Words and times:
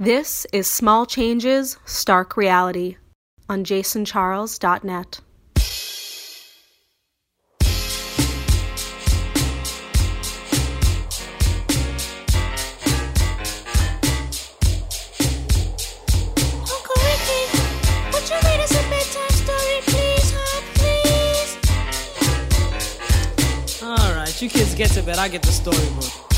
This 0.00 0.46
is 0.52 0.70
Small 0.70 1.06
Changes, 1.06 1.76
Stark 1.84 2.36
Reality 2.36 2.98
on 3.48 3.64
jasoncharles.net. 3.64 5.20
All 23.82 24.14
right, 24.14 24.40
You 24.40 24.48
kids 24.48 24.76
get 24.76 24.90
to 24.90 25.02
bed. 25.02 25.18
I 25.18 25.26
get 25.26 25.42
the 25.42 25.50
storybook. 25.50 26.37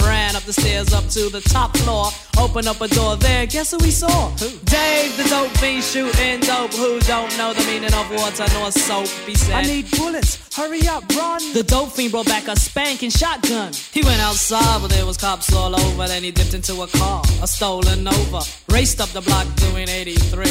ran 0.00 0.36
up 0.36 0.42
the 0.44 0.52
stairs 0.52 0.92
up 0.92 1.08
to 1.10 1.28
the 1.28 1.40
top 1.40 1.76
floor, 1.78 2.10
opened 2.38 2.68
up 2.68 2.80
a 2.80 2.88
door 2.88 3.16
there. 3.16 3.46
Guess 3.46 3.72
who 3.72 3.78
we 3.78 3.90
saw? 3.90 4.30
Who? 4.38 4.48
Dave, 4.64 5.16
the 5.16 5.24
dope 5.28 5.50
fiend 5.58 5.84
shooting 5.84 6.40
dope. 6.40 6.72
Who 6.74 7.00
don't 7.00 7.36
know 7.36 7.52
the 7.52 7.64
meaning 7.64 7.94
of 7.94 8.10
water 8.10 8.46
nor 8.54 8.70
soap? 8.70 9.08
He 9.26 9.34
said, 9.34 9.54
"I 9.54 9.62
need 9.62 9.90
bullets." 9.90 10.47
Hurry 10.58 10.88
up, 10.88 11.08
run! 11.14 11.40
The 11.52 11.62
dope 11.62 11.92
fiend 11.92 12.10
brought 12.10 12.26
back 12.26 12.48
a 12.48 12.58
spanking 12.58 13.10
shotgun. 13.10 13.72
He 13.92 14.02
went 14.02 14.20
outside, 14.20 14.80
but 14.82 14.90
there 14.90 15.06
was 15.06 15.16
cops 15.16 15.54
all 15.54 15.72
over. 15.72 16.08
Then 16.08 16.24
he 16.24 16.32
dipped 16.32 16.52
into 16.52 16.82
a 16.82 16.88
car, 16.88 17.22
a 17.40 17.46
stolen 17.46 18.02
Nova. 18.02 18.40
Raced 18.68 19.00
up 19.00 19.08
the 19.10 19.20
block 19.20 19.46
doing 19.54 19.88
83. 19.88 20.46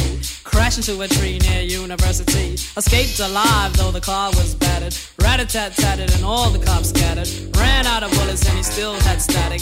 Crashed 0.45 0.77
into 0.77 1.01
a 1.01 1.09
tree 1.09 1.39
near 1.39 1.61
university. 1.61 2.53
Escaped 2.77 3.19
alive, 3.19 3.75
though 3.75 3.91
the 3.91 3.99
car 3.99 4.29
was 4.37 4.55
battered. 4.55 4.95
Rat-a-tat-tatted 5.19 6.15
and 6.15 6.23
all 6.23 6.51
the 6.51 6.65
cops 6.65 6.87
scattered. 6.87 7.27
Ran 7.57 7.85
out 7.85 8.03
of 8.03 8.11
bullets 8.11 8.47
and 8.47 8.55
he 8.55 8.63
still 8.63 8.93
had 9.01 9.21
static. 9.21 9.61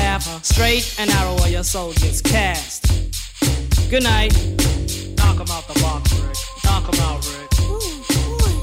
path. 0.00 0.44
Straight 0.44 0.94
and 0.98 1.10
narrow 1.10 1.36
are 1.42 1.48
your 1.48 1.64
soldiers 1.64 2.20
cast. 2.22 2.86
Good 3.90 4.04
night. 4.04 4.32
Knock 5.18 5.36
them 5.38 5.50
out 5.50 5.66
the 5.68 5.78
box, 5.82 6.12
Rick. 6.20 6.36
Knock 6.64 6.84
them 6.90 7.00
out, 7.08 7.20
Rick. 7.26 7.50
Ooh, 7.62 7.78
boy. 8.08 8.54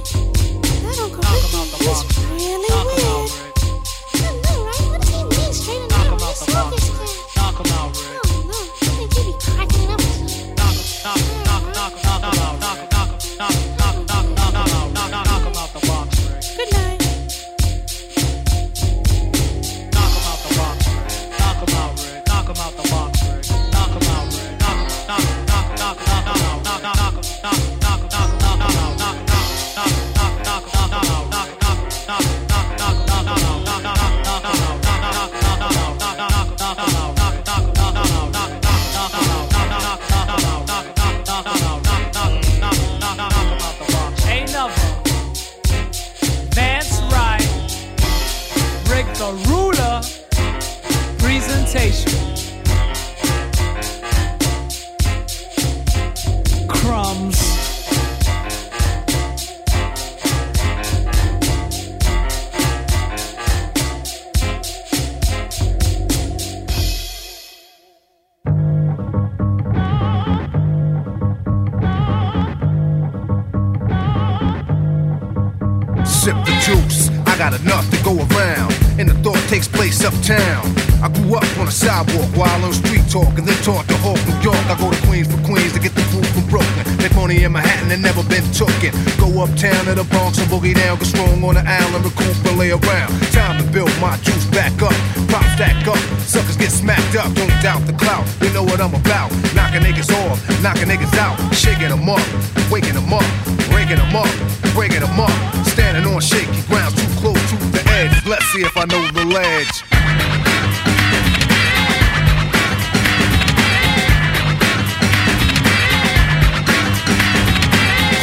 That 0.84 0.98
Uncle 1.03 1.22
Knock 1.24 1.38
Ricky 1.44 1.58
out 1.59 1.70
the 1.74 1.80
box. 1.86 2.18
Really 2.31 2.70
Knock 2.70 2.88
weird. 2.88 3.06
out, 3.06 3.46
Rick. 3.46 3.56
Presentation. 51.68 52.06
Uptown. 80.07 80.63
I 81.04 81.12
grew 81.12 81.36
up 81.36 81.45
on 81.59 81.68
a 81.68 81.71
sidewalk 81.71 82.31
while 82.39 82.63
on 82.63 82.71
street 82.71 83.04
talk 83.12 83.36
and 83.38 83.45
then 83.45 83.59
taught 83.62 83.86
to 83.92 83.98
Hawk, 84.00 84.18
New 84.24 84.39
York. 84.39 84.63
I 84.71 84.75
go 84.80 84.88
to 84.89 85.00
Queens 85.06 85.27
for 85.27 85.38
Queens 85.44 85.74
to 85.75 85.80
get 85.80 85.94
the 85.94 86.01
food 86.09 86.25
from 86.31 86.48
Brooklyn. 86.48 86.88
Make 86.98 87.13
money 87.13 87.44
in 87.44 87.51
Manhattan 87.51 87.92
and 87.92 88.01
never 88.01 88.24
been 88.24 88.44
tooken. 88.56 88.95
Go 89.19 89.27
uptown 89.44 89.86
to 89.86 89.94
the 90.00 90.07
Bronx 90.07 90.39
and 90.39 90.48
boogie 90.48 90.74
down, 90.74 90.98
get 90.98 91.12
strong 91.12 91.44
on 91.44 91.59
the 91.59 91.63
island, 91.68 92.07
recoup 92.07 92.33
and 92.48 92.57
lay 92.57 92.71
around. 92.71 93.12
Time 93.36 93.59
to 93.59 93.65
build 93.69 93.92
my 94.00 94.15
juice 94.24 94.48
back 94.48 94.71
up. 94.81 94.95
Pop 95.27 95.44
stack 95.59 95.75
up, 95.86 96.00
suckers 96.24 96.56
get 96.56 96.71
smacked 96.71 97.15
up. 97.19 97.27
Don't 97.36 97.51
doubt 97.62 97.83
the 97.86 97.94
clout, 97.94 98.24
You 98.42 98.50
know 98.56 98.63
what 98.63 98.80
I'm 98.80 98.95
about. 98.95 99.30
Knocking 99.53 99.83
niggas 99.83 100.10
off, 100.24 100.39
knocking 100.63 100.88
niggas 100.88 101.13
out, 101.19 101.36
shaking 101.53 101.92
them 101.92 102.07
up, 102.07 102.24
waking 102.71 102.95
them 102.95 103.12
up, 103.12 103.27
breaking 103.69 104.00
them 104.00 104.15
up, 104.15 104.31
breaking 104.74 105.03
them 105.03 105.19
up. 105.19 105.36
Standing 105.68 106.07
on 106.10 106.21
shaky 106.21 106.63
ground, 106.65 106.95
edge. 107.98 108.26
Let's 108.26 108.46
see 108.54 108.62
if 108.62 108.76
I 108.78 108.86
know 108.86 109.02
the 109.12 109.26
ledge. 109.26 109.76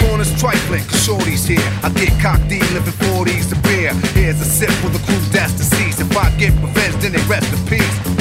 Corners 0.01 0.33
trifling, 0.41 0.85
shorty's 1.03 1.45
here. 1.47 1.59
I 1.83 1.91
get 1.91 2.13
cocked, 2.21 2.51
living 2.51 2.99
40s 3.11 3.49
to 3.51 3.57
beer. 3.67 3.93
Here's 4.15 4.41
a 4.41 4.45
sip 4.45 4.71
for 4.83 4.91
the 4.91 5.03
crew 5.07 5.19
that's 5.33 5.55
deceased. 5.55 6.01
If 6.01 6.17
I 6.17 6.31
get 6.39 6.53
revenge, 6.63 6.95
then 7.03 7.13
they 7.13 7.23
rest 7.27 7.53
in 7.53 7.61
peace. 7.67 8.14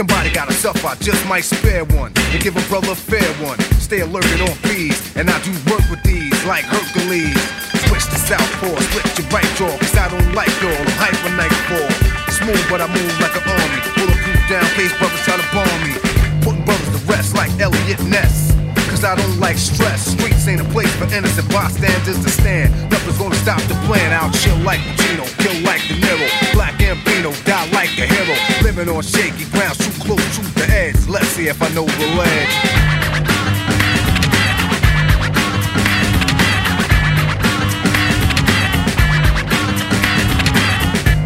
Somebody 0.00 0.32
gotta 0.32 0.54
suffer, 0.54 0.88
I 0.88 0.94
just 0.96 1.28
might 1.28 1.44
spare 1.44 1.84
one 1.84 2.10
and 2.32 2.40
give 2.40 2.56
a 2.56 2.64
brother 2.72 2.92
a 2.92 2.96
fair 2.96 3.28
one. 3.44 3.60
Stay 3.84 4.00
alerted 4.00 4.40
on 4.40 4.56
fees, 4.64 4.96
and 5.14 5.28
I 5.28 5.36
do 5.44 5.52
work 5.68 5.84
with 5.92 6.00
these 6.02 6.32
like 6.48 6.64
Hercules. 6.64 7.36
Switch 7.84 8.08
to 8.08 8.16
southpaw, 8.16 8.80
split 8.80 9.04
your 9.20 9.28
right 9.28 9.44
jaw, 9.60 9.68
cause 9.76 9.92
I 10.00 10.08
don't 10.08 10.32
like 10.32 10.48
y'all. 10.64 10.72
I'm 10.72 10.88
hyper 10.96 11.36
nightfall. 11.36 11.92
Smooth, 12.32 12.64
but 12.72 12.80
I 12.80 12.88
move 12.88 13.12
like 13.20 13.36
an 13.36 13.44
army. 13.44 13.80
Bulletproof 13.92 14.40
down, 14.48 14.64
case 14.72 14.96
brothers 14.96 15.20
try 15.20 15.36
to 15.36 15.44
bomb 15.52 15.68
me. 15.84 15.92
Putting 16.40 16.64
brothers 16.64 16.88
to 16.96 17.00
rest 17.04 17.36
like 17.36 17.52
Eliot 17.60 18.00
Ness. 18.08 18.56
Cause 18.88 19.04
I 19.04 19.14
don't 19.14 19.38
like 19.38 19.58
stress. 19.58 20.16
Streets 20.16 20.48
ain't 20.48 20.62
a 20.64 20.68
place 20.72 20.88
for 20.96 21.12
innocent 21.12 21.44
bystanders 21.52 22.24
to 22.24 22.30
stand. 22.30 22.72
Nothing's 22.88 23.18
gonna 23.18 23.36
stop 23.44 23.60
the 23.68 23.76
plan. 23.84 24.16
I'll 24.16 24.32
chill 24.32 24.56
like 24.64 24.80
Pacino, 24.80 25.28
kill 25.44 25.60
like 25.60 25.84
De 25.92 26.00
Niro. 26.00 26.28
Black 26.56 26.69
Ambino, 26.90 27.30
die 27.44 27.70
like 27.70 27.96
a 27.98 28.06
hero. 28.06 28.34
Living 28.62 28.88
on 28.88 29.02
shaky 29.02 29.44
ground, 29.52 29.78
too 29.78 29.92
close 30.02 30.26
to 30.36 30.42
the 30.58 30.66
edge. 30.74 31.06
Let's 31.06 31.28
see 31.28 31.46
if 31.46 31.62
I 31.62 31.68
know 31.68 31.86
the 31.86 32.06
ledge. 32.18 32.54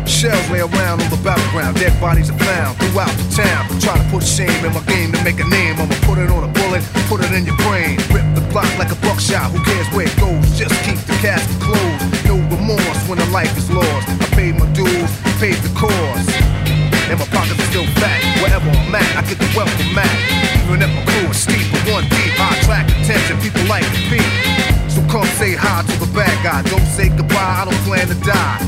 Shells 0.06 0.50
lay 0.50 0.60
around 0.60 1.00
on 1.00 1.08
the 1.08 1.20
battleground, 1.24 1.76
dead 1.76 1.98
bodies 1.98 2.28
are 2.28 2.38
found 2.38 2.76
throughout 2.76 3.12
the 3.16 3.24
town. 3.32 3.64
Try 3.80 3.96
to 3.96 4.04
put 4.10 4.22
shame 4.22 4.64
in 4.64 4.72
my 4.74 4.84
game 4.84 5.12
to 5.12 5.24
make 5.24 5.40
a 5.40 5.48
name. 5.48 5.80
I'ma 5.80 5.96
put 6.04 6.18
it 6.18 6.28
on 6.28 6.44
a 6.44 6.52
bullet, 6.52 6.84
put 7.08 7.24
it 7.24 7.32
in 7.32 7.46
your 7.46 7.56
brain. 7.64 7.96
Rip 8.12 8.24
the 8.34 8.44
block 8.52 8.68
like 8.78 8.92
a 8.92 8.96
buckshot, 9.00 9.50
who 9.50 9.64
cares 9.64 9.88
where 9.96 10.04
it 10.04 10.16
goes? 10.20 10.58
Just 10.58 10.76
keep 10.84 11.00
the 11.08 11.16
casket 11.24 11.60
closed. 11.62 12.23
No 12.34 12.40
remorse 12.50 13.08
when 13.08 13.20
a 13.20 13.30
life 13.30 13.56
is 13.56 13.70
lost. 13.70 14.08
I 14.08 14.26
paid 14.34 14.58
my 14.58 14.66
dues, 14.72 15.10
paid 15.38 15.54
the 15.62 15.70
cost. 15.78 16.34
And 17.06 17.16
my 17.16 17.26
pockets 17.30 17.60
are 17.62 17.70
still 17.70 17.86
fat. 18.02 18.18
Wherever 18.42 18.68
I'm 18.70 18.92
at, 18.92 19.06
I 19.14 19.22
get 19.22 19.38
the 19.38 19.46
wealth 19.54 19.70
welcome 19.70 19.94
mat. 19.94 20.10
Even 20.66 20.82
if 20.82 20.90
my 20.90 21.04
crew 21.06 21.30
is 21.30 21.38
steep, 21.38 21.62
but 21.70 21.94
one 21.94 22.02
deep, 22.10 22.34
I 22.34 22.58
attract 22.58 22.90
attention. 22.90 23.38
People 23.38 23.62
like 23.70 23.86
to 23.86 24.00
peep. 24.10 24.26
So 24.90 24.98
come 25.06 25.30
say 25.38 25.54
hi 25.54 25.82
to 25.86 25.94
the 26.02 26.10
bad 26.10 26.34
guy. 26.42 26.62
Don't 26.68 26.86
say 26.86 27.08
goodbye, 27.08 27.62
I 27.62 27.66
don't 27.70 27.82
plan 27.86 28.08
to 28.08 28.18
die. 28.26 28.58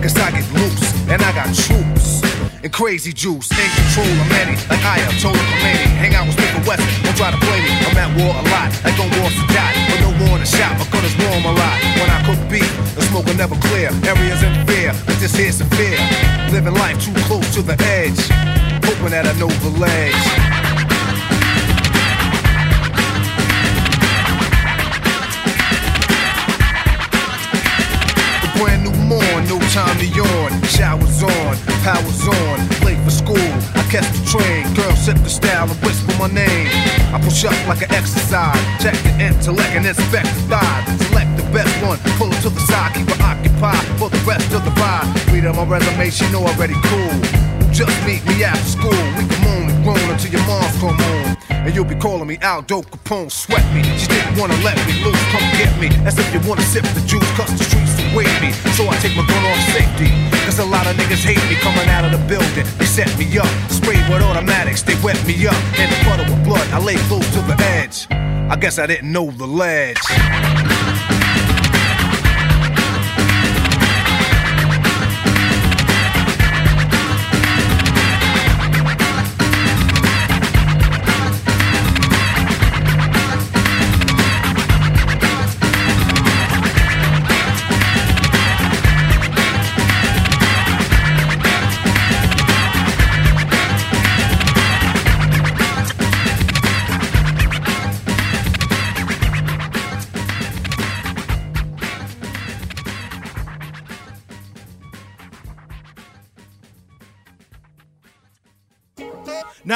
Cause 0.00 0.16
I 0.16 0.30
get 0.30 0.48
loose, 0.56 1.08
and 1.10 1.20
I 1.20 1.32
got 1.36 1.52
troops. 1.52 2.21
And 2.62 2.72
crazy 2.72 3.12
juice, 3.12 3.50
in 3.50 3.70
control 3.74 4.06
of 4.06 4.28
many, 4.30 4.54
like 4.70 4.78
Ayatollah 4.86 5.34
Khomeini. 5.34 5.82
Hang 5.98 6.14
out 6.14 6.30
with 6.30 6.38
Smith 6.38 6.62
West, 6.62 6.86
don't 7.02 7.16
try 7.16 7.32
to 7.34 7.40
play 7.42 7.58
me. 7.58 7.74
I'm 7.90 7.98
at 7.98 8.14
war 8.14 8.30
a 8.30 8.44
lot, 8.54 8.70
like 8.86 8.94
on 9.02 9.10
war 9.18 9.30
die. 9.50 9.74
But 9.90 9.98
no 9.98 10.10
war 10.22 10.38
in 10.38 10.46
the 10.46 10.46
shop, 10.46 10.78
my 10.78 10.86
gun 10.94 11.02
is 11.02 11.10
warm 11.18 11.42
a 11.42 11.58
lot. 11.58 11.78
When 11.98 12.06
I 12.06 12.22
cook 12.22 12.38
beef, 12.46 12.70
the 12.94 13.02
smoke 13.10 13.26
will 13.26 13.34
never 13.34 13.56
clear. 13.66 13.90
Areas 14.06 14.46
in 14.46 14.54
fear, 14.64 14.94
but 15.06 15.18
this 15.18 15.34
here's 15.34 15.56
severe. 15.58 15.98
Living 16.54 16.74
life 16.74 17.02
too 17.02 17.10
close 17.26 17.52
to 17.58 17.62
the 17.62 17.74
edge. 17.98 18.30
Hoping 18.86 19.10
that 19.10 19.26
I 19.26 19.34
know 19.42 19.50
the 19.66 19.74
ledge. 19.82 20.22
A 28.46 28.48
brand 28.54 28.86
new 28.86 29.01
morn, 29.12 29.44
no 29.48 29.58
time 29.72 29.96
to 29.98 30.06
yawn. 30.06 30.50
Showers 30.64 31.22
on, 31.22 31.54
powers 31.84 32.24
on, 32.24 32.56
late 32.84 33.00
for 33.04 33.10
school. 33.10 33.48
I 33.76 33.82
catch 33.92 34.08
the 34.16 34.22
train, 34.32 34.62
girl 34.74 34.94
sip 34.96 35.16
the 35.20 35.28
style 35.28 35.68
and 35.68 35.80
whisper 35.84 36.12
my 36.18 36.28
name. 36.28 36.68
I 37.12 37.20
push 37.20 37.44
up 37.44 37.56
like 37.68 37.82
an 37.82 37.92
exercise, 37.92 38.60
check 38.80 38.96
the 39.04 39.12
intellect 39.20 39.72
and 39.76 39.86
inspect 39.86 40.28
the 40.36 40.56
thighs. 40.56 40.84
Select 41.08 41.30
the 41.36 41.46
best 41.52 41.74
one, 41.84 41.98
pull 42.18 42.32
it 42.32 42.40
to 42.42 42.50
the 42.50 42.64
side, 42.64 42.94
keep 42.94 43.08
her 43.08 43.20
occupied 43.22 43.84
for 43.98 44.08
the 44.08 44.22
rest 44.24 44.52
of 44.52 44.64
the 44.64 44.72
ride. 44.80 45.06
Read 45.32 45.46
on 45.46 45.56
my 45.56 45.64
resume, 45.64 46.10
she 46.10 46.24
know 46.32 46.44
already 46.44 46.76
cool. 46.88 47.14
Just 47.72 47.96
meet 48.06 48.24
me 48.26 48.44
after 48.44 48.64
school. 48.64 49.02
We 49.16 49.24
can 49.28 49.40
moan 49.44 49.70
and 49.70 49.84
groan 49.84 50.10
until 50.10 50.30
your 50.30 50.44
mom's 50.46 50.76
come 50.78 50.98
home. 50.98 51.41
And 51.64 51.74
you'll 51.74 51.84
be 51.84 51.94
calling 51.94 52.26
me 52.26 52.38
Aldo 52.42 52.82
Capone, 52.82 53.30
sweat 53.30 53.62
me. 53.72 53.82
She 53.96 54.08
didn't 54.08 54.36
wanna 54.36 54.58
let 54.66 54.76
me 54.86 54.98
loose, 55.04 55.22
come 55.30 55.46
get 55.54 55.70
me. 55.78 55.88
As 56.04 56.18
if 56.18 56.26
you 56.34 56.40
wanna 56.48 56.62
sip 56.62 56.82
the 56.94 57.00
juice, 57.06 57.30
cause 57.38 57.50
the 57.56 57.62
streets 57.62 57.94
await 58.10 58.34
me. 58.42 58.50
So 58.74 58.88
I 58.88 58.96
take 58.98 59.14
my 59.16 59.24
gun 59.26 59.44
off 59.46 59.62
safety. 59.70 60.10
Cause 60.44 60.58
a 60.58 60.64
lot 60.64 60.86
of 60.86 60.96
niggas 60.96 61.22
hate 61.22 61.42
me 61.48 61.54
coming 61.62 61.88
out 61.88 62.04
of 62.04 62.10
the 62.10 62.22
building. 62.26 62.66
They 62.78 62.84
set 62.86 63.08
me 63.16 63.26
up, 63.38 63.46
sprayed 63.70 64.02
with 64.10 64.22
automatics, 64.22 64.82
they 64.82 64.98
wet 65.02 65.18
me 65.24 65.46
up. 65.46 65.54
In 65.78 65.88
the 65.88 65.98
puddle 66.02 66.26
of 66.26 66.42
blood, 66.42 66.66
I 66.70 66.78
lay 66.78 66.96
close 67.06 67.26
to 67.34 67.40
the 67.42 67.56
edge. 67.78 68.06
I 68.10 68.56
guess 68.56 68.78
I 68.78 68.86
didn't 68.86 69.12
know 69.12 69.30
the 69.30 69.46
ledge. 69.46 69.96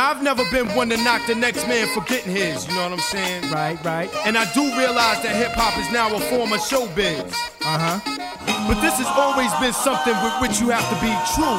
I've 0.07 0.23
never 0.23 0.45
been 0.53 0.69
one 0.77 0.89
to 0.91 0.97
knock 1.03 1.27
the 1.27 1.35
next 1.35 1.67
man 1.67 1.89
for 1.93 2.01
getting 2.03 2.31
his, 2.31 2.65
you 2.69 2.75
know 2.75 2.85
what 2.85 2.93
I'm 2.93 2.99
saying? 3.01 3.51
Right, 3.51 3.75
right. 3.85 4.09
And 4.25 4.39
I 4.39 4.47
do 4.55 4.63
realize 4.79 5.19
that 5.27 5.35
hip 5.35 5.51
hop 5.59 5.75
is 5.83 5.91
now 5.91 6.15
a 6.15 6.21
form 6.31 6.53
of 6.55 6.61
showbiz. 6.63 7.27
Uh 7.67 7.99
huh. 7.99 7.99
But 8.71 8.79
this 8.81 8.95
has 9.03 9.11
always 9.19 9.51
been 9.59 9.75
something 9.75 10.15
with 10.23 10.35
which 10.39 10.63
you 10.63 10.71
have 10.71 10.87
to 10.95 10.99
be 11.03 11.11
true. 11.35 11.59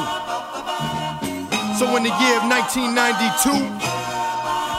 So 1.75 1.91
in 1.99 2.07
the 2.07 2.15
year 2.23 2.39
of 2.39 2.47
1992, 2.47 3.51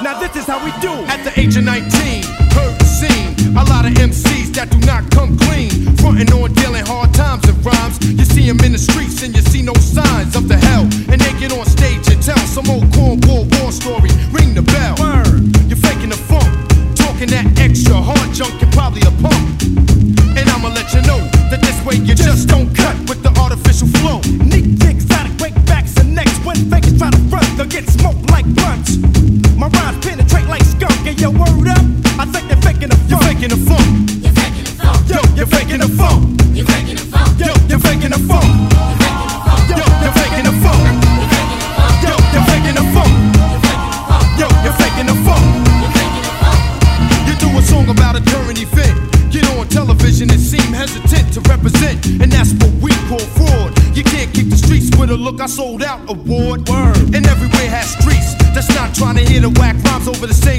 Now 0.01 0.17
this 0.17 0.33
is 0.33 0.49
how 0.49 0.65
we 0.65 0.73
do. 0.81 0.89
at 1.13 1.21
the 1.29 1.33
age 1.39 1.61
of 1.61 1.65
19, 1.69 2.25
heard 2.53 2.75
the 2.79 2.85
scene. 2.85 3.57
A 3.57 3.65
lot 3.65 3.85
of 3.85 3.93
MCs 3.95 4.55
that 4.55 4.71
do 4.71 4.79
not 4.87 5.11
come 5.11 5.37
clean. 5.37 5.71
Frontin' 5.99 6.33
on 6.33 6.53
dealing 6.55 6.85
hard 6.85 7.13
times 7.15 7.45
and 7.49 7.59
rhymes. 7.65 7.99
You 8.03 8.25
see 8.25 8.47
them 8.47 8.61
in 8.61 8.73
the 8.73 8.79
streets 8.79 9.23
and 9.23 9.35
you 9.35 9.43
see 9.43 9.63
no 9.63 9.75
signs 9.75 10.37
of 10.37 10.49
the 10.49 10.57
hell. 10.57 10.85
And 11.11 11.21
they 11.21 11.33
get 11.41 11.53
on 11.53 11.67
stage 11.67 12.07
and 12.09 12.23
tell 12.23 12.39
some 12.47 12.69
old 12.71 12.87
cornball 12.95 13.49
war 13.59 13.73
story. 13.73 14.11
Ring 14.31 14.55
the 14.55 14.63
bell. 14.63 14.95
Word. 15.01 15.43
You're 15.69 15.81
faking 15.81 16.11
the 16.11 16.21
funk. 16.31 16.49
Talking 16.95 17.29
that 17.35 17.47
extra 17.59 17.97
hard 17.97 18.35
junk, 18.35 18.61
you're 18.61 18.71
probably 18.73 19.03
a 19.03 19.13
punk. 19.23 19.43
And 20.39 20.47
I'ma 20.49 20.69
let 20.69 20.93
you 20.95 21.03
know 21.03 21.19
that 21.51 21.61
this 21.61 21.79
way 21.85 21.97
you 21.97 22.15
just 22.15 22.49
don't 22.49 22.71
cut 22.75 22.97
with 23.09 23.23
the 23.23 23.33
artificial 23.41 23.89
flow. 23.99 24.21
Neat 24.45 24.79
exotic 24.85 25.37
break 25.39 25.55
backs 25.67 25.97
and 25.99 26.15
necks. 26.15 26.39
When 26.45 26.57
fakers 26.71 26.97
try 26.99 27.11
to 27.11 27.23
front, 27.29 27.49
they'll 27.57 27.67
get 27.67 27.89
smoked 27.89 28.31
like 28.31 28.47
blunts. 28.55 29.48
My 29.59 29.67
rhymes 29.69 29.99
penetrate 30.07 30.47
like 30.47 30.63
skunk. 30.63 30.95
Get 31.03 31.21
your 31.21 31.31
word 31.31 31.67
up. 31.67 31.83
I 32.15 32.25
think 32.31 32.47
they're 32.47 32.63
faking 32.63 32.91
the 32.91 32.99
You're 33.11 33.19
funk. 33.19 33.35
faking 33.35 33.51
the 33.51 33.59
funk. 33.67 33.91
You're 34.23 34.33
faking 34.39 34.63
the 34.63 34.71
funk. 34.79 35.11
Yo, 35.11 35.19
you're 35.35 35.51
faking 35.51 35.81
the 35.83 35.89
funk. 35.99 36.39
You're 36.55 36.67
faking 36.67 36.95
the 36.95 37.03
funk. 37.11 37.27
Yo, 37.43 37.51
you're 37.67 37.83
faking 37.83 38.13
the 38.13 38.19
funk. 38.23 38.55
Yo, 39.67 39.83
you're 40.01 40.15
faking 40.15 40.47
the 40.47 40.55
funk. 40.55 40.79
Yo, 42.07 42.15
you're 42.31 42.47
faking 42.47 42.77
the 42.79 42.85
funk. 42.95 43.15
Yo, 44.39 44.47
you're 44.63 44.79
faking 44.79 45.07
the 45.11 45.17
funk. 45.27 45.43
You 47.27 47.35
do 47.43 47.49
a 47.59 47.63
song 47.63 47.89
about 47.91 48.15
a 48.15 48.23
current 48.23 48.63
event. 48.63 48.95
Get 49.33 49.45
on 49.59 49.67
television 49.69 50.31
and 50.31 50.41
seem 50.41 50.73
hesitant 50.73 51.35
to 51.35 51.41
represent, 51.51 52.07
and 52.23 52.31
that's 52.31 52.53
what 52.55 52.73
we 52.81 52.91
call 53.11 53.23
fraud. 53.37 53.75
You 53.95 54.05
can't 54.05 54.33
keep 54.33 54.49
the 54.51 54.57
streets 54.57 54.89
with 54.97 55.11
a 55.11 55.17
look 55.17 55.41
I 55.41 55.47
sold 55.47 55.83
out 55.83 56.01
award. 56.09 56.69
Word. 56.69 57.15
And 57.15 57.27
everywhere 57.27 57.69
has 57.69 57.93
streets 57.99 58.18
over 60.19 60.27
the 60.27 60.35
same 60.35 60.58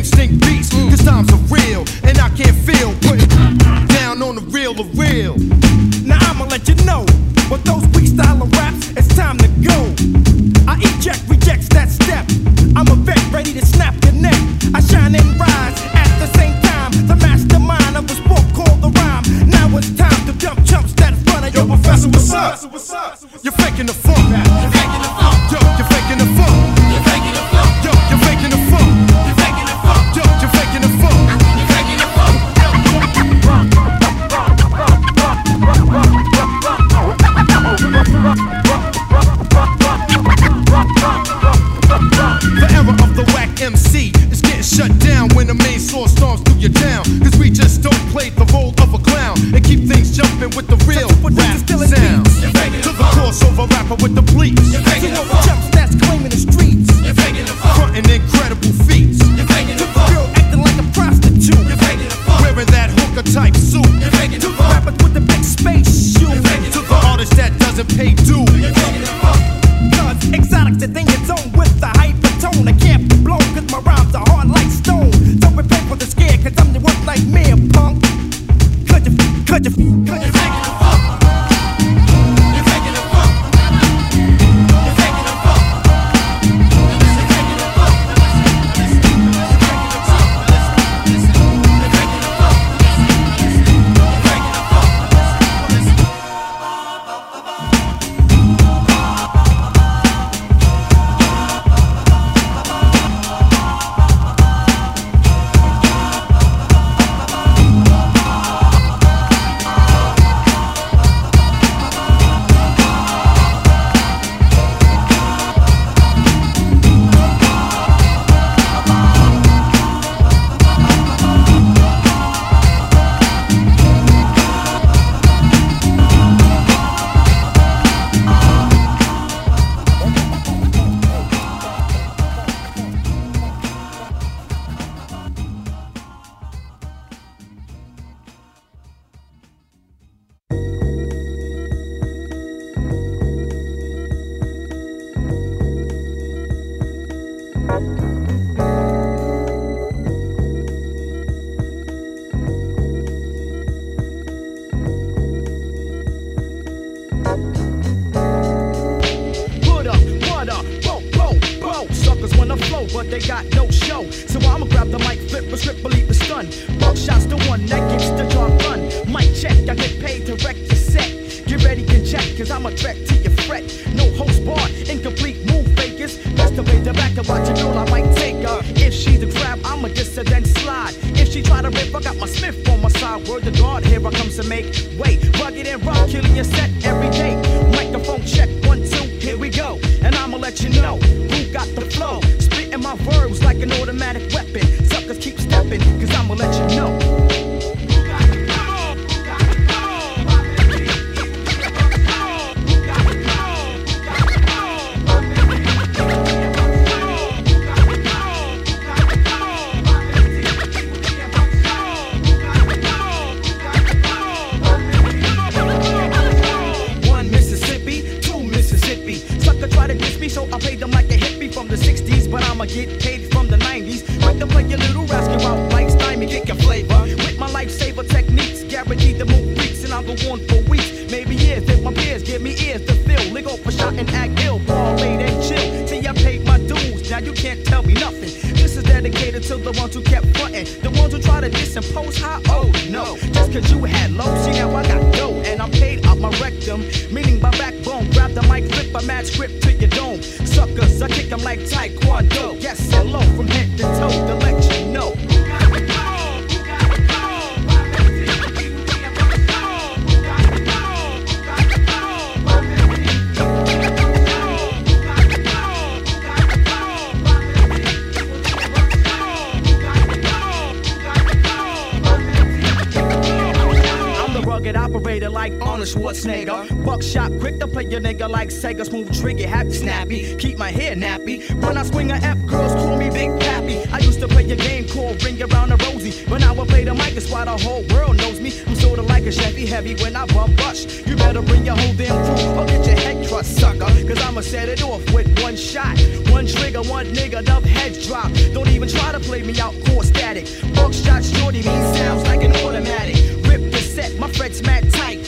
Arnold 276.09 276.23
Schwarzenegger. 276.23 276.85
Buckshot, 276.85 277.39
quick 277.39 277.59
to 277.59 277.67
play 277.67 277.85
your 277.85 278.01
nigga 278.01 278.29
like 278.29 278.49
Sega. 278.49 278.85
Smooth 278.85 279.13
trigger, 279.19 279.47
happy 279.47 279.73
snappy. 279.73 280.35
Keep 280.37 280.57
my 280.57 280.71
hair 280.71 280.95
nappy. 280.95 281.37
When 281.63 281.77
I 281.77 281.83
swing 281.83 282.11
a 282.11 282.15
F, 282.15 282.45
girls 282.47 282.73
call 282.73 282.97
me 282.97 283.09
Big 283.09 283.39
Pappy. 283.39 283.85
I 283.91 283.99
used 283.99 284.19
to 284.21 284.27
play 284.27 284.49
a 284.49 284.55
game 284.55 284.87
called 284.87 285.23
Ring 285.23 285.41
Around 285.41 285.69
the 285.69 285.77
Rosie. 285.77 286.25
But 286.27 286.41
now 286.41 286.59
I 286.59 286.65
play 286.65 286.83
the 286.83 286.93
mic, 286.93 287.15
it's 287.15 287.29
why 287.29 287.45
the 287.45 287.57
whole 287.57 287.83
world 287.93 288.17
knows 288.17 288.39
me. 288.39 288.51
I'm 288.65 288.75
sorta 288.75 289.01
like 289.03 289.25
a 289.25 289.31
Chevy 289.31 289.65
heavy 289.65 289.95
when 290.03 290.15
I 290.15 290.25
bump 290.27 290.59
rush. 290.59 290.85
You 291.05 291.15
better 291.15 291.41
bring 291.41 291.65
your 291.65 291.75
whole 291.75 291.93
damn 291.93 292.17
crew 292.25 292.59
or 292.59 292.65
get 292.65 292.85
your 292.85 292.95
head 292.95 293.27
crushed, 293.27 293.57
sucker. 293.59 293.85
Cause 294.07 294.21
I'ma 294.21 294.41
set 294.41 294.69
it 294.69 294.81
off 294.81 295.03
with 295.13 295.27
one 295.41 295.55
shot. 295.55 295.99
One 296.31 296.47
trigger, 296.47 296.81
one 296.83 297.05
nigga, 297.07 297.39
enough 297.39 297.63
heads 297.63 298.07
drop. 298.07 298.31
Don't 298.53 298.69
even 298.69 298.89
try 298.89 299.11
to 299.11 299.19
play 299.19 299.43
me 299.43 299.59
out, 299.59 299.75
core 299.85 300.03
static. 300.03 300.45
Buckshot 300.73 301.23
shorty, 301.23 301.59
me 301.59 301.75
sounds 301.97 302.23
like 302.23 302.41
an 302.43 302.55
automatic. 302.65 303.15
Rip 303.45 303.71
the 303.71 303.77
set, 303.77 304.17
my 304.17 304.29
fret's 304.31 304.61
mad 304.63 304.91
tight. 304.91 305.18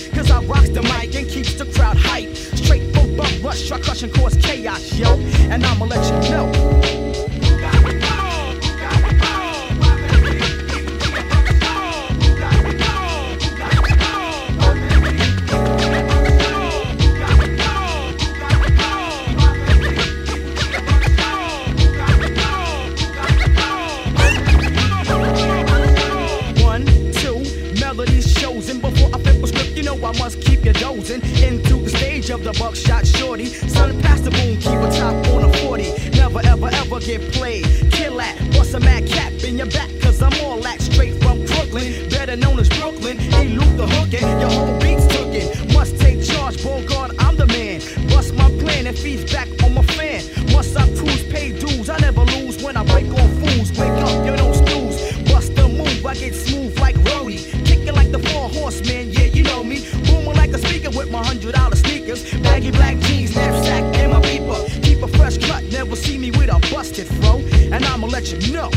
I 0.51 0.53
rocks 0.53 0.69
the 0.69 0.81
mic 0.81 1.15
and 1.15 1.29
keeps 1.29 1.53
the 1.53 1.65
crowd 1.65 1.97
hype. 1.97 2.35
Straight 2.35 2.93
from 2.93 3.15
bump 3.15 3.43
rush, 3.43 3.67
try 3.67 3.79
crush 3.79 4.03
and 4.03 4.13
cause 4.13 4.35
chaos, 4.35 4.93
yo. 4.97 5.17
And 5.49 5.65
I'ma 5.65 5.85
let 5.85 6.03
you 6.05 6.29
know. 6.29 7.10
Buckshot 32.61 33.07
shorty. 33.07 33.45
Son, 33.45 33.99
pass 34.01 34.21
the 34.21 34.29
boom, 34.29 34.55
keep 34.57 34.79
a 34.87 34.89
top 34.91 35.15
on 35.33 35.43
a 35.49 35.53
40. 35.57 36.11
Never 36.11 36.41
ever 36.45 36.69
ever 36.81 36.99
get 36.99 37.21
played. 37.33 37.65
Kill 37.91 38.17
that, 38.17 38.37
bust 38.51 38.75
a 38.75 38.79
mad 38.79 39.07
cap 39.07 39.33
in 39.43 39.57
your 39.57 39.71
back, 39.77 39.89
cause 39.99 40.21
I'm 40.21 40.33
all 40.45 40.61
that 40.61 40.79
straight 40.79 41.15
from 41.23 41.43
Brooklyn. 41.45 42.07
Better 42.09 42.35
known 42.35 42.59
as 42.59 42.69
Brooklyn. 42.69 43.17
Elude 43.41 43.77
the 43.77 43.87
hookin', 43.87 44.39
your 44.39 44.51
whole 44.51 44.79
beat's 44.79 45.07
tookin'. 45.07 45.73
Must 45.73 45.97
take 45.99 46.23
charge, 46.23 46.63
Bogart, 46.63 47.11
I'm 47.17 47.35
the 47.35 47.47
man. 47.47 47.81
Bust 48.09 48.35
my 48.35 48.49
plan 48.61 48.85
and 48.85 48.97
feeds 48.97 49.31
back 49.33 49.47
on 49.63 49.73
my 49.73 49.83
fan. 49.97 50.21
Must 50.53 50.77
I 50.77 50.85
cruise, 50.95 51.23
pay 51.33 51.51
dues? 51.57 51.89
I 51.89 51.97
never 51.97 52.21
lose 52.21 52.61
when 52.63 52.77
I 52.77 52.83
break 52.85 53.07
on 53.07 53.29
fools. 53.41 53.71
Wake 53.71 53.97
up, 54.05 54.25
you 54.25 54.35
don't 54.37 54.53
snooze. 54.53 54.97
Bust 55.31 55.55
the 55.55 55.67
move, 55.67 56.05
I 56.05 56.13
get 56.13 56.35
smooth 56.35 56.77
like 56.79 56.95
Rody. 57.09 57.39
Kicking 57.65 57.95
like 57.95 58.11
the 58.11 58.19
four 58.19 58.49
horsemen, 58.49 59.09
yeah, 59.09 59.29
you 59.37 59.43
know 59.43 59.63
me. 59.63 59.77
Booming 60.05 60.37
like 60.37 60.51
a 60.51 60.59
speaker 60.59 60.91
with 60.91 61.09
my 61.09 61.23
hundred 61.25 61.55
dollar 61.55 61.70
Baggy 62.43 62.71
black 62.71 62.97
jeans, 62.99 63.35
knapsack, 63.35 63.83
and 63.95 64.11
my 64.11 64.21
beeper. 64.21 64.83
Keep 64.83 65.03
a 65.03 65.07
fresh 65.07 65.37
cut, 65.37 65.63
never 65.65 65.95
see 65.95 66.17
me 66.17 66.31
with 66.31 66.49
a 66.49 66.59
busted 66.73 67.07
fro. 67.07 67.39
And 67.71 67.85
I'ma 67.85 68.07
let 68.07 68.31
you 68.31 68.53
know. 68.53 68.69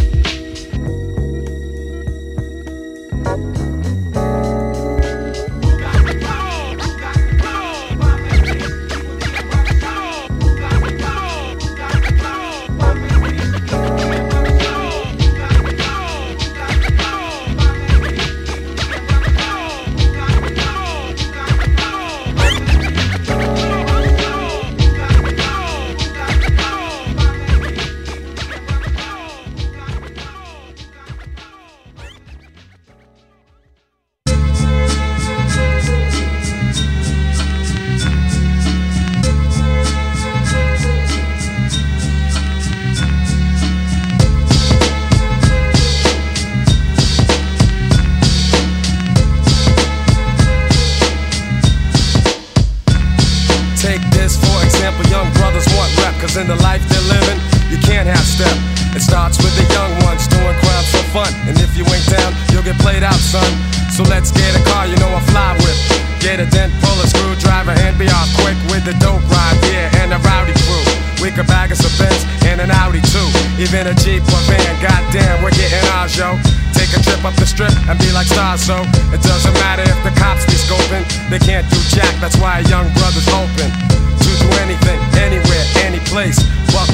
In 56.36 56.50
the 56.50 56.58
life 56.66 56.82
they're 56.90 57.06
living, 57.06 57.38
you 57.70 57.78
can't 57.78 58.10
have 58.10 58.26
step. 58.26 58.50
It 58.90 59.02
starts 59.02 59.38
with 59.38 59.54
the 59.54 59.66
young 59.70 59.92
ones 60.02 60.26
doing 60.26 60.56
crowds 60.58 60.90
for 60.90 61.04
fun. 61.14 61.30
And 61.46 61.54
if 61.62 61.78
you 61.78 61.86
ain't 61.86 62.08
down, 62.10 62.34
you'll 62.50 62.66
get 62.66 62.74
played 62.82 63.06
out, 63.06 63.18
son. 63.18 63.46
So 63.94 64.02
let's 64.10 64.34
get 64.34 64.50
a 64.58 64.62
car, 64.66 64.86
you 64.90 64.98
know 64.98 65.14
I 65.14 65.22
fly 65.30 65.54
with. 65.62 65.78
Get 66.18 66.42
a 66.42 66.46
dent, 66.50 66.74
pull 66.82 66.98
a 66.98 67.06
screwdriver, 67.06 67.78
and 67.78 67.94
be 67.98 68.10
off 68.10 68.26
quick 68.42 68.58
with 68.66 68.82
the 68.82 68.98
dope 68.98 69.22
ride, 69.30 69.58
yeah, 69.70 70.02
and 70.02 70.10
a 70.10 70.18
rowdy 70.26 70.54
crew. 70.66 70.82
We 71.22 71.30
could 71.30 71.46
bag 71.46 71.70
us 71.70 71.86
a 71.86 71.90
Benz 72.02 72.26
and 72.50 72.58
an 72.58 72.70
Audi 72.70 73.02
too. 73.14 73.28
Even 73.62 73.86
a 73.86 73.94
Jeep 73.94 74.26
or 74.26 74.42
van, 74.50 74.74
goddamn, 74.82 75.38
we're 75.38 75.54
getting 75.54 75.86
ours, 75.94 76.18
yo. 76.18 76.34
Take 76.74 76.90
a 76.98 77.00
trip 77.04 77.22
up 77.22 77.38
the 77.38 77.46
strip 77.46 77.74
and 77.86 77.94
be 78.02 78.10
like 78.10 78.26
stars, 78.26 78.66
so 78.66 78.82
it 79.14 79.22
doesn't 79.22 79.54
matter 79.62 79.86
if 79.86 79.98
the 80.02 80.10
cops 80.18 80.42
be 80.50 80.58
scoping. 80.58 81.06
They 81.30 81.38
can't 81.38 81.68
do 81.70 81.78
jack, 81.94 82.10
that's 82.18 82.34
why 82.42 82.58
a 82.58 82.64
young 82.66 82.90
brother's 82.98 83.28
open 83.30 83.93
to 84.24 84.32
do 84.40 84.48
anything, 84.64 84.98
anywhere, 85.20 85.64
any 85.84 86.00
place. 86.08 86.40
Buck 86.72 86.88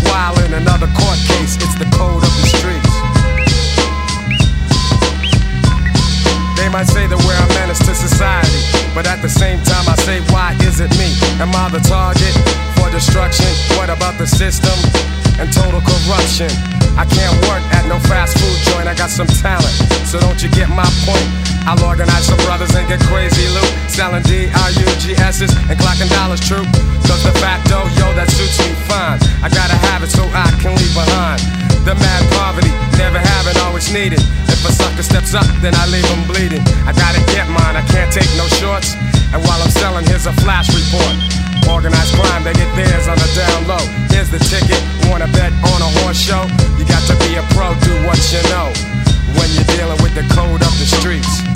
in 0.45 0.55
another 0.55 0.91
court 0.99 1.19
case. 1.31 1.55
It's 1.63 1.79
the 1.79 1.87
code 1.95 2.23
of 2.23 2.33
the 2.43 2.47
streets. 2.51 2.95
They 6.59 6.69
might 6.69 6.91
say 6.91 7.07
that 7.07 7.19
we're 7.25 7.39
a 7.39 7.49
menace 7.57 7.79
to 7.87 7.95
society, 7.95 8.61
but 8.95 9.07
at 9.07 9.23
the 9.23 9.29
same 9.31 9.63
time, 9.63 9.87
I 9.89 9.97
say, 10.03 10.21
why 10.35 10.53
is 10.67 10.81
it 10.81 10.91
me? 10.99 11.15
Am 11.41 11.55
I 11.55 11.71
the 11.71 11.81
target 11.87 12.35
for 12.77 12.91
destruction? 12.91 13.49
What 13.79 13.89
about 13.89 14.19
the 14.19 14.27
system 14.27 14.77
and 15.41 15.49
total 15.55 15.81
corruption? 15.81 16.51
I 16.99 17.07
can't 17.07 17.35
work 17.49 17.63
at 17.73 17.87
no 17.89 17.97
fast 18.11 18.37
food 18.37 18.59
joint, 18.69 18.87
I 18.91 18.95
got 18.95 19.09
some 19.09 19.31
talent, 19.41 19.73
so 20.05 20.21
don't 20.21 20.43
you 20.43 20.51
get 20.51 20.69
my 20.69 20.87
point? 21.07 21.27
I'll 21.65 21.81
organize 21.87 22.27
some 22.27 22.39
brothers 22.45 22.75
and 22.75 22.87
get 22.89 23.01
crazy 23.09 23.49
loot, 23.49 23.73
selling 23.89 24.23
D-R-U-G-S's 24.29 25.53
and 25.71 25.79
clocking 25.81 26.11
dollars 26.11 26.41
true. 26.45 26.67
Cause 27.11 27.27
the 27.27 27.35
facto, 27.43 27.91
yo, 27.99 28.07
that 28.15 28.31
suits 28.31 28.55
me 28.63 28.71
fine. 28.87 29.19
I 29.43 29.51
gotta 29.51 29.75
have 29.91 30.07
it 30.07 30.15
so 30.15 30.23
I 30.31 30.47
can 30.63 30.79
leave 30.79 30.95
behind. 30.95 31.43
The 31.83 31.99
mad 31.99 32.23
poverty, 32.39 32.71
never 33.03 33.19
having, 33.19 33.59
always 33.67 33.91
needed. 33.91 34.23
If 34.47 34.63
a 34.63 34.71
sucker 34.71 35.03
steps 35.03 35.35
up, 35.35 35.51
then 35.59 35.75
I 35.75 35.91
leave 35.91 36.07
him 36.07 36.23
bleeding. 36.31 36.63
I 36.87 36.95
gotta 36.95 37.19
get 37.35 37.51
mine, 37.51 37.75
I 37.75 37.83
can't 37.91 38.15
take 38.15 38.31
no 38.39 38.47
shorts. 38.63 38.95
And 39.35 39.43
while 39.43 39.59
I'm 39.59 39.75
selling, 39.75 40.07
here's 40.07 40.31
a 40.31 40.35
flash 40.47 40.71
report. 40.71 41.19
Organized 41.67 42.15
crime, 42.15 42.47
they 42.47 42.55
get 42.55 42.71
theirs 42.79 43.11
on 43.11 43.19
the 43.19 43.27
down 43.35 43.67
low. 43.67 43.83
Here's 44.15 44.31
the 44.31 44.39
ticket, 44.47 44.79
wanna 45.11 45.27
bet 45.35 45.51
on 45.75 45.83
a 45.83 45.91
horse 46.07 46.15
show? 46.15 46.47
You 46.79 46.87
got 46.87 47.03
to 47.11 47.19
be 47.27 47.35
a 47.35 47.43
pro, 47.59 47.75
do 47.83 48.07
what 48.07 48.23
you 48.31 48.39
know. 48.55 48.71
When 49.35 49.51
you're 49.59 49.67
dealing 49.75 49.99
with 49.99 50.15
the 50.15 50.23
code 50.31 50.63
of 50.63 50.75
the 50.79 50.87
streets. 50.87 51.50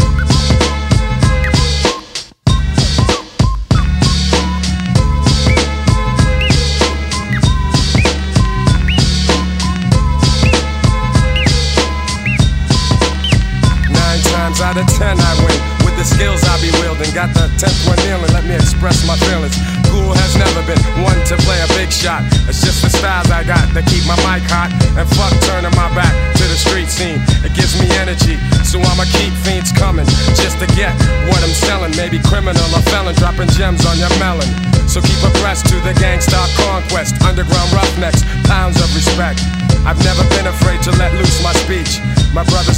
Out 14.75 14.83
of 14.83 14.99
ten 14.99 15.15
I 15.15 15.33
win 15.39 15.59
with 15.87 15.95
the 15.95 16.03
skills 16.03 16.43
I 16.43 16.59
be 16.59 16.71
wielding. 16.83 17.11
Got 17.15 17.31
the 17.35 17.47
tenth 17.59 17.79
one 17.87 17.99
kneeling, 18.03 18.31
let 18.35 18.43
me 18.45 18.55
express 18.55 19.07
my 19.07 19.15
feelings. 19.31 19.55
Cool 19.87 20.11
has 20.11 20.35
never 20.35 20.63
been 20.67 20.81
one 21.03 21.19
to 21.31 21.35
play 21.47 21.59
a 21.63 21.69
big 21.79 21.95
shot. 21.95 22.27
It's 22.51 22.59
just 22.59 22.83
the 22.83 22.91
styles 22.91 23.31
I 23.31 23.47
got 23.47 23.63
that 23.75 23.87
keep 23.87 24.03
my 24.07 24.19
mic 24.27 24.43
hot. 24.51 24.75
And 24.99 25.07
fuck 25.15 25.31
turning 25.47 25.75
my 25.79 25.87
back 25.95 26.11
to 26.11 26.45
the 26.51 26.59
street 26.59 26.91
scene. 26.91 27.23
It 27.47 27.55
gives 27.55 27.79
me 27.79 27.87
energy, 28.03 28.35
so 28.67 28.83
I'ma 28.83 29.07
keep 29.15 29.31
fiends 29.47 29.71
coming 29.71 30.07
just 30.35 30.59
to 30.59 30.67
get 30.75 30.91
what 31.31 31.39
I'm 31.43 31.55
selling. 31.55 31.95
Maybe 31.95 32.19
criminal 32.19 32.67
or 32.75 32.83
felon 32.91 33.15
dropping 33.15 33.51
gems 33.55 33.87
on 33.87 33.99
your 33.99 34.11
melon. 34.19 34.49
So 34.91 34.99
keep 35.01 35.23
abreast 35.23 35.71
to 35.71 35.77
the 35.87 35.95
gangsta 36.03 36.39
conquest. 36.59 37.15
Underground 37.23 37.71
roughnecks, 37.71 38.27
pounds 38.51 38.83
of 38.83 38.91
respect. 38.95 39.39
I've 39.85 40.01
never 40.03 40.25
been 40.33 40.49
afraid 40.49 40.81
to 40.89 40.91
let 40.97 41.13
loose 41.15 41.45
my 41.45 41.53
speech. 41.63 42.01
My 42.33 42.43
brothers 42.51 42.74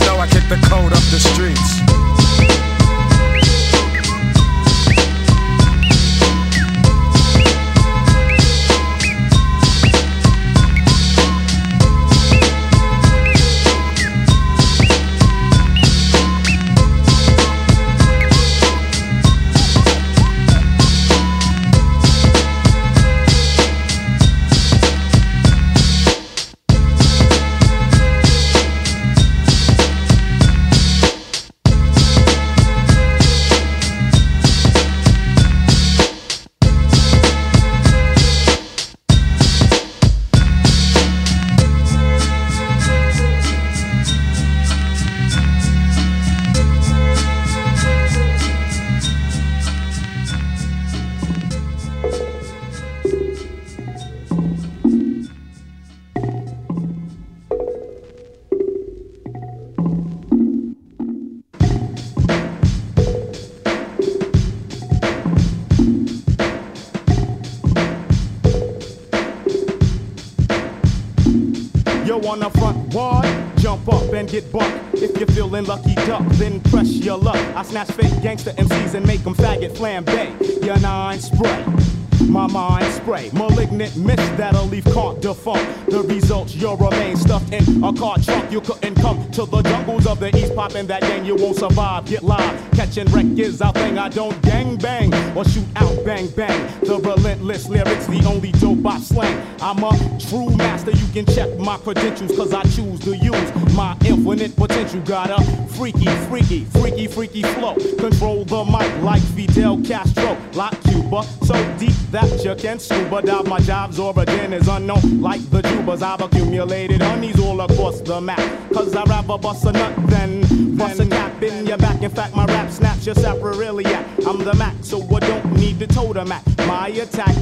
popping 90.87 91.01
that 91.01 91.01
gang. 91.09 91.25
You 91.25 91.37
won't 91.37 91.57
survive. 91.57 92.07
Get 92.07 92.23
live, 92.23 92.71
catching 92.73 93.07
wreck 93.07 93.27
is 93.39 93.61
our 93.61 93.73
thing. 93.73 93.99
I 93.99 94.09
don't 94.09 94.41
gang 94.43 94.77
bang 94.77 95.13
or 95.37 95.45
shoot 95.45 95.67
out 95.77 96.05
bang 96.05 96.29
bang. 96.29 96.81
The 96.81 96.99
relentless 96.99 97.69
lyrics, 97.69 98.07
the 98.07 98.25
only 98.27 98.53
dope 98.53 98.87
I 98.87 98.99
slang. 99.01 99.47
I'm 99.61 99.83
a 99.83 99.91
true 100.29 100.51
master. 100.57 100.91
You 100.91 101.07
can 101.13 101.27
check 101.27 101.59
my 101.59 101.77
credentials, 101.79 102.37
cause 102.37 102.53
I 102.53 102.63
choose 102.63 103.01
to 103.01 103.17
use 103.17 103.75
my 103.75 103.97
infinite 104.05 104.57
potential. 104.57 105.01
Got 105.03 105.31
a 105.31 105.43
freaky, 105.69 106.07
freaky, 106.29 106.65
freaky, 106.65 107.07
freaky 107.07 107.43
flow. 107.43 107.75
Control 107.99 108.45
the 108.45 108.65
mic 108.65 109.03
like 109.03 109.23
Fidel 109.35 109.81
Castro, 109.83 110.37
like 110.55 110.81
Cuba. 110.85 111.23
So 111.45 111.55
deep 111.79 111.93
that 112.11 112.45
you 112.45 112.55
can 112.55 112.79
scuba 112.79 113.23
dive. 113.23 113.47
My 113.47 113.59
job's 113.61 113.99
origin 113.99 114.53
is 114.53 114.69
unknown, 114.69 115.21
like 115.21 115.43
the 115.51 115.63
Jubas. 115.63 116.03
I've 116.03 116.21
accumulated 116.21 117.03
honeys 117.03 117.41
all 117.41 117.61
across 117.61 118.01
the 118.01 118.21
map. 118.21 118.39
Cause 118.73 118.95
I'd 118.95 119.09
rather 119.09 119.39
bust 119.39 119.65
a 119.65 119.73
nut 119.73 119.95
than 120.09 120.46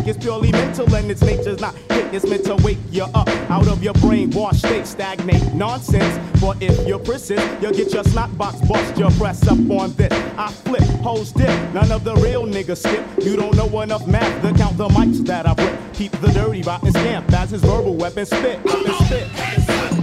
Is 0.06 0.18
purely 0.18 0.52
mental 0.52 0.94
and 0.94 1.10
its 1.10 1.22
nature's 1.22 1.60
not 1.60 1.74
hit. 1.90 2.12
It's 2.12 2.26
meant 2.26 2.44
to 2.44 2.56
wake 2.56 2.78
you 2.90 3.04
up 3.04 3.28
out 3.50 3.66
of 3.66 3.82
your 3.82 3.94
brainwashed 3.94 4.56
state. 4.56 4.86
Stagnate 4.86 5.54
nonsense. 5.54 6.18
For 6.38 6.54
if 6.60 6.86
you 6.86 6.98
persist, 6.98 7.42
you'll 7.62 7.72
get 7.72 7.92
your 7.92 8.04
snot 8.04 8.36
box 8.36 8.60
bust. 8.68 8.96
Your 8.98 9.10
press 9.12 9.46
up 9.48 9.58
on 9.70 9.94
this. 9.94 10.12
I 10.36 10.52
flip, 10.52 10.82
hoes 11.00 11.32
dip. 11.32 11.48
None 11.72 11.90
of 11.90 12.04
the 12.04 12.14
real 12.16 12.44
niggas 12.44 12.86
skip. 12.86 13.04
You 13.24 13.36
don't 13.36 13.56
know 13.56 13.80
enough 13.80 14.06
math 14.06 14.42
to 14.42 14.52
count 14.52 14.76
the 14.76 14.88
mics 14.88 15.24
that 15.26 15.46
I've 15.46 15.58
ripped. 15.58 15.94
Keep 15.94 16.12
the 16.20 16.28
dirty 16.28 16.62
rotten 16.62 16.90
scamp 16.90 17.32
as 17.32 17.50
his 17.50 17.62
verbal 17.62 17.94
weapon 17.94 18.26
spit. 18.26 18.62
Weapon 18.62 18.92
spit. 19.06 19.28
Real, 19.32 19.94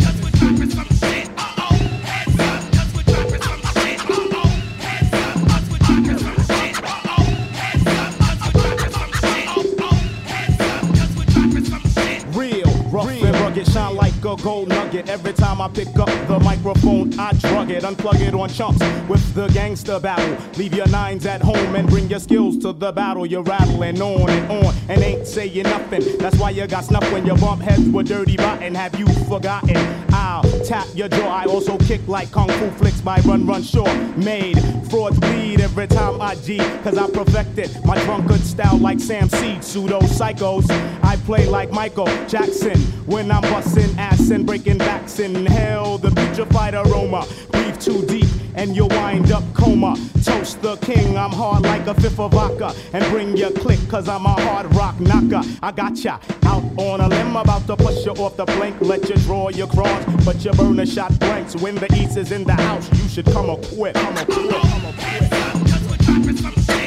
gold 14.41 14.69
nugget. 14.69 15.09
Every 15.09 15.33
time 15.33 15.61
I 15.61 15.67
pick 15.67 15.87
up 15.99 16.09
the 16.27 16.39
microphone, 16.39 17.17
I 17.19 17.33
drug 17.33 17.69
it, 17.71 17.83
unplug 17.83 18.19
it 18.21 18.33
on 18.33 18.49
chunks 18.49 18.79
with 19.07 19.33
the 19.33 19.47
gangster 19.49 19.99
battle. 19.99 20.37
Leave 20.57 20.73
your 20.73 20.87
nines 20.87 21.25
at 21.25 21.41
home 21.41 21.75
and 21.75 21.87
bring 21.87 22.09
your 22.09 22.19
skills 22.19 22.57
to 22.59 22.73
the 22.73 22.91
battle. 22.91 23.25
You're 23.25 23.43
rattling 23.43 24.01
on 24.01 24.29
and 24.29 24.51
on 24.51 24.73
and 24.89 25.01
ain't 25.01 25.27
saying 25.27 25.63
nothing. 25.63 26.17
That's 26.17 26.37
why 26.37 26.51
you 26.51 26.67
got 26.67 26.85
snuff 26.85 27.09
when 27.11 27.25
your 27.25 27.37
bump 27.37 27.61
heads 27.61 27.87
with 27.89 28.07
dirty 28.07 28.35
rotten. 28.37 28.75
Have 28.75 28.97
you 28.99 29.07
forgotten? 29.29 29.77
I'll 30.13 30.40
tap 30.71 30.87
your 30.95 31.09
jaw. 31.09 31.27
I 31.27 31.45
also 31.47 31.77
kick 31.79 31.99
like 32.07 32.31
kung 32.31 32.47
fu 32.47 32.71
flicks 32.71 33.01
by 33.01 33.19
Run 33.25 33.45
Run 33.45 33.61
Shaw. 33.61 33.93
Made 34.15 34.57
frauds 34.89 35.19
bleed 35.19 35.59
every 35.59 35.85
time 35.85 36.21
I 36.21 36.35
G, 36.35 36.59
cause 36.81 36.97
I 36.97 37.09
perfected 37.09 37.69
my 37.83 38.01
drunkard 38.05 38.39
style 38.39 38.77
like 38.77 39.01
Sam 39.01 39.27
Seed. 39.27 39.65
Pseudo 39.65 39.99
psychos. 39.99 40.69
I 41.03 41.17
play 41.27 41.45
like 41.45 41.71
Michael 41.71 42.07
Jackson 42.27 42.79
when 43.05 43.31
I'm 43.31 43.41
busting 43.41 43.99
ass 43.99 44.29
and 44.29 44.45
breaking 44.45 44.77
backs 44.77 45.19
in 45.19 45.45
hell. 45.45 45.97
The 45.97 46.09
putrefied 46.09 46.73
aroma 46.73 47.27
breathe 47.51 47.77
too 47.81 48.05
deep 48.05 48.29
and 48.55 48.75
you'll 48.75 48.89
wind 48.89 49.31
up 49.31 49.43
coma. 49.53 49.95
Toast 50.23 50.61
the 50.61 50.75
king, 50.77 51.17
I'm 51.17 51.31
hard 51.31 51.63
like 51.63 51.87
a 51.87 51.93
fifth 51.93 52.19
of 52.19 52.31
vodka. 52.31 52.73
And 52.93 53.03
bring 53.11 53.35
your 53.35 53.51
click, 53.51 53.79
cause 53.89 54.07
I'm 54.07 54.25
a 54.25 54.29
hard 54.41 54.73
rock 54.75 54.99
knocker. 54.99 55.41
I 55.61 55.71
got 55.71 55.97
ya 56.03 56.19
out 56.45 56.63
on 56.77 57.01
a 57.01 57.07
limb, 57.07 57.35
about 57.35 57.65
to 57.67 57.75
push 57.75 58.05
you 58.05 58.11
off 58.13 58.37
the 58.37 58.45
plank. 58.45 58.79
Let 58.81 59.09
you 59.09 59.15
draw 59.15 59.49
your 59.49 59.67
cross, 59.67 60.03
but 60.25 60.43
you 60.43 60.51
burn 60.51 60.79
a 60.79 60.85
shot 60.85 61.17
blanks. 61.19 61.55
When 61.55 61.75
the 61.75 61.91
east 61.95 62.17
is 62.17 62.31
in 62.31 62.43
the 62.43 62.53
house, 62.53 62.89
you 63.01 63.07
should 63.09 63.25
come 63.25 63.49
equipped. 63.49 63.97
Come 63.97 64.17
equipped. 64.17 64.51
Come 64.51 64.85
equipped. 64.85 66.80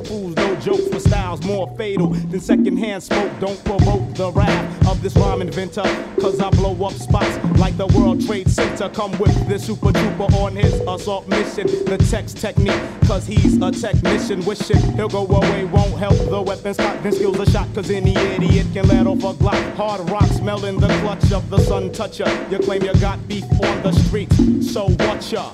Fools, 0.00 0.34
no 0.36 0.56
jokes 0.56 0.88
for 0.88 1.00
styles 1.00 1.42
more 1.44 1.72
fatal 1.76 2.08
than 2.08 2.40
secondhand 2.40 3.02
smoke. 3.02 3.32
Don't 3.40 3.62
provoke 3.64 4.14
the 4.14 4.30
wrath 4.32 4.88
of 4.88 5.02
this 5.02 5.14
rhyme 5.16 5.42
inventor, 5.42 5.82
cause 6.20 6.40
I 6.40 6.50
blow 6.50 6.74
up 6.86 6.92
spots 6.92 7.38
like 7.58 7.76
the 7.76 7.86
World 7.88 8.24
Trade 8.26 8.48
Center. 8.48 8.88
Come 8.88 9.12
with 9.18 9.48
this 9.48 9.66
super 9.66 9.90
duper 9.90 10.32
on 10.34 10.56
his 10.56 10.74
assault 10.86 11.28
mission. 11.28 11.66
The 11.66 11.98
text 12.10 12.38
technique, 12.38 12.80
cause 13.06 13.26
he's 13.26 13.56
a 13.60 13.70
technician. 13.70 14.44
Wishing 14.44 14.80
he'll 14.96 15.08
go 15.08 15.26
away, 15.26 15.64
won't 15.64 15.98
help 15.98 16.16
the 16.30 16.40
weapons. 16.40 16.76
Got 16.76 17.02
then 17.02 17.12
skills 17.12 17.38
a 17.38 17.50
shot, 17.50 17.72
cause 17.74 17.90
any 17.90 18.16
idiot 18.16 18.66
can 18.72 18.88
let 18.88 19.06
off 19.06 19.24
a 19.24 19.34
Glock. 19.34 19.74
Hard 19.74 20.08
rock 20.10 20.26
smelling 20.26 20.78
the 20.78 20.88
clutch 21.00 21.32
of 21.32 21.48
the 21.50 21.58
sun 21.58 21.92
toucher. 21.92 22.28
You 22.50 22.58
claim 22.58 22.82
you 22.82 22.92
got 22.94 23.26
beef 23.28 23.44
on 23.44 23.82
the 23.82 23.92
street, 23.92 24.32
so 24.62 24.86
watch 24.98 25.32
ya? 25.32 25.50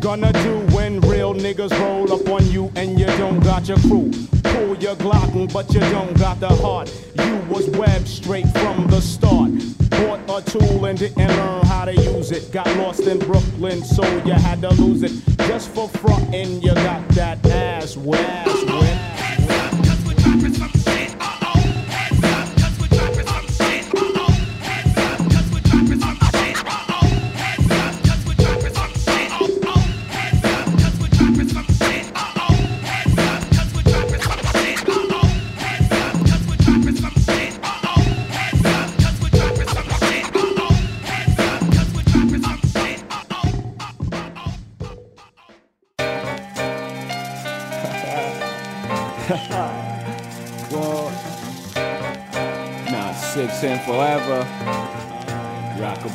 Gonna 0.00 0.32
do 0.32 0.60
when 0.74 1.00
real 1.00 1.34
niggas 1.34 1.76
roll 1.80 2.12
up 2.12 2.28
on 2.28 2.48
you 2.50 2.70
and 2.76 3.00
you 3.00 3.06
don't 3.06 3.40
got 3.40 3.66
your 3.66 3.78
crew. 3.78 4.10
Pull 4.44 4.76
your 4.76 4.94
Glock, 4.94 5.52
but 5.52 5.74
you 5.74 5.80
don't 5.80 6.16
got 6.16 6.38
the 6.38 6.48
heart. 6.48 6.88
You 7.16 7.36
was 7.50 7.68
webbed 7.70 8.06
straight 8.06 8.46
from 8.58 8.86
the 8.86 9.00
start. 9.00 9.50
Bought 9.90 10.20
a 10.28 10.50
tool 10.50 10.84
and 10.84 10.96
didn't 10.96 11.26
learn 11.26 11.66
how 11.66 11.84
to 11.84 11.94
use 11.94 12.30
it. 12.30 12.52
Got 12.52 12.68
lost 12.76 13.00
in 13.00 13.18
Brooklyn, 13.18 13.82
so 13.82 14.04
you 14.24 14.34
had 14.34 14.60
to 14.62 14.70
lose 14.74 15.02
it. 15.02 15.12
Just 15.48 15.70
for 15.70 15.88
frontin', 15.88 16.62
you 16.62 16.74
got 16.74 17.06
that 17.10 17.44
ass 17.46 17.96
wet. 17.96 19.07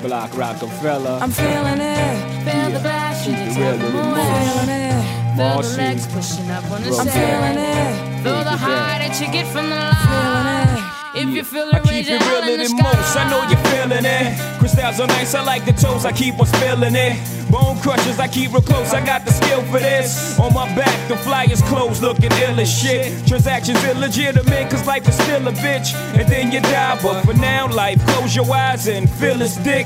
Block, 0.04 0.36
Rockefeller. 0.38 1.18
I'm 1.22 1.32
feeling 1.32 1.80
it. 1.80 2.44
Feel 2.44 2.70
the 2.72 2.84
bash 2.84 3.28
in 3.28 3.36
Keep 3.36 3.58
your 3.58 3.74
it 3.74 3.80
real 3.80 3.88
with 3.88 3.96
I'm 3.96 4.44
feeling 4.44 4.70
it. 4.70 5.38
Feel 5.38 5.62
the 5.62 5.78
legs 5.78 6.08
pushing 6.08 6.52
up 6.52 6.64
on 6.70 6.84
the 6.84 6.90
I'm 6.90 7.08
feeling 7.08 7.58
it. 7.58 8.24
Feel 8.24 8.44
the 8.44 8.58
high 8.66 9.00
that 9.00 9.16
you 9.20 9.32
get 9.32 9.48
from 9.48 9.70
the 9.70 9.80
line. 9.80 10.84
If 11.16 11.30
you 11.30 11.44
feel 11.44 11.70
it, 11.70 11.76
I 11.76 11.80
keep 11.80 12.08
it 12.10 12.22
realer 12.22 12.58
the 12.58 12.64
than 12.68 12.78
most. 12.84 13.16
I 13.16 13.30
know 13.30 13.42
you're 13.48 13.64
feeling 13.72 14.06
it. 14.06 14.60
Crystals 14.60 15.00
are 15.00 15.08
nice. 15.08 15.34
I 15.34 15.44
like 15.44 15.64
the 15.66 15.74
toes. 15.74 16.06
I 16.06 16.12
keep 16.12 16.40
on 16.40 16.48
spilling 16.48 16.96
it. 16.96 17.16
Bone 17.54 17.78
crushers, 17.82 18.18
I 18.18 18.28
keep 18.28 18.52
real 18.52 18.64
close. 18.64 18.94
I 18.94 19.06
got 19.06 19.26
the 19.26 19.32
skill 19.32 19.62
for 19.66 19.78
this. 19.78 20.40
On 20.40 20.52
my 20.56 20.66
back, 20.74 21.08
the 21.08 21.16
flyers 21.16 21.62
closed, 21.62 22.02
looking 22.02 22.32
ill 22.42 22.60
as 22.60 22.68
shit. 22.68 23.28
Transactions 23.28 23.84
illegitimate, 23.84 24.72
cause 24.72 24.88
life 24.88 25.08
is 25.08 25.14
still 25.14 25.48
a 25.48 25.52
bitch. 25.52 25.94
And 26.18 26.28
then 26.28 26.52
you 26.52 26.62
die, 26.62 27.00
but 27.04 27.22
for 27.22 27.36
now, 27.36 27.68
life, 27.68 28.04
close 28.08 28.36
your 28.36 28.52
eyes 28.52 28.88
and 28.88 29.08
feel 29.08 29.40
its 29.40 29.58
dick. 29.58 29.86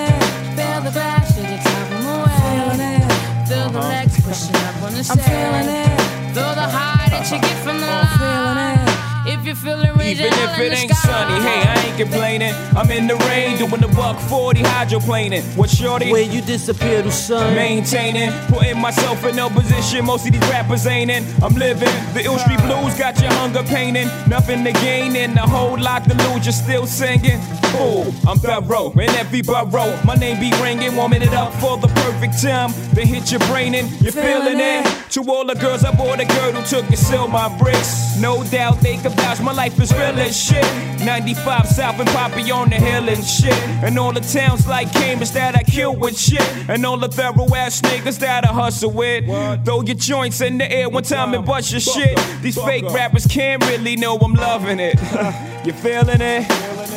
It. 0.95 0.99
Feel 0.99 0.99
the 0.99 0.99
bash 0.99 1.37
at 1.37 1.45
the 1.49 1.69
top 1.69 1.91
of 1.91 2.03
my 2.03 2.75
way. 2.75 3.45
Feel 3.47 3.69
the 3.69 3.79
legs 3.79 4.19
pushing 4.21 4.55
up 4.55 4.83
on 4.83 4.93
the 4.93 4.99
I'm 4.99 5.17
feeling 5.17 5.69
it. 5.69 6.01
Feel 6.33 6.55
the 6.55 6.67
high 6.67 7.09
that 7.09 7.31
you 7.31 7.39
get 7.39 7.57
from 7.63 7.79
the 7.79 7.87
line. 7.87 9.10
Feeling 9.23 9.37
it. 9.37 9.39
If 9.39 9.45
you 9.45 9.55
feel 9.55 9.81
it, 9.81 9.95
raise 9.95 10.19
Even 10.19 10.33
if 10.33 10.59
it 10.59 10.73
ain't 10.73 10.91
sunny, 10.91 11.41
hey, 11.41 11.61
I 11.67 11.85
ain't 11.87 11.97
complaining. 11.97 12.53
I'm 12.75 12.89
in 12.91 13.07
the 13.07 13.15
rain, 13.27 13.57
doing 13.57 13.81
the 13.81 13.87
buck 13.89 14.19
40 14.19 14.61
hydroplaning. 14.61 15.43
What 15.55 15.69
shorty? 15.69 16.11
Where 16.11 16.21
you 16.21 16.41
disappear 16.41 17.01
to 17.03 17.11
son. 17.11 17.55
Maintaining, 17.55 18.31
putting 18.47 18.79
myself 18.79 19.23
in 19.25 19.35
no 19.35 19.49
position. 19.49 20.05
Most 20.05 20.25
of 20.25 20.33
these 20.33 20.49
rappers 20.49 20.85
ain't 20.87 21.11
in. 21.11 21.25
I'm 21.43 21.55
living. 21.55 21.89
The 22.13 22.23
ill 22.23 22.39
street 22.39 22.59
blues 22.61 22.97
got 22.97 23.19
your 23.21 23.31
hunger 23.33 23.63
painting. 23.63 24.07
Nothing 24.27 24.63
to 24.63 24.71
gain 24.73 25.15
and 25.15 25.37
a 25.37 25.47
whole 25.47 25.79
lot 25.79 26.03
to 26.05 26.15
lose. 26.15 26.45
You're 26.45 26.53
still 26.53 26.85
singing. 26.85 27.39
Fool, 27.71 28.13
I'm 28.27 28.37
thorough 28.37 28.91
in 28.91 29.09
every 29.11 29.41
borough. 29.41 29.97
My 30.03 30.15
name 30.15 30.39
be 30.41 30.51
ringing, 30.61 30.95
warming 30.95 31.21
it 31.21 31.33
up 31.33 31.53
for 31.53 31.77
the 31.77 31.87
perfect 31.87 32.41
time. 32.41 32.71
They 32.93 33.05
hit 33.05 33.31
your 33.31 33.39
brain 33.47 33.75
and 33.75 33.89
you're 34.01 34.11
feeling 34.11 34.59
it. 34.59 34.85
To 35.11 35.23
all 35.29 35.45
the 35.45 35.55
girls, 35.55 35.85
I 35.85 35.95
bought 35.95 36.19
a 36.19 36.25
girl 36.25 36.51
who 36.51 36.65
took 36.65 36.85
and 36.87 36.97
sell 36.97 37.29
my 37.29 37.47
bricks. 37.57 38.19
No 38.19 38.43
doubt 38.43 38.81
they 38.81 38.97
can 38.97 39.10
vouch, 39.13 39.41
my 39.41 39.53
life 39.53 39.79
is 39.79 39.91
real 39.93 40.19
as 40.19 40.35
shit. 40.35 40.65
95 41.03 41.67
South 41.67 41.99
and 41.99 42.09
Poppy 42.09 42.51
on 42.51 42.69
the 42.69 42.75
hill 42.75 43.09
and 43.09 43.23
shit. 43.23 43.57
And 43.83 43.97
all 43.97 44.11
the 44.11 44.21
towns 44.21 44.67
like 44.67 44.91
Cambridge 44.93 45.31
that 45.31 45.55
I 45.55 45.63
kill 45.63 45.95
with 45.95 46.17
shit. 46.17 46.41
And 46.67 46.85
all 46.85 46.97
the 46.97 47.07
thorough 47.07 47.53
ass 47.55 47.81
niggas 47.81 48.19
that 48.19 48.45
I 48.45 48.53
hustle 48.53 48.91
with. 48.91 49.25
Throw 49.65 49.81
your 49.81 49.95
joints 49.95 50.41
in 50.41 50.57
the 50.57 50.71
air 50.71 50.89
one 50.89 51.03
time 51.03 51.33
and 51.33 51.45
bust 51.45 51.71
your 51.71 51.81
shit. 51.81 52.19
These 52.41 52.61
fake 52.61 52.85
rappers 52.91 53.25
can't 53.25 53.65
really 53.67 53.95
know 53.95 54.17
I'm 54.17 54.33
loving 54.33 54.79
it. 54.79 54.99
you 55.65 55.73
feeling 55.73 56.21
it? 56.21 56.45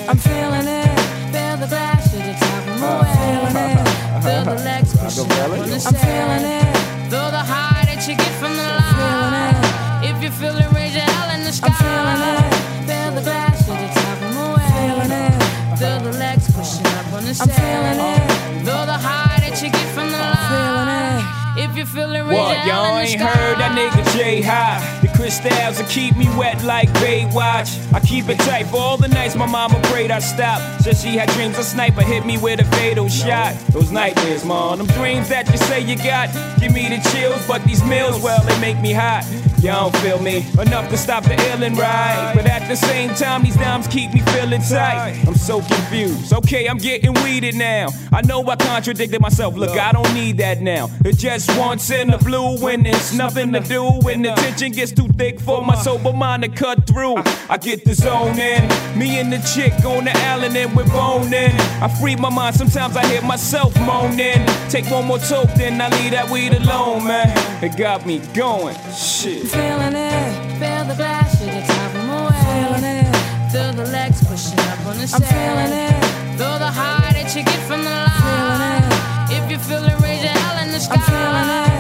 I'm 0.09 0.17
feeling 0.17 0.67
it. 0.67 0.89
Feel 1.33 1.57
the 1.57 1.67
bash 1.69 2.15
at 2.15 2.25
the 2.25 2.35
top 2.41 2.67
of 2.67 2.81
my 2.81 3.03
way. 3.03 3.13
Feeling 3.21 3.57
it. 3.57 4.23
Feel 4.25 4.45
the 4.45 4.63
legs 4.65 4.97
pushing 4.99 5.31
up 5.33 5.51
on 5.51 5.69
the 5.69 5.75
I'm 5.75 5.95
feeling 5.95 6.45
it. 6.45 7.11
Feel 7.11 7.31
the 7.31 7.45
high 7.45 7.85
that 7.85 8.09
you 8.09 8.17
get 8.17 8.33
from 8.41 8.57
the 8.57 8.65
line. 8.65 8.95
Feeling 8.97 9.37
it. 9.45 10.17
If 10.17 10.23
you 10.23 10.31
feel 10.31 10.57
it, 10.57 10.73
raise 10.73 10.95
your 10.95 11.03
hell 11.03 11.11
in 11.11 11.14
the 11.45 11.53
sky. 11.53 11.69
I'm 11.69 11.75
feeling 11.81 12.23
it. 12.35 12.89
Feel 12.89 13.11
the 13.15 13.23
bash 13.23 13.69
at 13.69 13.79
the 13.83 14.01
top 14.01 14.19
of 14.23 14.35
my 14.35 14.47
way. 14.57 14.71
Feeling 14.73 15.13
it. 15.13 15.79
Feel 15.79 16.01
the 16.01 16.19
legs 16.19 16.47
pushing 16.53 16.87
up 16.87 17.07
on 17.13 17.23
the 17.25 17.35
I'm 17.43 17.49
feeling 17.49 18.01
it. 18.13 18.65
Feel 18.65 18.85
the 18.87 18.99
high 19.07 19.39
that 19.41 19.63
you 19.63 19.71
get 19.71 19.89
from 19.95 20.11
the 20.11 20.19
line. 20.19 20.49
Feeling 20.51 20.91
it. 20.91 21.71
If 21.71 21.77
you 21.77 21.87
feel 21.87 22.13
it, 22.15 22.23
raise 22.23 22.37
What, 22.39 22.67
y'all 22.67 22.99
ain't 22.99 23.11
sky. 23.11 23.27
heard 23.27 23.59
that 23.59 23.73
nigga 23.79 24.03
J 24.17 24.43
High. 24.43 25.14
Crystals 25.25 25.79
to 25.79 25.85
keep 25.85 26.19
me 26.19 26.27
wet 26.37 26.63
like 26.65 26.87
Baywatch. 27.01 27.95
I 27.95 28.01
keep 28.01 28.29
it 28.29 28.39
tight 28.41 28.67
for 28.67 28.77
all 28.77 28.99
the 28.99 29.09
nights 29.09 29.35
my 29.35 29.47
mama 29.47 29.81
prayed 29.85 30.11
I 30.11 30.19
stop. 30.19 30.61
Said 30.83 30.99
she 30.99 31.17
had 31.17 31.31
dreams 31.31 31.57
a 31.57 31.65
sniper 31.65 32.03
hit 32.03 32.27
me 32.27 32.37
with 32.37 32.61
a 32.61 32.65
fatal 32.77 33.09
shot. 33.09 33.55
Those 33.71 33.91
nightmares, 33.91 34.45
man, 34.45 34.77
them 34.77 34.87
dreams 34.89 35.31
that 35.31 35.51
you 35.51 35.57
say 35.57 35.81
you 35.81 35.97
got. 35.97 36.29
Give 36.61 36.75
me 36.75 36.91
the 36.91 37.01
chills, 37.11 37.43
but 37.49 37.65
these 37.65 37.83
meals, 37.85 38.23
well, 38.23 38.43
they 38.45 38.61
make 38.61 38.79
me 38.83 38.93
hot. 38.93 39.25
Y'all 39.65 39.89
don't 39.89 40.03
feel 40.03 40.21
me 40.21 40.45
enough 40.61 40.91
to 40.91 40.97
stop 40.99 41.25
the 41.25 41.31
illin' 41.31 41.75
right. 41.79 42.33
But 42.35 42.45
at 42.45 42.69
the 42.69 42.77
same 42.77 43.15
time, 43.15 43.45
these 43.45 43.57
dimes 43.57 43.89
keep 43.89 44.13
me 44.13 44.21
feeling 44.21 44.61
tight. 44.61 45.25
I'm 45.27 45.35
so 45.35 45.63
confused. 45.63 46.35
Okay, 46.35 46.69
I'm 46.69 46.77
getting 46.77 47.15
weeded 47.25 47.55
now. 47.55 47.89
I 48.13 48.21
know 48.21 48.47
I 48.47 48.57
contradicted 48.57 49.23
myself. 49.23 49.57
Look, 49.57 49.71
I 49.71 49.93
don't 49.93 50.13
need 50.13 50.37
that 50.37 50.61
now. 50.61 50.91
It 51.03 51.17
just 51.17 51.49
once 51.59 51.91
in 51.91 52.09
the 52.09 52.19
blue 52.19 52.59
when 52.61 52.85
it's 52.85 53.15
nothing 53.15 53.55
to 53.55 53.61
do. 53.61 53.85
When 54.03 54.21
the 54.21 54.33
tension 54.33 54.73
gets 54.73 54.93
too 54.93 55.09
thick 55.17 55.41
for 55.41 55.65
my 55.65 55.75
sober 55.77 56.13
mind 56.13 56.43
to 56.43 56.49
cut 56.49 56.87
through. 56.87 57.17
I 57.49 57.59
get 57.59 57.85
the 57.85 57.95
zone 57.95 58.39
in. 58.39 58.69
Me 58.99 59.19
and 59.21 59.33
the 59.33 59.39
chick 59.55 59.73
on 59.85 60.05
the 60.05 60.17
island 60.29 60.57
and 60.57 60.75
we're 60.77 60.85
boning. 60.89 61.53
I 61.83 61.89
free 62.01 62.17
my 62.17 62.31
mind. 62.31 62.57
Sometimes 62.57 62.97
I 62.97 63.07
hear 63.07 63.23
myself 63.23 63.75
moaning. 63.81 64.45
Take 64.69 64.91
one 64.91 65.07
more 65.07 65.19
toke, 65.19 65.53
then 65.55 65.81
I 65.81 65.89
leave 65.89 66.13
that 66.13 66.29
weed 66.31 66.55
alone, 66.55 67.05
man. 67.05 67.29
It 67.63 67.77
got 67.77 68.07
me 68.07 68.19
going. 68.35 68.77
Shit. 68.93 69.49
Feeling 69.49 69.95
it, 69.95 70.59
feel 70.59 70.85
the 70.85 70.95
glass, 70.97 71.39
shit, 71.39 71.49
it's 71.49 71.69
time 71.69 71.91
from 71.91 72.11
away. 72.11 72.43
Feeling 72.45 72.85
it, 72.85 73.51
feel 73.53 73.73
the 73.73 73.91
legs 73.91 74.23
pushing 74.27 74.59
up 74.71 74.87
on 74.87 74.99
the 74.99 75.07
stairs. 75.07 75.23
I'm 75.23 75.69
feeling 75.69 75.73
it, 75.73 76.39
feel 76.39 76.59
the 76.59 76.71
high 76.71 77.13
that 77.13 77.35
you 77.37 77.43
get 77.45 77.61
from 77.69 77.85
the 77.85 77.91
line. 77.91 78.11
Feeling 78.21 78.63
it, 78.79 79.45
if 79.45 79.51
you 79.51 79.59
feel 79.59 79.85
it, 79.85 80.01
raise 80.01 80.23
your 80.23 80.33
hell 80.33 80.65
in 80.65 80.73
the 80.73 80.81
sky. 80.81 80.95
I'm 80.97 81.03
feeling 81.03 81.51
it, 81.51 81.74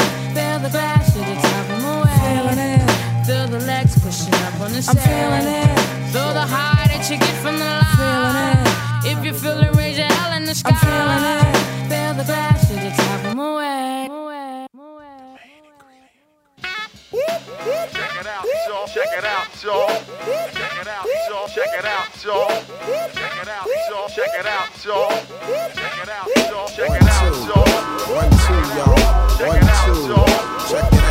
pushing 4.14 4.35
up 4.35 4.61
on 4.61 4.72
the 4.72 4.83
stairs. 4.83 4.96
I'm 4.96 5.03
feeling 5.03 5.46
it, 5.55 6.12
feel 6.12 6.33
the 6.35 6.46
high 6.46 6.87
that 6.88 7.11
you 7.11 7.18
get 7.18 7.37
from 7.42 7.59
the 7.59 7.66
line. 7.66 7.98
Feeling 7.98 8.37
it, 8.46 9.11
if 9.11 9.18
you 9.24 9.33
feel 9.35 9.59
it, 9.59 9.74
raise 9.74 9.98
your 9.98 10.07
hell 10.07 10.37
in 10.37 10.44
the 10.44 10.55
sky. 10.55 10.70
I'm 10.70 10.79
feeling 10.79 11.24
it, 11.35 11.50
feel 11.90 12.14
the 12.14 12.24
glass, 12.24 12.68
shit, 12.68 12.79
it's 12.79 12.96
time 12.96 13.20
from 13.20 13.38
away. 13.38 14.09
Check 17.94 18.12
it 18.20 18.27
out, 18.27 18.46
y'all. 18.68 18.87
Check 18.87 19.11
it 19.18 19.24
out, 19.24 19.62
y'all. 19.62 19.88
Check 20.55 20.74
it 20.81 20.88
out, 20.88 21.07
y'all. 21.29 21.48
Check 21.48 21.72
it 21.74 21.85
out, 21.85 22.24
y'all. 22.24 22.48
Check 22.48 22.79
it 22.79 22.87
out, 22.87 23.59
y'all. 23.74 24.09
Check 24.14 24.35
it 24.35 24.46
out, 24.46 24.85
y'all. 24.85 25.11
Check 25.74 25.98
it 26.03 26.09
out, 26.09 26.29
y'all. 26.50 26.68
Check 26.68 26.90
it 26.90 27.03
out, 27.03 27.35
y'all. 27.50 27.66
One, 28.14 28.31
two, 28.44 28.62
y'all. 28.79 28.94
One, 29.42 29.61
two. 29.85 30.14
Check 30.70 30.92
it 30.92 30.94
out. 30.94 31.03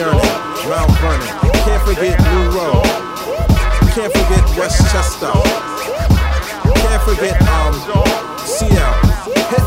Earning. 0.00 0.20
Mount 0.68 0.90
Vernon. 1.00 1.26
Can't 1.64 1.82
forget 1.82 2.18
New 2.20 2.50
Road. 2.54 2.84
Can't 3.94 4.12
forget 4.12 4.44
Westchester. 4.56 5.32
Can't 6.74 7.02
forget 7.02 7.40
um 7.42 7.74
CL. 8.46 9.18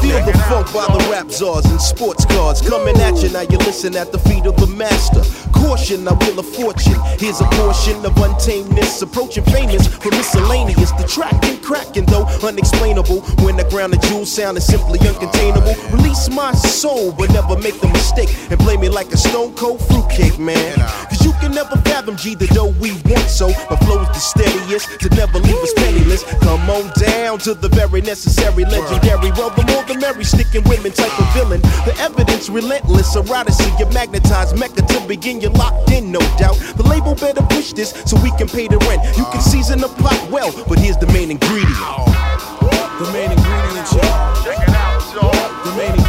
Feel 0.02 0.26
the 0.26 0.34
funk 0.50 0.72
by 0.74 0.86
the 0.86 1.10
rap 1.12 1.30
czars 1.30 1.66
and 1.66 1.82
sports 1.82 2.26
cars 2.26 2.62
coming 2.62 2.98
at 2.98 3.22
you. 3.22 3.30
Now 3.30 3.42
you 3.42 3.58
listen 3.60 3.96
at 3.96 4.12
the 4.12 4.20
feet 4.20 4.46
of 4.46 4.56
the 4.58 4.68
master. 4.68 5.22
Caution, 5.52 6.08
I 6.08 6.14
will 6.14 6.40
a 6.40 6.44
fortune. 6.44 7.00
Here's 7.20 7.40
a 7.42 7.46
portion 7.46 8.04
of 8.06 8.14
untamedness, 8.14 9.02
approaching 9.02 9.44
famous 9.46 9.88
for 9.88 10.10
miscellaneous. 10.12 10.92
The 10.94 11.06
tracking, 11.08 11.61
cracking 11.62 12.06
though 12.06 12.26
unexplainable. 12.44 13.22
When 13.46 13.58
the 13.58 13.68
ground 13.70 13.94
of 13.94 14.02
jewels 14.02 14.32
sound 14.32 14.58
is 14.58 14.66
simply 14.66 15.00
uncontainable. 15.00 15.76
Release 15.94 16.30
my 16.30 16.54
soul, 16.54 17.12
but 17.12 17.30
never 17.32 17.58
make 17.58 17.80
the 17.80 17.88
mistake 17.88 18.30
and 18.50 18.60
play 18.60 18.78
me 18.78 18.90
like 18.90 19.12
a 19.12 19.18
stone 19.18 19.54
cold 19.56 19.80
fruitcake, 19.88 20.40
man. 20.40 20.78
Cause 21.10 21.24
you 21.24 21.34
can 21.40 21.52
never 21.52 21.78
fathom 21.88 22.16
G 22.18 22.36
the 22.36 22.48
dough 22.48 22.74
we 22.80 22.92
want, 23.06 23.30
so 23.30 23.48
my 23.70 23.78
flow 23.86 24.02
is 24.02 24.10
the 24.10 24.24
steadiest 24.34 25.00
to 25.00 25.10
never 25.16 25.40
leave 25.40 25.56
us 25.56 25.74
penniless. 25.74 26.24
Come 26.42 26.70
on 26.70 26.92
down 27.00 27.40
to 27.40 27.54
the 27.54 27.70
very 27.70 28.02
necessary, 28.02 28.66
legendary. 28.66 29.32
Well, 29.32 29.52
the 29.52 29.64
more 29.72 29.84
the 29.86 29.96
merry, 30.00 30.24
sticking 30.24 30.64
women 30.68 30.92
type 30.92 31.14
of 31.20 31.28
villain. 31.34 31.62
The 31.86 31.96
evidence 32.00 32.50
relentless, 32.50 33.16
eroticy, 33.16 33.70
you 33.80 33.86
magnetized 33.94 34.58
Mecca 34.58 34.82
to 34.82 35.08
begin, 35.08 35.42
you're 35.42 35.52
locked 35.52 35.92
in, 35.92 36.12
no 36.12 36.20
doubt. 36.38 36.58
The 36.78 36.84
label 36.84 37.16
better 37.16 37.44
push 37.44 37.74
this 37.74 37.92
so 38.06 38.20
we 38.22 38.32
can 38.38 38.48
pay 38.48 38.68
the 38.68 38.78
rent. 38.90 39.02
You 39.18 39.26
can 39.26 39.42
season 39.42 39.80
the 39.80 39.90
pot 39.90 40.20
well, 40.32 40.52
but 40.68 40.80
here's 40.80 40.98
the 40.98 41.08
main 41.08 41.32
ingredient. 41.32 41.51
The 41.52 43.12
main 43.12 43.30
ingredient, 43.30 43.92
y'all. 43.92 44.36
Check 44.42 44.58
it 44.58 44.70
out, 44.70 45.04
y'all. 45.14 45.66
The 45.66 45.76
main 45.76 46.01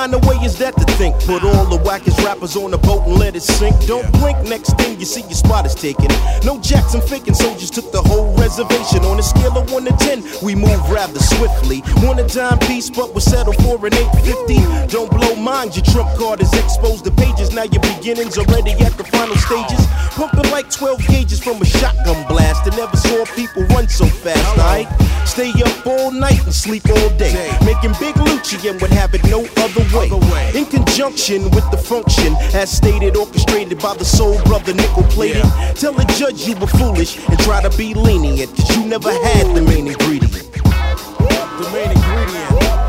kind 0.00 0.14
of 0.14 0.24
way 0.24 0.36
is 0.36 0.56
that 0.56 0.74
to 0.78 0.84
think? 0.96 1.14
Put 1.26 1.44
all 1.44 1.66
the 1.66 1.76
wackest 1.84 2.24
rappers 2.24 2.56
on 2.56 2.72
a 2.72 2.78
boat 2.78 3.06
and 3.06 3.18
let 3.18 3.36
it 3.36 3.42
sink. 3.42 3.76
Don't 3.84 4.10
blink, 4.12 4.38
next 4.48 4.72
thing 4.78 4.98
you 4.98 5.04
see 5.04 5.20
your 5.20 5.36
spot 5.44 5.66
is 5.66 5.74
taken. 5.74 6.08
No 6.42 6.58
Jackson 6.58 7.02
faking 7.02 7.34
soldiers 7.34 7.70
took 7.70 7.92
the 7.92 8.00
whole 8.00 8.34
reservation. 8.38 9.04
On 9.04 9.18
a 9.18 9.22
scale 9.22 9.58
of 9.58 9.70
1 9.70 9.84
to 9.84 9.92
10, 9.98 10.24
we 10.42 10.54
move 10.54 10.80
rather 10.88 11.20
swiftly. 11.20 11.82
Want 12.00 12.18
a 12.18 12.26
dime 12.26 12.58
piece, 12.60 12.88
but 12.88 13.12
we'll 13.12 13.20
settle 13.20 13.52
for 13.52 13.76
an 13.86 13.92
850. 13.92 14.88
Don't 14.88 15.10
blow 15.10 15.36
mind, 15.36 15.76
your 15.76 15.84
trump 15.84 16.08
card 16.16 16.40
is 16.40 16.52
exposed 16.54 17.04
to 17.04 17.10
pages. 17.10 17.52
Now 17.52 17.64
your 17.64 17.82
beginnings 17.82 18.38
already 18.38 18.72
at 18.80 18.96
the 18.96 19.04
final 19.04 19.36
stages. 19.36 19.84
Pumping 20.16 20.50
like 20.50 20.70
12 20.70 21.06
gauges 21.08 21.44
from 21.44 21.60
a 21.60 21.66
shotgun 21.66 22.26
blast. 22.26 22.64
I 22.64 22.74
never 22.74 22.96
saw 22.96 23.26
people 23.36 23.64
run 23.76 23.86
so 23.86 24.06
fast, 24.06 24.48
alright? 24.56 24.88
Stay 25.28 25.52
up 25.62 25.86
all 25.86 26.10
night 26.10 26.42
and 26.44 26.54
sleep 26.54 26.88
all 26.88 27.10
day. 27.20 27.36
Making 27.64 27.92
big 28.00 28.16
Lucci 28.16 28.56
and 28.68 28.80
would 28.80 28.90
have 28.90 29.14
it 29.14 29.22
no 29.24 29.44
other 29.62 29.84
way. 29.92 30.52
In 30.54 30.66
conjunction 30.66 31.50
with 31.50 31.68
the 31.70 31.76
function, 31.76 32.34
as 32.54 32.70
stated, 32.70 33.16
orchestrated 33.16 33.78
by 33.78 33.94
the 33.96 34.04
soul 34.04 34.40
brother 34.44 34.74
nickel 34.74 35.02
plated. 35.04 35.42
Tell 35.74 35.92
the 35.92 36.04
judge 36.18 36.46
you 36.46 36.56
were 36.56 36.66
foolish 36.66 37.18
and 37.28 37.38
try 37.40 37.62
to 37.62 37.76
be 37.76 37.94
lenient, 37.94 38.54
cause 38.56 38.76
you 38.76 38.84
never 38.86 39.10
had 39.10 39.54
the 39.54 39.62
main 39.62 39.88
ingredient. 39.88 40.52
The 40.52 41.70
main 41.72 41.90
ingredient. 41.90 42.79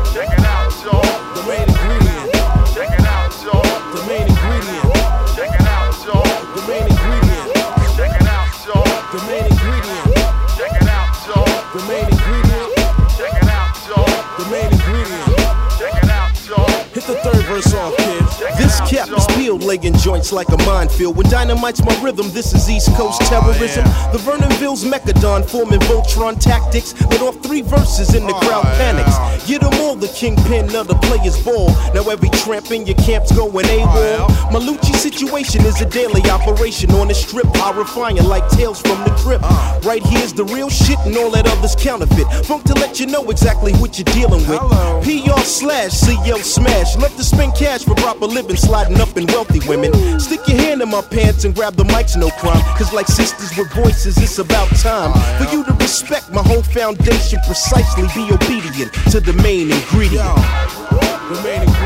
The 17.06 17.16
third 17.16 17.44
verse 17.46 17.74
off, 17.74 17.96
kid. 17.96 18.21
This 18.58 18.80
cap 18.90 19.08
is 19.10 19.26
peeled, 19.36 19.62
laying 19.62 19.94
joints 19.98 20.32
like 20.32 20.48
a 20.48 20.56
minefield. 20.64 21.16
When 21.16 21.28
dynamite's 21.28 21.84
my 21.84 21.94
rhythm, 22.02 22.30
this 22.32 22.54
is 22.54 22.68
East 22.68 22.94
Coast 22.96 23.20
oh, 23.22 23.28
terrorism. 23.28 23.84
The 24.12 24.18
Vernonville's 24.18 24.84
Mechadon 24.84 25.48
forming 25.48 25.80
Voltron 25.80 26.38
tactics. 26.38 27.00
Let 27.10 27.22
off 27.22 27.36
three 27.42 27.62
verses 27.62 28.14
and 28.14 28.28
the 28.28 28.34
oh, 28.34 28.40
crowd 28.40 28.64
panics. 28.76 29.16
Get 29.46 29.60
them 29.60 29.74
all, 29.80 29.94
the 29.94 30.08
kingpin 30.08 30.74
of 30.74 30.88
the 30.88 30.94
players' 31.06 31.42
ball. 31.44 31.68
Now 31.94 32.08
every 32.10 32.30
tramp 32.30 32.70
in 32.70 32.86
your 32.86 32.96
camp's 32.96 33.30
going 33.32 33.66
oh, 33.66 34.28
AWOL. 34.28 34.52
My 34.52 34.58
Lucci 34.58 34.94
situation 34.96 35.64
is 35.64 35.80
a 35.80 35.88
daily 35.88 36.22
operation 36.30 36.90
on 36.92 37.08
the 37.08 37.14
strip, 37.14 37.46
horrifying 37.56 38.16
like 38.24 38.48
tales 38.50 38.80
from 38.80 39.02
the 39.04 39.10
crypt. 39.18 39.44
Uh. 39.46 39.80
Right 39.84 40.02
here's 40.02 40.32
the 40.32 40.44
real 40.44 40.68
shit 40.68 40.98
and 41.06 41.16
all 41.16 41.30
that 41.30 41.46
other's 41.46 41.76
counterfeit. 41.76 42.26
Funk 42.46 42.64
to 42.64 42.74
let 42.74 42.98
you 42.98 43.06
know 43.06 43.30
exactly 43.30 43.72
what 43.74 43.98
you're 43.98 44.12
dealing 44.14 44.46
with. 44.48 44.60
PR 45.04 45.40
slash 45.40 45.92
CL 45.92 46.38
smash. 46.38 46.96
Love 46.96 47.16
to 47.16 47.24
spend 47.24 47.54
cash 47.54 47.84
for 47.84 47.94
proper 47.94 48.26
living, 48.32 48.56
sliding 48.56 49.00
up 49.00 49.16
in 49.16 49.26
wealthy 49.26 49.60
women. 49.68 49.92
Stick 50.20 50.40
your 50.48 50.58
hand 50.58 50.82
in 50.82 50.88
my 50.88 51.02
pants 51.02 51.44
and 51.44 51.54
grab 51.54 51.74
the 51.74 51.84
mics, 51.84 52.16
no 52.16 52.30
crime. 52.30 52.62
Cause 52.76 52.92
like 52.92 53.06
sisters 53.06 53.56
with 53.56 53.72
voices, 53.72 54.16
it's 54.18 54.38
about 54.38 54.68
time 54.76 55.12
for 55.38 55.50
you 55.54 55.64
to 55.64 55.72
respect 55.74 56.30
my 56.30 56.42
whole 56.42 56.62
foundation. 56.62 57.38
Precisely 57.46 58.04
be 58.14 58.32
obedient 58.32 58.92
to 59.10 59.20
the 59.20 59.32
main 59.42 59.70
ingredient. 59.70 60.24
The 61.30 61.40
main 61.44 61.62
ingredient. 61.62 61.81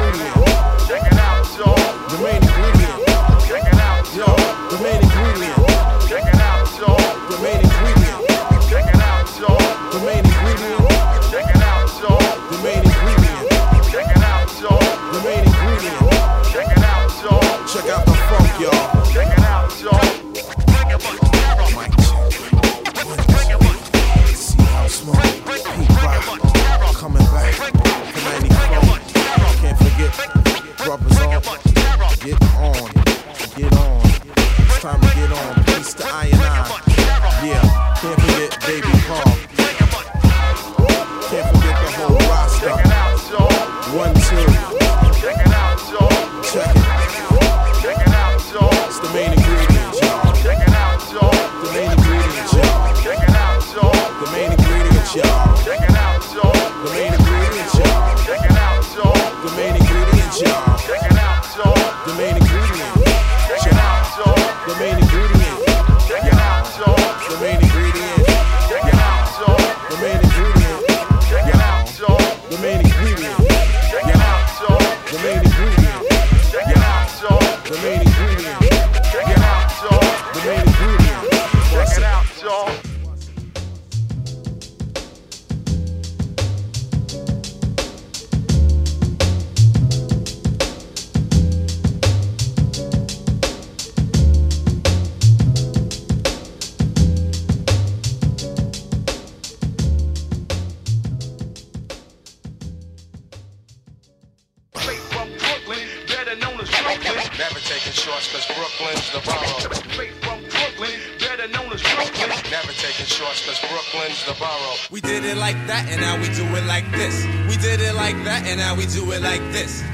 Like 115.46 115.66
that, 115.68 115.86
and 115.88 116.00
now 116.00 116.18
we 116.18 116.26
do 116.34 116.42
it 116.58 116.66
like 116.66 116.90
this. 116.90 117.24
We 117.46 117.56
did 117.62 117.78
it 117.80 117.94
like 117.94 118.18
that, 118.24 118.42
and 118.48 118.58
now 118.58 118.74
we 118.74 118.84
do 118.86 119.12
it 119.12 119.22
like 119.22 119.44
this. 119.54 119.84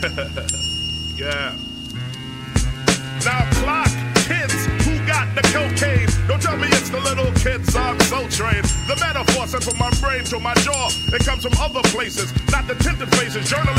Yeah. 1.14 1.54
Now 3.24 3.46
clock, 3.62 3.86
kids 4.26 4.66
who 4.82 4.98
got 5.06 5.30
the 5.36 5.42
cocaine. 5.54 6.10
Don't 6.26 6.42
tell 6.42 6.56
me 6.56 6.66
it's 6.68 6.90
the 6.90 6.98
little 6.98 7.30
kids 7.38 7.74
I'm 7.76 7.98
so 8.10 8.26
trained. 8.28 8.66
The 8.90 8.98
metaphor 8.98 9.46
sent 9.46 9.62
from 9.62 9.78
my 9.78 9.90
brain 10.02 10.24
to 10.34 10.40
my 10.40 10.54
jaw. 10.66 10.90
It 11.14 11.24
comes 11.24 11.46
from 11.46 11.54
other 11.62 11.82
places, 11.94 12.34
not 12.50 12.66
the 12.66 12.74
tinted 12.74 13.14
faces. 13.14 13.48
Journalistic 13.48 13.73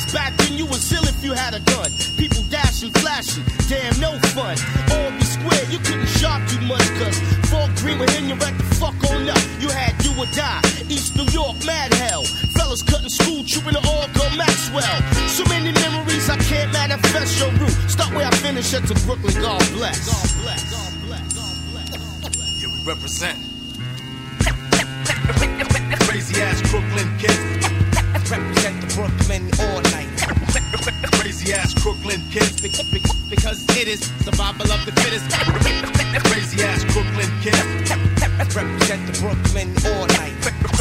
Senseless 0.00 0.12
back 0.12 0.36
then, 0.38 0.56
you 0.56 0.66
was 0.66 0.92
ill 0.92 1.04
if 1.04 1.22
you 1.24 1.32
had 1.32 1.54
a 1.54 1.60
gun. 1.60 1.90
People 2.16 2.42
dashing, 2.50 2.90
flashing. 2.92 3.44
Damn, 3.68 3.98
no 4.00 4.18
fun. 4.32 4.56
All 4.92 5.10
be 5.12 5.24
square, 5.24 5.64
you 5.70 5.78
couldn't 5.78 6.06
shop 6.06 6.40
too 6.48 6.60
much. 6.66 6.86
Cause 6.98 7.18
Fort 7.50 7.70
Greene 7.76 7.98
hit 7.98 8.22
you 8.22 8.34
right 8.34 8.56
the 8.56 8.64
fuck 8.80 8.96
on 9.10 9.28
up. 9.28 9.40
You 9.60 9.68
had 9.68 9.96
do 9.98 10.10
or 10.16 10.26
die. 10.32 10.60
East 10.88 11.16
New 11.16 11.28
York, 11.32 11.56
mad 11.64 11.92
hell. 11.94 12.24
Fellas 12.56 12.82
cutting 12.82 13.08
school, 13.08 13.44
trooping 13.44 13.76
all 13.76 14.06
go 14.14 14.24
Maxwell. 14.36 14.96
So 15.28 15.44
many 15.48 15.72
memories 15.72 16.28
I 16.30 16.36
can't 16.38 16.72
manifest 16.72 17.38
your 17.40 17.50
route. 17.60 17.76
Start 17.90 18.14
where 18.14 18.26
I 18.26 18.30
finish 18.36 18.72
at 18.74 18.86
to 18.86 18.94
Brooklyn, 19.06 19.34
God 19.40 19.60
bless. 19.72 20.06
God 20.06 20.42
bless. 20.42 20.70
God 20.70 20.92
bless. 21.06 21.34
God 21.34 22.32
bless. 22.32 22.62
Yeah, 22.62 22.68
we 22.72 22.80
represent. 22.84 23.38
Crazy 26.06 26.42
ass 26.42 26.60
Brooklyn 26.70 27.18
kids. 27.18 27.89
Represent 28.30 28.80
the 28.80 28.86
Brooklyn 28.94 29.50
all 29.58 29.82
night. 29.90 30.06
Crazy 31.20 31.52
ass 31.52 31.74
Brooklyn 31.82 32.22
kids. 32.30 32.60
Be- 32.62 32.68
be- 32.92 33.02
Because 33.28 33.64
it 33.76 33.88
is 33.88 34.00
survival 34.24 34.70
of 34.70 34.86
the 34.86 34.92
fittest. 35.02 35.26
Crazy 36.30 36.62
ass 36.62 36.84
Brooklyn 36.92 37.30
kids. 37.42 37.90
Represent 38.54 39.06
the 39.06 39.18
Brooklyn 39.20 39.74
all 39.84 40.06
night. 40.06 40.79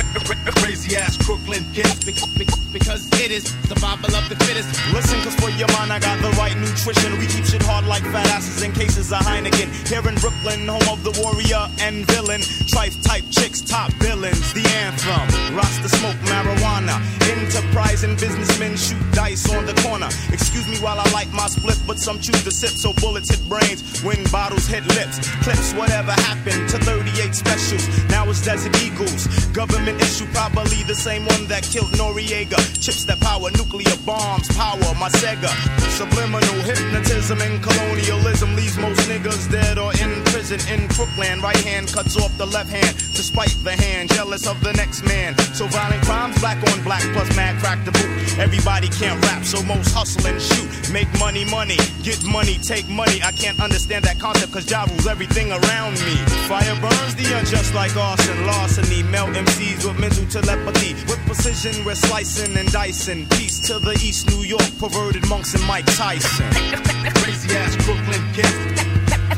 Crazy 0.60 0.96
ass 0.98 1.18
Brooklyn 1.18 1.64
kids. 1.74 2.04
Be- 2.06 2.14
be- 2.38 2.50
Because 2.72 3.10
it 3.20 3.32
is 3.32 3.46
survival 3.66 4.14
of 4.16 4.30
the 4.30 4.36
fittest. 4.46 4.70
Listen, 4.94 5.20
cause 5.22 5.34
for 5.42 5.50
your 5.58 5.68
mind, 5.74 5.92
I 5.92 5.98
got 6.00 6.22
the 6.22 6.30
right 6.38 6.56
nutrition. 6.56 7.18
We 7.18 7.26
keep 7.26 7.46
shit 7.46 7.64
hard 7.64 7.86
like 7.86 8.04
fat 8.14 8.28
asses 8.30 8.62
in 8.62 8.72
cases 8.74 9.12
of 9.12 9.20
Heineken. 9.26 9.70
Here 9.90 10.06
in 10.08 10.14
Brooklyn, 10.22 10.68
home 10.68 10.86
of 10.90 11.02
the 11.04 11.10
warrior 11.22 11.66
and 11.82 12.06
villain. 12.06 12.42
Trife 12.70 12.94
type 13.02 13.26
chicks, 13.32 13.62
top 13.62 13.90
villains. 13.98 14.54
The 14.54 14.62
anthem. 14.86 15.58
Rasta 15.58 15.90
smoke 15.90 16.18
marijuana. 16.30 17.02
Enterprising 17.26 18.16
businessmen 18.18 18.78
shoot 18.78 19.02
dice 19.14 19.50
on 19.54 19.66
the 19.66 19.74
corner. 19.82 20.10
Excuse 20.32 20.68
me 20.68 20.78
while 20.78 21.00
I 21.00 21.10
light 21.10 21.32
my 21.34 21.48
split, 21.48 21.78
but 21.88 21.98
some 21.98 22.20
choose 22.20 22.44
to 22.44 22.52
sip 22.52 22.70
so 22.78 22.94
bullets 23.02 23.30
hit 23.34 23.42
brains 23.50 23.82
when 24.04 24.24
bottles 24.30 24.68
hit 24.68 24.86
lips. 24.94 25.18
Clips, 25.42 25.74
whatever 25.74 26.12
happened 26.30 26.70
to 26.70 26.78
38 26.86 27.34
specials. 27.34 27.84
Now 28.10 28.30
it's 28.30 28.46
Desert 28.46 28.78
Eagles. 28.82 29.26
Government 29.58 29.99
issue, 30.00 30.26
probably 30.34 30.84
the 30.84 30.96
same 30.96 31.26
one 31.26 31.48
that 31.48 31.64
killed 31.64 31.92
Noriega. 32.00 32.58
Chips 32.82 33.06
that 33.06 33.20
power 33.20 33.52
nuclear 33.52 33.96
bombs, 34.06 34.48
power 34.56 34.94
my 35.00 35.10
Sega. 35.10 35.52
Subliminal 35.92 36.60
hypnotism 36.64 37.42
and 37.42 37.62
colonialism 37.64 38.56
leaves 38.56 38.78
most 38.78 39.02
niggas 39.10 39.52
dead 39.52 39.78
or 39.78 39.92
in 40.00 40.24
prison 40.32 40.60
in 40.74 40.88
Crooklyn. 40.90 41.42
Right 41.42 41.64
hand 41.64 41.92
cuts 41.92 42.18
off 42.18 42.36
the 42.38 42.46
left 42.46 42.70
hand 42.70 42.98
to 43.16 43.22
spite 43.24 43.56
the 43.64 43.76
hand, 43.76 44.10
jealous 44.10 44.48
of 44.48 44.62
the 44.64 44.74
next 44.74 45.04
man. 45.04 45.38
So 45.54 45.68
violent 45.68 46.04
crimes, 46.04 46.40
black 46.40 46.58
on 46.72 46.84
black, 46.84 47.04
plus 47.14 47.30
mad 47.36 47.60
crack 47.60 47.84
the 47.86 47.92
boot. 47.92 48.40
Everybody 48.40 48.88
can't 48.88 49.20
rap, 49.26 49.44
so 49.44 49.62
most 49.64 49.92
hustle 49.94 50.26
and 50.28 50.42
shoot. 50.42 50.70
Make 50.92 51.12
money, 51.20 51.44
money, 51.46 51.78
get 52.04 52.24
money, 52.24 52.58
take 52.58 52.88
money. 52.88 53.22
I 53.24 53.32
can't 53.32 53.60
understand 53.60 54.06
that 54.06 54.20
concept 54.20 54.54
cause 54.54 54.70
Ja 54.70 54.86
rules 54.86 55.08
everything 55.08 55.52
around 55.52 55.94
me. 56.08 56.16
Fire 56.48 56.76
burns 56.80 57.16
the 57.16 57.28
unjust 57.38 57.74
like 57.74 57.96
arson, 57.96 58.46
larceny. 58.46 59.04
Melt 59.04 59.30
MCs 59.36 59.89
with 59.90 60.00
mental 60.00 60.26
telepathy. 60.28 60.94
With 61.10 61.20
precision, 61.26 61.84
we're 61.86 61.96
slicing 61.96 62.56
and 62.58 62.72
dicing. 62.72 63.26
Peace 63.30 63.60
to 63.68 63.80
the 63.80 63.94
East 64.04 64.30
New 64.30 64.44
York, 64.44 64.70
perverted 64.78 65.28
monks 65.28 65.54
and 65.56 65.64
Mike 65.66 65.86
Tyson. 65.98 66.46
Crazy 67.22 67.50
ass 67.58 67.76
Brooklyn 67.86 68.24
kid. 68.34 68.54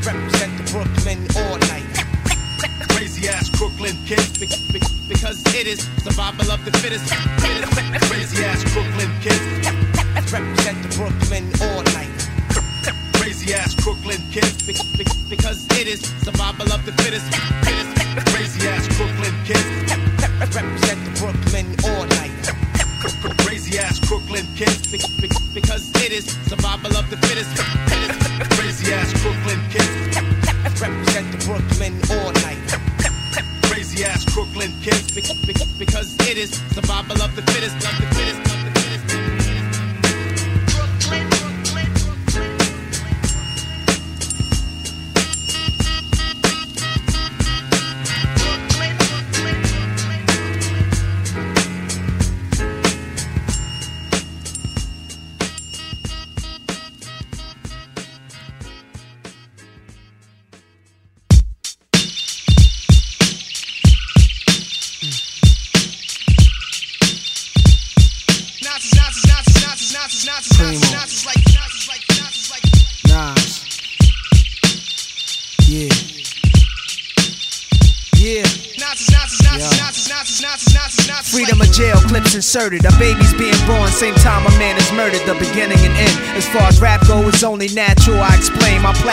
Represent 0.03 0.51
the 0.59 0.65
Brooklyn 0.71 1.19
all 1.39 1.57
night. 1.71 1.87
Crazy 2.91 3.29
ass 3.29 3.49
Brooklyn 3.49 3.95
kid. 4.05 4.23
Be- 4.39 4.51
be- 4.73 4.85
because 5.07 5.41
it 5.55 5.67
is 5.67 5.79
survival 6.03 6.51
of 6.51 6.63
the 6.65 6.71
fittest. 6.79 7.07
Crazy 8.09 8.43
ass 8.43 8.63
Brooklyn 8.73 9.11
kid. 9.21 9.41
Represent 10.31 10.77
the 10.83 10.91
Brooklyn 10.97 11.45
all 11.63 11.83
night. 11.95 12.11
Crazy 13.19 13.53
ass 13.53 13.75
Brooklyn 13.75 14.19
kid. 14.31 14.51
Be- 14.67 14.75
be- 14.97 15.29
because 15.29 15.65
it 15.79 15.87
is 15.87 16.01
survival 16.23 16.71
of 16.71 16.85
the 16.85 16.91
fittest. 17.03 17.31
Crazy 18.33 18.67
ass 18.67 18.87
Brooklyn 18.97 19.35
kid. 19.45 20.10
Represent 20.41 21.05
the 21.05 21.11
Brooklyn 21.21 21.67
all 21.85 22.05
night. 22.17 22.31
Crazy 23.45 23.77
ass 23.77 23.99
Brooklyn 24.09 24.45
kid. 24.55 24.73
Be- 24.91 24.97
be- 25.21 25.29
because 25.53 25.91
it 26.03 26.11
is 26.11 26.25
survival 26.49 26.97
of 26.97 27.09
the 27.11 27.17
fittest. 27.27 27.55
Crazy 28.57 28.91
ass 28.91 29.10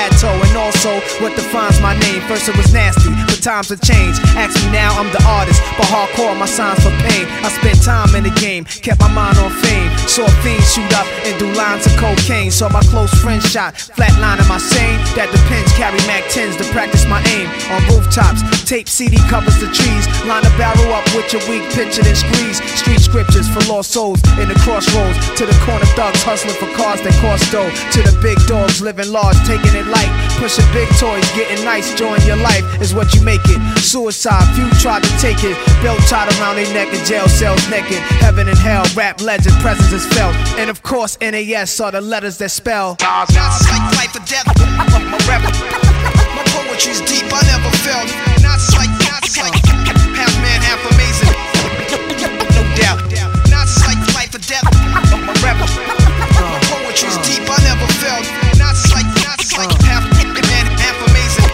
plateau 0.09 0.33
and 0.33 0.57
also 0.57 1.01
what 1.21 1.35
defines 1.37 1.81
my 1.81 1.99
name. 2.01 2.21
First 2.23 2.49
it 2.49 2.57
was 2.57 2.73
nasty, 2.73 3.11
but 3.27 3.43
times 3.43 3.69
have 3.69 3.81
changed. 3.81 4.21
Ask 4.37 4.57
me 4.65 4.73
now, 4.73 4.93
I'm 4.99 5.11
the 5.13 5.23
artist, 5.27 5.61
but 5.77 5.87
hardcore 5.87 6.37
my 6.39 6.47
signs 6.47 6.81
for 6.81 6.91
pain. 7.05 7.27
I 7.45 7.49
spent 7.53 7.83
time 7.83 8.15
in 8.15 8.25
the 8.25 8.35
game, 8.41 8.65
kept 8.65 9.01
my 9.01 9.13
mind 9.13 9.39
on 9.39 9.51
fame. 9.51 9.91
Saw 10.09 10.27
fiends 10.43 10.73
shoot 10.73 10.93
up 10.95 11.07
and 11.25 11.39
do 11.39 11.47
lines 11.53 11.87
of 11.87 11.93
cocaine. 11.97 12.51
Saw 12.51 12.69
my 12.69 12.83
close 12.89 13.13
friend 13.21 13.43
shot, 13.43 13.75
flatlining 13.75 14.49
my 14.49 14.59
sane. 14.59 14.99
That 15.17 15.29
depends. 15.31 15.73
Carry 15.77 16.01
Mac 16.07 16.25
10s 16.33 16.57
to 16.59 16.65
practice 16.73 17.05
my 17.07 17.23
aim 17.37 17.49
on 17.73 17.81
rooftops. 17.93 18.58
Tape 18.69 18.87
CD 18.87 19.17
covers 19.33 19.57
the 19.65 19.73
trees. 19.73 20.05
Line 20.29 20.45
a 20.45 20.53
barrel 20.61 20.93
up 20.93 21.03
with 21.17 21.33
your 21.33 21.41
weak 21.49 21.65
picture 21.73 22.05
and 22.05 22.13
squeeze. 22.13 22.61
Street 22.77 23.01
scriptures 23.01 23.49
for 23.49 23.65
lost 23.65 23.97
souls 23.97 24.21
in 24.37 24.45
the 24.45 24.59
crossroads. 24.61 25.17
To 25.41 25.49
the 25.49 25.57
corner 25.65 25.89
thugs 25.97 26.21
hustling 26.21 26.53
for 26.61 26.69
cars 26.77 27.01
that 27.01 27.17
cost 27.25 27.49
dough. 27.49 27.73
To 27.97 28.01
the 28.05 28.13
big 28.21 28.37
dogs 28.45 28.85
living 28.85 29.09
large, 29.09 29.41
taking 29.49 29.73
it 29.73 29.89
light. 29.89 30.13
Pushing 30.37 30.69
big 30.77 30.85
toys, 31.01 31.25
getting 31.33 31.65
nice, 31.65 31.97
join 31.97 32.21
your 32.29 32.37
life 32.37 32.61
is 32.85 32.93
what 32.93 33.15
you 33.17 33.25
make 33.25 33.41
it. 33.49 33.57
Suicide, 33.81 34.45
few 34.53 34.69
tried 34.85 35.01
to 35.01 35.13
take 35.17 35.41
it. 35.49 35.57
Belt 35.81 36.05
tied 36.05 36.29
around 36.37 36.61
their 36.61 36.69
neck 36.77 36.93
in 36.93 37.01
jail 37.09 37.25
cells 37.25 37.65
naked. 37.73 38.05
Heaven 38.21 38.53
and 38.53 38.59
hell, 38.59 38.85
rap 38.93 39.23
legend, 39.23 39.57
presence 39.65 39.97
is 39.97 40.05
felt. 40.13 40.37
And 40.61 40.69
of 40.69 40.83
course, 40.83 41.17
NAS 41.25 41.81
are 41.81 41.93
the 41.93 42.03
letters 42.05 42.37
that 42.37 42.51
spell. 42.51 43.01
Like 43.01 43.33
life 43.97 44.13
or 44.13 44.25
death. 44.29 44.45
My 44.45 45.17
rap, 45.25 45.41
my 45.41 46.18
poetry's 46.53 47.01
deep. 47.03 47.27
I 47.33 47.43
never 47.47 47.71
felt. 47.85 48.09
Nas 48.41 48.69
is 48.69 48.75
like 48.77 48.93
Nas 49.07 49.25
is 49.29 49.37
like 49.39 49.57
half 50.17 50.33
man, 50.43 50.61
half 50.63 50.83
amazing. 50.93 51.33
No 52.55 52.63
doubt. 52.77 53.01
Nas 53.51 53.71
is 53.77 53.85
like 53.87 54.01
life 54.15 54.33
or 54.35 54.43
death. 54.45 54.67
My 55.27 55.35
rap, 55.45 55.59
my 55.61 56.61
poetry's 56.71 57.19
deep. 57.27 57.45
I 57.49 57.59
never 57.65 57.89
felt. 58.01 58.27
Nas 58.57 58.85
is 58.85 58.93
like 58.93 59.09
Nas 59.23 59.41
is 59.45 59.57
like 59.59 59.73
half 59.85 60.05
man, 60.15 60.67
half 60.79 60.99
amazing. 61.09 61.49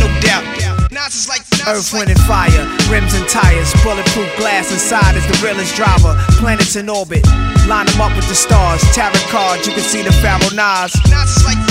No 0.00 0.08
doubt. 0.20 0.44
Nas 0.92 1.14
is 1.14 1.28
like 1.28 1.42
Earth, 1.66 1.92
wind, 1.92 2.08
and 2.08 2.20
fire, 2.20 2.62
rims 2.88 3.12
and 3.14 3.28
tires, 3.28 3.72
bulletproof 3.82 4.30
glass 4.36 4.70
inside 4.70 5.16
is 5.16 5.26
the 5.26 5.36
realest 5.44 5.74
driver. 5.74 6.14
Planets 6.38 6.76
in 6.76 6.88
orbit, 6.88 7.26
line 7.66 7.86
them 7.86 8.00
up 8.00 8.14
with 8.14 8.28
the 8.28 8.36
stars. 8.36 8.80
Tarot 8.94 9.18
cards, 9.34 9.66
you 9.66 9.72
can 9.72 9.82
see 9.82 10.00
the 10.02 10.12
Pharaoh 10.22 10.54
Nas. 10.54 10.94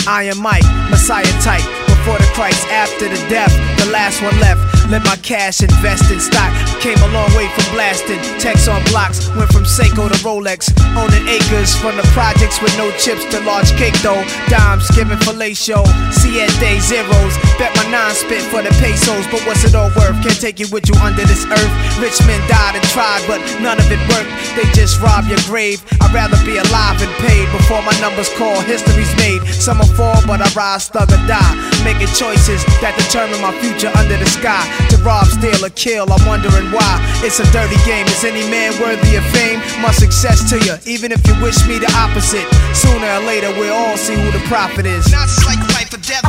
Iron 0.05 0.41
Mike, 0.41 0.65
Messiah 0.91 1.23
type. 1.41 1.63
Before 2.05 2.19
the 2.19 2.33
Christ, 2.35 2.67
after 2.67 3.09
the 3.09 3.17
death, 3.29 3.51
the 3.79 3.89
last 3.89 4.21
one 4.21 4.39
left. 4.39 4.74
Let 4.89 5.03
my 5.03 5.17
cash 5.25 5.61
invest 5.65 6.11
in 6.11 6.19
stock. 6.19 6.53
Came 6.77 6.97
a 7.01 7.09
long 7.09 7.33
way 7.33 7.49
from 7.57 7.73
blasting. 7.73 8.21
Text 8.37 8.69
on 8.69 8.83
blocks, 8.93 9.33
went 9.33 9.49
from 9.49 9.65
Seiko 9.65 10.05
to 10.05 10.17
Rolex. 10.21 10.69
Owning 10.93 11.25
acres 11.25 11.73
from 11.75 11.97
the 11.97 12.05
projects 12.13 12.61
with 12.61 12.69
no 12.77 12.91
chips 13.01 13.25
to 13.33 13.41
large 13.41 13.71
cake 13.81 13.97
though. 14.05 14.21
Dimes 14.45 14.85
giving 14.93 15.17
fellatio. 15.25 15.81
Siete 16.13 16.77
zeros. 16.77 17.33
Bet 17.57 17.73
my 17.75 17.89
nine 17.89 18.13
spit 18.13 18.45
for 18.53 18.61
the 18.61 18.69
pesos. 18.77 19.25
But 19.33 19.41
what's 19.49 19.65
it 19.65 19.73
all 19.73 19.89
worth? 19.97 20.21
Can't 20.21 20.39
take 20.39 20.61
it 20.61 20.71
with 20.71 20.85
you 20.87 20.95
under 21.01 21.25
this 21.25 21.49
earth. 21.49 21.73
Rich 21.97 22.21
men 22.29 22.39
died 22.45 22.77
and 22.77 22.85
tried, 22.93 23.25
but 23.25 23.41
none 23.65 23.81
of 23.81 23.89
it 23.89 24.01
worked. 24.13 24.29
They 24.53 24.69
just 24.77 25.01
rob 25.01 25.25
your 25.25 25.41
grave. 25.49 25.81
I'd 25.97 26.13
rather 26.13 26.37
be 26.45 26.61
alive 26.61 27.01
and 27.01 27.11
paid 27.25 27.49
before 27.49 27.81
my 27.81 27.97
numbers 27.97 28.29
call. 28.37 28.61
History's 28.61 29.09
made. 29.17 29.41
Some 29.49 29.81
will 29.81 29.89
fall, 29.97 30.21
but 30.29 30.45
I 30.45 30.49
rise, 30.53 30.87
thug 30.93 31.09
or 31.09 31.21
die. 31.25 31.53
Making 31.81 32.13
choices 32.13 32.61
that 32.85 32.93
determine 32.93 33.41
my 33.41 33.51
future 33.59 33.89
under 33.97 34.17
the 34.17 34.29
sky. 34.29 34.61
To 34.89 34.97
rob, 35.03 35.27
steal, 35.27 35.63
or 35.63 35.69
kill, 35.73 36.11
I'm 36.11 36.23
wondering 36.27 36.71
why. 36.71 36.99
It's 37.23 37.39
a 37.39 37.47
dirty 37.51 37.77
game. 37.85 38.05
Is 38.07 38.23
any 38.23 38.43
man 38.49 38.73
worthy 38.79 39.15
of 39.15 39.25
fame? 39.33 39.59
My 39.81 39.91
success 39.91 40.43
to 40.49 40.57
you, 40.63 40.75
even 40.85 41.11
if 41.11 41.25
you 41.27 41.35
wish 41.41 41.57
me 41.67 41.79
the 41.79 41.91
opposite. 41.95 42.45
Sooner 42.75 43.07
or 43.07 43.23
later, 43.25 43.51
we'll 43.57 43.73
all 43.73 43.97
see 43.97 44.15
who 44.15 44.31
the 44.31 44.43
prophet 44.47 44.85
is. 44.85 45.11
Nas 45.11 45.31
is 45.37 45.45
like 45.45 45.59
life 45.73 45.93
or 45.93 46.01
death. 46.01 46.25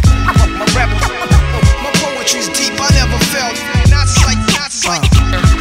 My 0.56 0.66
rap, 0.76 0.90
my 1.82 1.92
poetry's 2.00 2.48
deep. 2.54 2.74
I 2.78 2.88
never 2.94 3.18
felt. 3.32 3.56
Nas 3.90 4.10
is 4.14 4.22
like 4.24 4.40
Nas 4.56 4.74
is 4.74 4.86
like 4.86 5.04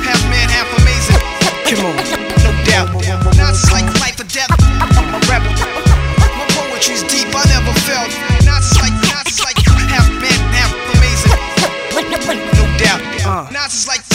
half 0.04 0.22
man, 0.30 0.48
half 0.50 0.70
amazing. 0.82 1.20
Come 1.68 1.86
on. 1.90 1.96
No 2.46 2.52
doubt. 2.70 2.90
Nas 3.36 3.64
is 3.64 3.72
like 3.72 3.88
life 4.00 4.20
or 4.20 4.28
death. 4.30 4.52
My 5.12 5.20
rap, 5.28 5.44
my 5.44 6.46
poetry's 6.54 7.04
deep. 7.04 7.28
I 7.34 7.44
never 7.50 7.74
felt. 7.88 8.35
Uh. 13.36 13.50
Nonsense 13.52 13.86
like 13.86 14.15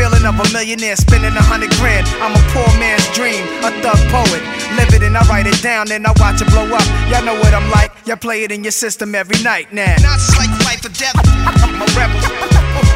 feeling 0.00 0.24
of 0.24 0.32
a 0.40 0.46
millionaire 0.56 0.96
spending 0.96 1.36
a 1.36 1.44
hundred 1.44 1.68
grand. 1.76 2.08
I'm 2.24 2.32
a 2.32 2.42
poor 2.56 2.70
man's 2.80 3.04
dream, 3.12 3.44
a 3.60 3.68
thug 3.84 4.00
poet. 4.08 4.40
Live 4.80 4.96
it 4.96 5.04
and 5.04 5.12
I 5.12 5.20
write 5.28 5.44
it 5.44 5.60
down, 5.60 5.92
then 5.92 6.08
I 6.08 6.12
watch 6.16 6.40
it 6.40 6.48
blow 6.48 6.64
up. 6.72 6.86
Y'all 7.12 7.20
know 7.20 7.36
what 7.36 7.52
I'm 7.52 7.68
like, 7.68 7.92
y'all 8.08 8.16
play 8.16 8.40
it 8.44 8.50
in 8.50 8.64
your 8.64 8.72
system 8.72 9.14
every 9.14 9.36
night 9.44 9.76
now. 9.76 9.92
Like 10.40 10.48
life 10.64 10.80
or 10.88 10.94
death. 10.96 11.20
I'm 11.44 11.84
a 11.84 11.88
rebel. 11.92 12.16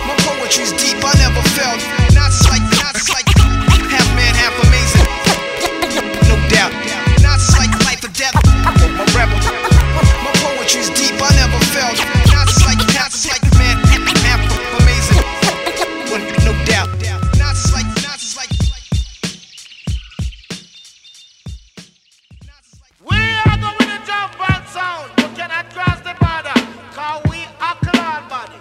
My 0.09 0.17
poetry's 0.25 0.73
deep, 0.81 0.97
I 1.05 1.13
never 1.21 1.45
felt. 1.53 1.81
Nonsense 2.17 2.49
like, 2.49 2.65
nonsense 2.81 3.13
like 3.13 3.29
half 3.93 4.09
man, 4.17 4.33
half 4.41 4.57
amazing. 4.65 5.05
No 6.25 6.41
doubt. 6.49 6.73
Nonsense 7.21 7.61
like 7.61 7.73
life 7.85 8.01
or 8.01 8.13
death. 8.17 8.33
I'm 8.65 8.97
a 8.97 9.05
rebel. 9.13 9.37
My 10.25 10.33
poetry's 10.41 10.89
deep, 10.97 11.21
I 11.21 11.29
never 11.37 11.61
felt. 11.69 12.24
sound. 24.75 25.09
You 25.19 25.29
cannot 25.39 25.67
cross 25.71 25.99
the 26.01 26.15
border. 26.23 26.59
Cause 26.99 27.23
we 27.31 27.41
are 27.67 27.77
clan 27.87 28.23
body. 28.29 28.59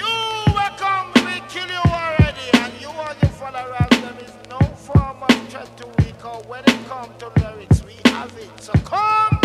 You 0.00 0.12
will 0.56 0.74
come, 0.84 1.08
we 1.26 1.34
kill 1.52 1.70
you 1.76 1.84
already. 2.00 2.46
And 2.62 2.72
you 2.80 2.88
are 2.88 3.14
the 3.20 3.28
followers. 3.40 3.92
There 4.04 4.18
is 4.26 4.34
no 4.48 4.60
form 4.86 5.22
of 5.28 5.34
threat 5.50 5.68
to 5.78 5.86
we. 5.98 6.12
Cause 6.24 6.44
when 6.46 6.64
it 6.72 6.80
comes 6.88 7.12
to 7.18 7.26
lyrics, 7.40 7.84
we 7.84 7.96
have 8.10 8.32
it. 8.38 8.50
So 8.66 8.72
come. 8.92 9.38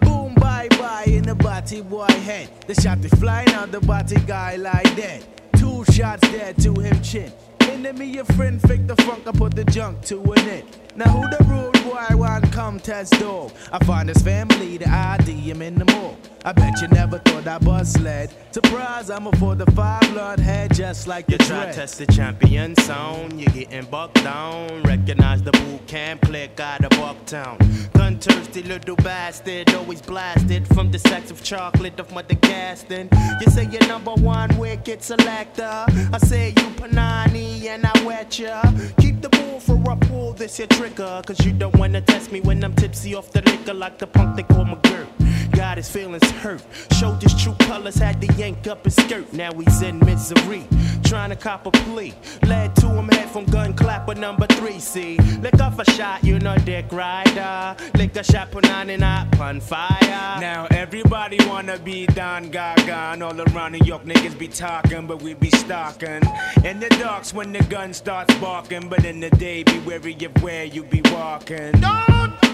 Boom, 0.00 0.34
bye, 0.36 0.68
bye 0.78 1.06
in 1.18 1.24
the 1.24 1.34
body 1.34 1.80
boy 1.82 2.14
head. 2.28 2.48
The 2.68 2.74
shot 2.80 3.04
is 3.04 3.12
flying 3.14 3.52
out 3.58 3.72
the 3.72 3.80
body 3.80 4.20
guy 4.26 4.56
like 4.56 4.94
that. 4.94 5.20
Two 5.56 5.84
shots 5.92 6.22
dead 6.30 6.56
to 6.62 6.72
him 6.74 7.02
chin. 7.02 7.32
Enemy 7.70 8.06
your 8.06 8.24
friend, 8.24 8.60
fake 8.62 8.88
the 8.88 8.96
funk, 8.96 9.28
I 9.28 9.30
put 9.30 9.54
the 9.54 9.64
junk 9.64 10.02
to 10.06 10.20
an 10.32 10.38
end. 10.40 10.64
Now 10.96 11.08
who 11.08 11.20
the 11.30 11.44
rude 11.44 11.84
boy 11.84 12.16
want 12.16 12.50
come 12.50 12.80
test 12.80 13.12
dog? 13.20 13.52
I 13.70 13.78
find 13.84 14.08
his 14.08 14.20
family, 14.22 14.76
the 14.76 14.88
ID, 14.88 15.30
him 15.30 15.62
in 15.62 15.76
the 15.76 15.84
mall. 15.84 16.16
I 16.42 16.52
bet 16.52 16.80
you 16.80 16.88
never 16.88 17.18
thought 17.18 17.46
I 17.46 17.58
bust 17.58 17.94
sled. 17.94 18.30
Surprise, 18.50 19.10
I'm 19.10 19.26
a 19.26 19.32
for 19.32 19.54
the 19.54 19.66
five 19.72 20.00
blood 20.12 20.40
head, 20.40 20.74
just 20.74 21.06
like 21.06 21.28
You 21.28 21.36
try 21.36 21.70
test 21.70 21.98
the 21.98 22.06
champion 22.06 22.74
sound, 22.76 23.38
You're 23.38 23.52
getting 23.52 23.84
bucked 23.84 24.22
down. 24.24 24.82
Recognize 24.84 25.42
the 25.42 25.52
boot 25.52 25.86
camp, 25.86 26.22
click 26.22 26.58
out 26.58 26.82
of 26.82 26.90
Bucktown. 26.92 27.92
Gun 27.92 28.18
thirsty 28.18 28.62
little 28.62 28.96
bastard, 28.96 29.68
always 29.74 30.00
blasted 30.00 30.66
from 30.68 30.90
the 30.90 30.98
sacks 30.98 31.30
of 31.30 31.42
chocolate 31.42 32.00
of 32.00 32.10
Mother 32.12 32.34
Gaston. 32.34 33.10
You 33.40 33.46
say 33.50 33.68
you're 33.70 33.86
number 33.86 34.12
one 34.12 34.56
wicked 34.56 35.02
selector. 35.02 35.84
I 36.12 36.18
say 36.18 36.48
you 36.48 36.70
Panani 36.80 37.66
and 37.66 37.84
I 37.84 38.04
wet 38.04 38.38
ya. 38.38 38.62
Keep 38.98 39.20
the 39.20 39.28
bull 39.28 39.60
for 39.60 39.78
a 39.90 39.96
pull 39.96 40.32
this 40.32 40.58
your 40.58 40.68
trigger. 40.68 41.20
Cause 41.26 41.44
you 41.44 41.52
don't 41.52 41.76
wanna 41.76 42.00
test 42.00 42.32
me 42.32 42.40
when 42.40 42.64
I'm 42.64 42.74
tipsy 42.74 43.14
off 43.14 43.30
the 43.30 43.42
liquor 43.42 43.74
like 43.74 43.98
the 43.98 44.06
punk 44.06 44.36
they 44.36 44.42
call 44.42 44.64
McGirt. 44.64 45.19
Got 45.60 45.76
his 45.76 45.90
feelings 45.90 46.28
hurt. 46.30 46.62
Showed 46.92 47.22
his 47.22 47.34
true 47.34 47.54
colors, 47.58 47.96
had 47.96 48.18
to 48.22 48.32
yank 48.32 48.66
up 48.66 48.82
his 48.82 48.96
skirt. 48.96 49.30
Now 49.34 49.52
he's 49.52 49.82
in 49.82 49.98
misery, 49.98 50.66
trying 51.04 51.28
to 51.28 51.36
cop 51.36 51.66
a 51.66 51.70
plea. 51.70 52.14
Led 52.46 52.74
to 52.76 52.88
him 52.88 53.08
head 53.10 53.28
from 53.28 53.44
gun 53.44 53.74
clapper 53.74 54.14
number 54.14 54.46
three. 54.46 54.78
See, 54.78 55.18
lick 55.42 55.60
off 55.60 55.78
a 55.78 55.84
shot, 55.92 56.24
you 56.24 56.38
know, 56.38 56.56
dick 56.56 56.90
rider. 56.90 57.76
Lick 57.94 58.16
a 58.16 58.24
shot, 58.24 58.50
put 58.50 58.70
on 58.70 58.88
and 58.88 59.04
up 59.04 59.38
on 59.38 59.60
fire. 59.60 60.40
Now 60.40 60.66
everybody 60.70 61.36
wanna 61.46 61.78
be 61.78 62.06
Don 62.06 62.48
Gaga 62.48 63.12
and 63.12 63.22
all 63.22 63.38
around 63.38 63.72
New 63.72 63.84
York 63.84 64.04
niggas 64.04 64.38
be 64.38 64.48
talking, 64.48 65.06
but 65.06 65.20
we 65.20 65.34
be 65.34 65.50
stalking. 65.50 66.22
In 66.64 66.80
the 66.80 66.88
darks 66.98 67.34
when 67.34 67.52
the 67.52 67.62
gun 67.64 67.92
starts 67.92 68.34
barking, 68.36 68.88
but 68.88 69.04
in 69.04 69.20
the 69.20 69.28
day 69.28 69.62
be 69.64 69.78
wary 69.80 70.16
of 70.24 70.42
where 70.42 70.64
you 70.64 70.84
be 70.84 71.02
walking. 71.12 71.72
Don't, 71.72 72.49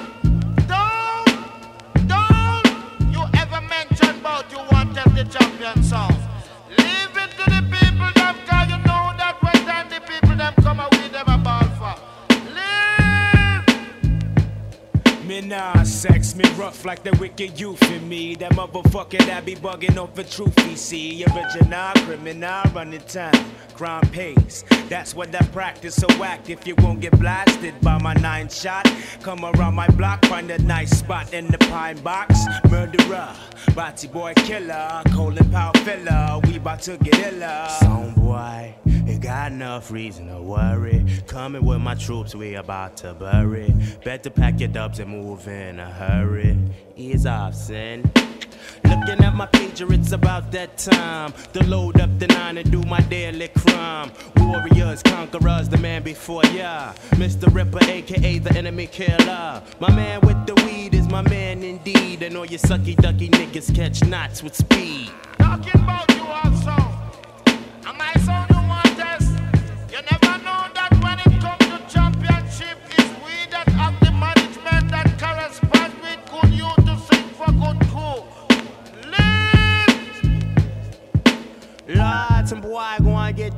about 4.27 4.51
you 4.51 4.59
want 4.73 4.93
to 4.93 5.09
the 5.11 5.23
champion 5.25 5.81
sound. 5.85 6.17
Leave 6.71 7.17
it 7.23 7.31
to 7.39 7.45
the 7.55 7.63
people 7.71 8.11
them 8.19 8.37
cause 8.49 8.69
you 8.73 8.79
know 8.89 9.05
that 9.21 9.37
when 9.41 9.55
time 9.65 9.89
the 9.89 10.01
people 10.01 10.37
them 10.37 10.53
come 10.65 10.81
out 10.81 10.96
Me 15.27 15.41
nah 15.41 15.83
sex, 15.83 16.37
me 16.37 16.45
rough 16.57 16.85
like 16.85 17.03
the 17.03 17.11
wicked 17.19 17.59
youth 17.59 17.83
in 17.91 18.09
me. 18.09 18.37
That 18.37 18.53
motherfucker 18.53 19.19
that 19.27 19.45
be 19.45 19.57
bugging 19.57 19.97
off 19.97 20.15
the 20.15 20.23
truth 20.23 20.57
he 20.61 20.77
see. 20.77 21.25
Original 21.25 21.93
criminal 22.05 22.63
running 22.73 23.01
time, 23.01 23.35
crime 23.75 24.09
pays. 24.13 24.65
That's 24.89 25.17
what 25.17 25.35
I 25.35 25.45
practice. 25.47 25.97
So 25.97 26.07
act 26.23 26.49
if 26.49 26.65
you 26.65 26.77
won't 26.77 27.01
get 27.01 27.19
blasted 27.19 27.75
by 27.81 27.99
my 27.99 28.15
nine 28.15 28.49
shot. 28.49 28.89
Come 29.23 29.45
around 29.45 29.75
my 29.75 29.89
block, 29.89 30.25
find 30.27 30.49
a 30.53 30.59
nice 30.59 30.97
spot 30.97 31.35
in 31.35 31.49
the 31.49 31.59
pine 31.59 31.99
box. 32.03 32.39
Murderer, 32.71 33.35
body 33.75 34.07
boy 34.07 34.33
killer, 34.37 35.03
colon 35.13 35.51
power 35.51 35.73
filler. 35.79 36.39
We 36.45 36.59
bout 36.59 36.83
to 36.83 36.99
get 36.99 37.33
iller. 37.33 37.67
Song 37.81 38.15
boy, 38.15 38.77
you 38.85 39.19
got 39.19 39.51
enough 39.51 39.91
reason 39.91 40.29
to 40.29 40.41
worry. 40.41 41.05
Coming 41.27 41.65
with 41.65 41.81
my 41.81 41.97
troops, 41.97 42.37
we 42.37 42.55
about 42.55 42.97
to 42.99 43.13
bury. 43.15 43.75
Better 44.05 44.31
pack 44.31 44.61
your 44.61 44.69
dubs 44.69 45.01
and 45.01 45.16
move 45.17 45.49
in 45.49 45.81
a 45.81 45.91
hurry. 45.91 46.59
Ease 46.97 47.27
off, 47.27 47.55
sin. 47.55 48.03
Looking 48.85 49.25
at 49.25 49.35
my 49.35 49.47
pager, 49.47 49.91
it's 49.93 50.13
about 50.13 50.53
that 50.53 50.77
time 50.77 51.33
to 51.55 51.65
load 51.65 52.01
up 52.01 52.19
the 52.19 52.27
nine 52.27 52.59
and 52.59 52.71
do 52.71 52.83
my 52.83 53.01
daily 53.01 53.49
crime. 53.49 54.11
Warriors, 54.37 55.03
conquerors, 55.03 55.69
the 55.69 55.79
man 55.79 56.03
before 56.03 56.45
ya. 56.47 56.93
Mr. 57.23 57.53
Ripper, 57.53 57.85
aka 57.85 58.39
the 58.39 58.53
enemy 58.57 58.87
killer. 58.87 59.63
My 59.81 59.91
man 59.95 60.21
with 60.21 60.47
the 60.47 60.55
weed 60.67 60.95
is 60.95 61.09
my 61.09 61.23
man 61.23 61.63
indeed. 61.63 62.23
And 62.23 62.37
all 62.37 62.47
you 62.47 62.59
sucky 62.59 62.95
ducky 62.97 63.29
niggas 63.31 63.75
catch 63.75 64.05
knots 64.05 64.43
with 64.43 64.55
speed. 64.55 65.11
Talking 65.39 65.81
about 65.83 66.09
you 66.15 66.25
also. 66.27 66.77
Am 67.89 68.01
I 68.01 68.13
sound 68.21 68.36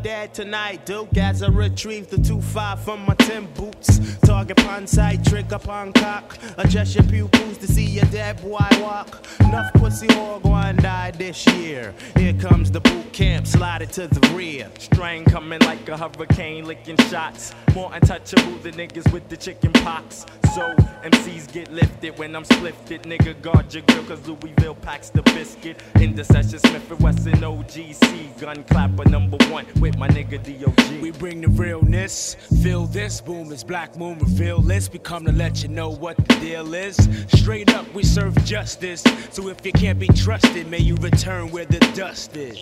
dead 0.02 0.34
tonight. 0.34 0.86
Duke 0.86 1.16
as 1.16 1.42
I 1.42 1.48
retrieve 1.48 2.08
the 2.08 2.16
2-5 2.16 2.78
from 2.80 3.04
my 3.04 3.14
ten 3.14 3.46
boots. 3.54 4.18
Target 4.20 4.60
upon 4.60 4.86
sight, 4.86 5.24
trick 5.24 5.52
upon 5.52 5.92
cock. 5.92 6.38
Adjust 6.58 6.94
your 6.94 7.04
pupils 7.04 7.58
to 7.58 7.66
see 7.66 7.84
your 7.84 8.04
dead 8.06 8.40
boy 8.42 8.66
walk. 8.80 9.26
Enough 9.40 9.72
pussy 9.74 10.08
all 10.14 10.40
gonna 10.40 10.74
die 10.74 11.10
this 11.12 11.46
year. 11.46 11.94
Here 12.16 12.34
comes 12.34 12.70
the 12.70 12.80
boot 12.80 13.12
camp, 13.12 13.46
slide 13.46 13.82
it 13.82 13.92
to 13.92 14.06
the 14.06 14.20
rear. 14.34 14.70
Strain 14.78 15.24
coming 15.24 15.60
like 15.60 15.88
a 15.88 15.96
hurricane, 15.96 16.66
licking 16.66 16.98
shots. 17.08 17.54
More 17.74 17.90
untouchable 17.94 18.58
than 18.58 18.74
niggas 18.74 19.10
with 19.12 19.28
the 19.28 19.36
chicken 19.36 19.72
pox. 19.72 20.26
So 20.54 20.74
MCs 21.04 21.52
get 21.52 21.72
lifted 21.72 22.18
when 22.18 22.34
I'm 22.34 22.44
splifted. 22.44 23.02
Nigga, 23.02 23.40
guard 23.42 23.72
your 23.72 23.82
grill, 23.84 24.04
cause 24.04 24.26
Louisville 24.26 24.74
packs 24.74 25.10
the 25.10 25.22
biscuit. 25.22 25.80
In 26.00 26.14
the 26.14 26.24
session, 26.24 26.58
Smith 26.58 26.90
and 26.90 27.00
Wesson 27.00 27.32
OGC. 27.34 28.40
Gun 28.40 28.64
clapper 28.64 29.08
number 29.08 29.38
one 29.48 29.66
with 29.80 29.87
my 29.96 30.08
nigga 30.08 30.38
DOG. 30.42 31.00
We 31.00 31.12
bring 31.12 31.40
the 31.40 31.48
realness. 31.48 32.34
Feel 32.62 32.86
this, 32.86 33.20
boom, 33.20 33.52
it's 33.52 33.64
Black 33.64 33.96
Moon 33.96 34.18
reveal 34.18 34.58
list. 34.58 34.92
We 34.92 34.98
come 34.98 35.24
to 35.24 35.32
let 35.32 35.62
you 35.62 35.68
know 35.68 35.90
what 35.90 36.16
the 36.16 36.34
deal 36.40 36.74
is. 36.74 36.96
Straight 37.28 37.72
up, 37.72 37.86
we 37.94 38.02
serve 38.02 38.34
justice. 38.44 39.02
So 39.30 39.48
if 39.48 39.64
you 39.64 39.72
can't 39.72 39.98
be 39.98 40.08
trusted, 40.08 40.66
may 40.68 40.80
you 40.80 40.96
return 40.96 41.50
where 41.50 41.64
the 41.64 41.78
dust 41.94 42.36
is. 42.36 42.58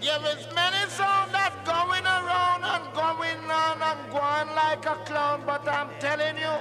Yeah, 0.00 0.18
there's 0.18 0.46
many 0.54 0.88
sound 0.90 1.32
that's 1.32 1.56
going 1.66 2.04
around 2.04 2.62
and 2.62 2.94
going 2.94 3.50
on 3.50 3.82
and 3.82 4.10
going 4.12 4.54
like 4.54 4.84
a 4.86 4.96
clown, 5.04 5.42
but 5.46 5.66
I'm 5.66 5.88
telling 5.98 6.36
you, 6.36 6.54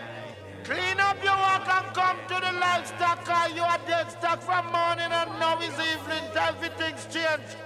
clean 0.64 1.00
up 1.00 1.22
your 1.24 1.36
work 1.36 1.68
and 1.68 1.94
come 1.94 2.18
to 2.30 2.34
the 2.34 2.58
livestock, 2.58 3.26
cause 3.26 3.54
you 3.54 3.62
are 3.62 3.80
dead 3.86 4.10
stock 4.10 4.42
from 4.42 4.66
morning 4.72 5.12
and 5.12 5.30
now 5.40 5.60
is 5.60 5.74
evening, 5.74 6.24
everything's 6.36 7.06
changed. 7.14 7.58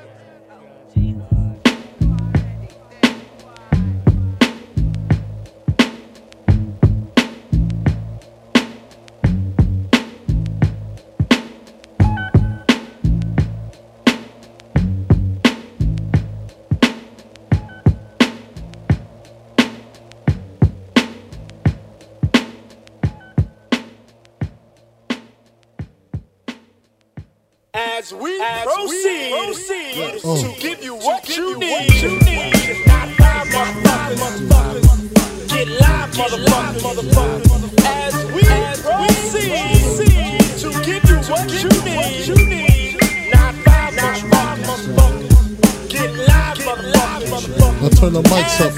As 27.99 28.13
we 28.13 28.39
As 28.39 28.63
proceed, 28.63 29.33
we 29.33 29.45
proceed 29.45 30.21
to 30.21 30.37
to 30.39 30.61
give 30.61 30.81
you 30.81 30.95
what 30.95 31.21
give 31.25 31.35
you 31.35 31.49
you 31.49 31.59
need. 31.59 31.71
what 31.71 32.01
you 32.01 32.09
need. 32.19 32.87
Not 32.87 33.09
five 33.19 33.47
motherfuckers. 33.51 35.49
Get 35.49 35.67
live, 35.67 36.09
motherfuckers. 36.15 37.75
As 37.83 38.15
we 38.31 38.41
proceed 38.87 40.39
to 40.63 40.69
give 40.85 41.03
you 41.09 41.17
what 41.27 41.51
you 41.51 41.67
need. 41.83 42.95
Not 43.33 43.53
five 43.67 43.91
motherfuckers. 43.99 45.89
Get 45.89 46.11
live, 46.15 46.57
motherfuckers. 46.59 47.81
Now 47.81 47.89
turn 47.99 48.13
the 48.13 48.21
mics 48.31 48.61
up. 48.63 48.71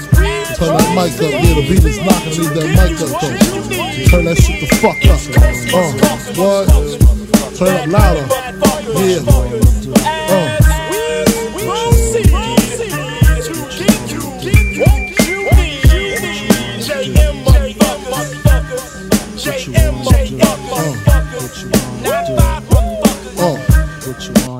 Turn 0.58 0.76
that 0.76 0.88
mic 0.98 1.14
up. 1.14 1.30
Yeah, 1.30 1.54
the 1.54 1.62
beat 1.68 1.84
is 1.84 1.98
knocking. 1.98 2.34
Leave 2.42 2.54
that 2.58 2.66
mic 2.74 2.98
up 2.98 3.10
though. 3.22 3.38
Turn 4.10 4.24
that 4.24 4.36
shit 4.36 4.58
the 4.62 4.74
fuck 4.82 4.98
up. 5.06 5.20
Uh, 5.72 5.92
what? 6.34 6.66
Turn 7.56 7.68
it 7.68 7.82
up 7.82 7.86
louder. 7.86 8.41
Uh. 8.64 10.58
Uh. 23.38 23.62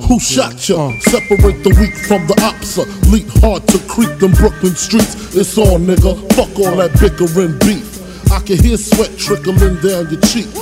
Who 0.08 0.20
shot 0.20 0.68
ya? 0.68 0.92
Separate 1.00 1.62
the 1.64 1.70
weak 1.80 1.94
from 2.06 2.26
the 2.26 2.34
opsa. 2.42 2.84
Leap 3.10 3.28
hard 3.40 3.66
to 3.68 3.78
creep 3.88 4.18
them 4.18 4.32
Brooklyn 4.32 4.74
streets. 4.74 5.34
It's 5.34 5.56
on, 5.56 5.86
nigga. 5.86 6.16
Fuck 6.34 6.58
all 6.58 6.76
that 6.76 6.92
bickering 7.00 7.58
beef. 7.60 8.00
I 8.30 8.40
can 8.40 8.58
hear 8.58 8.76
sweat 8.76 9.16
trickling 9.16 9.76
down 9.80 10.10
your 10.10 10.20
cheek. 10.20 10.61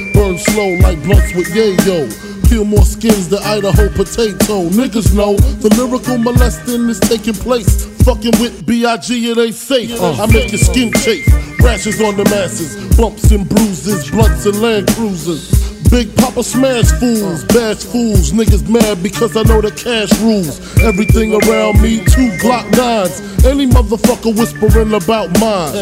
Burn 0.31 0.39
slow 0.39 0.75
like 0.75 1.03
blunts 1.03 1.35
with 1.35 1.47
yayo. 1.47 2.07
Peel 2.49 2.63
more 2.63 2.85
skins 2.85 3.27
than 3.27 3.39
Idaho 3.39 3.89
potato. 3.89 4.69
Niggas 4.69 5.13
know 5.13 5.35
the 5.35 5.67
lyrical 5.75 6.17
molesting 6.17 6.87
is 6.87 7.01
taking 7.01 7.33
place. 7.33 7.85
Fucking 8.05 8.39
with 8.39 8.65
B.I.G. 8.65 9.29
it 9.29 9.37
ain't 9.37 9.55
safe. 9.55 9.91
Oh. 9.95 10.23
I 10.23 10.31
make 10.31 10.51
your 10.51 10.59
skin 10.59 10.93
chafe. 10.93 11.27
Rashes 11.59 12.01
on 12.01 12.15
the 12.15 12.23
masses, 12.25 12.77
bumps 12.95 13.29
and 13.31 13.47
bruises, 13.47 14.09
blunts 14.09 14.45
and 14.45 14.61
land 14.61 14.87
cruisers. 14.95 15.70
Big 15.91 16.15
Papa 16.15 16.41
smash 16.41 16.89
fools, 16.99 17.43
bash 17.45 17.83
fools, 17.83 18.31
niggas 18.31 18.67
mad 18.69 19.03
because 19.03 19.35
I 19.35 19.43
know 19.43 19.59
the 19.59 19.71
cash 19.71 20.17
rules. 20.21 20.57
Everything 20.81 21.33
around 21.33 21.81
me, 21.81 21.97
two 22.05 22.31
Glock 22.39 22.71
nines. 22.71 23.19
Any 23.45 23.67
motherfucker 23.67 24.33
whispering 24.33 24.93
about 24.93 25.37
mine. 25.39 25.75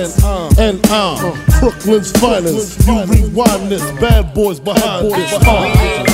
And 0.57 0.83
I'm 0.87 1.37
Brooklyn's 1.59 2.11
finest. 2.13 2.87
You 2.87 3.05
rewind 3.05 3.69
this, 3.69 3.83
bad 4.01 4.33
boys 4.33 4.59
behind 4.59 5.11
this. 5.11 6.08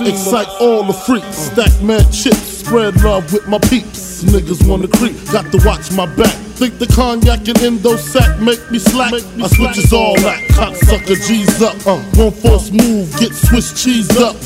Excite 0.00 0.48
all 0.60 0.84
the 0.84 0.92
freaks. 0.92 1.36
Stack 1.36 1.82
mad 1.82 2.10
chips, 2.12 2.62
spread 2.64 3.02
love 3.02 3.32
with 3.32 3.46
my 3.48 3.58
peeps. 3.58 4.22
Niggas 4.22 4.66
wanna 4.68 4.88
creep, 4.88 5.16
got 5.32 5.50
to 5.52 5.58
watch 5.66 5.90
my 5.92 6.06
back. 6.16 6.34
Think 6.54 6.78
the 6.78 6.86
cognac 6.86 7.48
and 7.48 7.58
endo 7.60 7.96
sack 7.96 8.38
make 8.40 8.62
me 8.70 8.78
slack. 8.78 9.12
I 9.12 9.48
switches 9.48 9.92
all 9.92 10.14
that, 10.22 10.38
cocksucker 10.52 11.18
G's 11.26 11.60
up. 11.60 11.74
Uh, 11.86 11.98
one 12.14 12.30
false 12.30 12.70
move, 12.70 13.10
get 13.18 13.34
Swiss 13.34 13.82
cheese 13.82 14.10
up. 14.16 14.36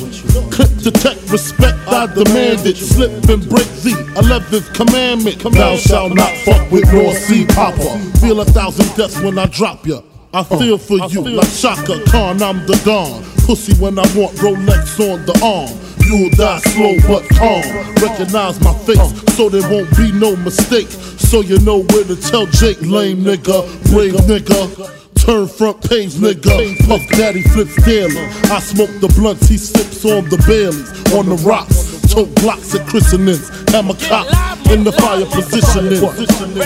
Clip 0.50 0.70
detect 0.78 1.30
respect, 1.30 1.76
I 1.88 2.06
demand 2.06 2.66
it. 2.66 2.76
Slip 2.76 3.12
and 3.28 3.46
break 3.48 3.68
the 3.84 3.92
11th 4.16 4.72
commandment. 4.72 5.38
Thou 5.52 5.76
shalt 5.76 6.14
not 6.14 6.32
fuck 6.38 6.70
with 6.70 6.90
North 6.92 7.18
Sea 7.18 7.44
Papa. 7.44 7.98
Feel 8.20 8.40
a 8.40 8.44
thousand 8.46 8.88
deaths 8.96 9.20
when 9.20 9.38
I 9.38 9.46
drop 9.46 9.86
ya. 9.86 10.00
I 10.32 10.42
feel 10.44 10.78
for 10.78 10.98
you 11.08 11.22
like 11.22 11.50
Chaka 11.52 12.02
Khan, 12.10 12.42
I'm 12.42 12.66
the 12.66 12.80
Don. 12.84 13.22
Pussy 13.46 13.74
when 13.80 13.98
I 13.98 14.02
want 14.14 14.36
Rolex 14.36 14.98
on 15.00 15.24
the 15.24 15.34
arm. 15.42 15.70
You'll 16.06 16.30
die 16.30 16.58
slow 16.60 16.96
but 17.08 17.28
calm. 17.30 17.62
Recognize 18.02 18.60
my 18.60 18.74
face 18.84 18.98
so 19.34 19.48
there 19.48 19.68
won't 19.70 19.90
be 19.96 20.12
no 20.12 20.36
mistake. 20.36 20.88
So 20.88 21.40
you 21.40 21.58
know 21.60 21.82
where 21.82 22.04
to 22.04 22.16
tell 22.16 22.46
Jake, 22.46 22.80
lame 22.82 23.24
nigga, 23.24 23.66
brave 23.90 24.14
nigga. 24.26 24.92
Turn 25.14 25.48
front 25.48 25.82
page, 25.88 26.14
nigga. 26.14 26.76
Puff 26.86 27.02
Daddy 27.16 27.42
flips 27.42 27.74
daily. 27.84 28.16
I 28.50 28.60
smoke 28.60 28.90
the 29.00 29.08
blunts, 29.16 29.48
he 29.48 29.56
sips 29.58 30.04
on 30.04 30.28
the 30.28 30.38
Baileys. 30.46 30.90
On 31.14 31.26
the 31.26 31.36
rocks, 31.46 32.02
tote 32.12 32.32
blocks 32.42 32.74
at 32.74 32.86
christenings. 32.86 33.48
Hammer 33.70 33.94
cop 34.06 34.26
in 34.70 34.84
the 34.84 34.92
fire 34.92 35.26
positioning. 35.26 36.02
What? 36.02 36.14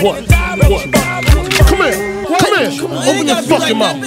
What? 0.03 0.93
Come 1.67 1.77
here, 1.77 2.20
come 2.41 2.55
here. 2.57 2.73
Open 3.09 3.27
your 3.27 3.41
fucking 3.43 3.77
mouth. 3.77 3.97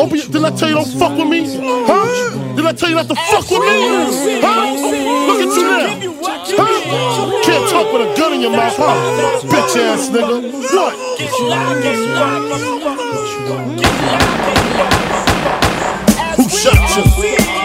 Open 0.00 0.16
your, 0.16 0.26
did 0.26 0.44
I 0.44 0.50
tell 0.56 0.68
you 0.68 0.74
don't 0.76 0.92
fuck 0.98 1.18
with 1.18 1.28
me? 1.28 1.40
Huh? 1.86 2.54
Did 2.56 2.66
I 2.66 2.72
tell 2.72 2.88
you 2.88 2.94
not 2.96 3.08
to 3.08 3.14
fuck 3.14 3.50
with 3.50 3.60
me? 3.60 4.40
Huh? 4.40 4.74
Look 5.26 5.40
at 5.44 5.50
you 5.56 5.62
now. 5.62 5.88
Huh? 6.56 7.42
Can't 7.44 7.70
talk 7.70 7.92
with 7.92 8.02
a 8.02 8.16
gun 8.16 8.32
in 8.34 8.40
your 8.40 8.52
mouth, 8.52 8.76
huh? 8.76 8.94
Bitch 9.42 9.76
ass 9.76 10.08
nigga. 10.10 10.40
What? 10.74 10.94
Who 16.36 16.48
shot 16.48 16.96
you? 16.96 17.59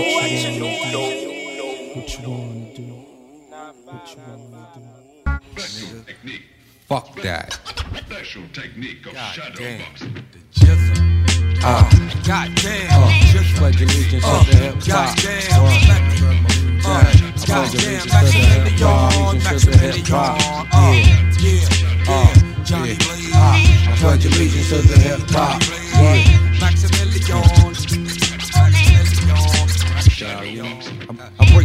What 0.00 0.30
you 0.30 0.50
need. 0.50 0.92
What 1.94 2.08
you 2.12 2.28
wanna 2.28 2.76
do? 2.76 2.82
What 3.90 4.06
you 4.14 4.20
wanna 4.26 4.48
do? 4.54 6.28
Fuck 6.88 7.20
that. 7.22 7.52
Special 8.06 8.42
technique 8.52 9.04
of 9.06 9.12
shadow 9.16 9.54
damn. 9.56 9.80
boxing. 9.80 10.24
Uh, 11.60 11.82
Goddamn. 12.24 12.86
uh, 12.92 13.10
just 13.32 13.54
pledge 13.56 13.80
allegiance 13.82 14.24
Uh, 14.24 14.44
to 14.44 14.50
the 14.50 14.56
hip 14.56 14.74
hop. 14.74 15.16
goddamn. 15.16 15.52
Uh, 15.52 15.58
Uh, 15.58 16.90
I 16.90 17.12
pledge 17.12 17.46
goddamn. 17.46 17.82
allegiance 17.82 18.04
to 18.04 18.18
the 18.20 18.38
hip 18.38 18.78
hop. 18.78 19.12
Allegiance 19.12 19.64
to 19.64 19.70
the 19.70 19.78
hip 19.78 20.06
hop. 20.08 20.36
Yeah. 20.72 21.58
Uh, 22.08 22.32
yeah. 22.86 23.92
I 23.92 23.96
pledge 23.98 24.24
allegiance 24.26 24.68
to 24.70 24.76
the 24.82 24.98
hip 24.98 25.30
hop. 25.30 25.62
Yeah. 25.94 26.97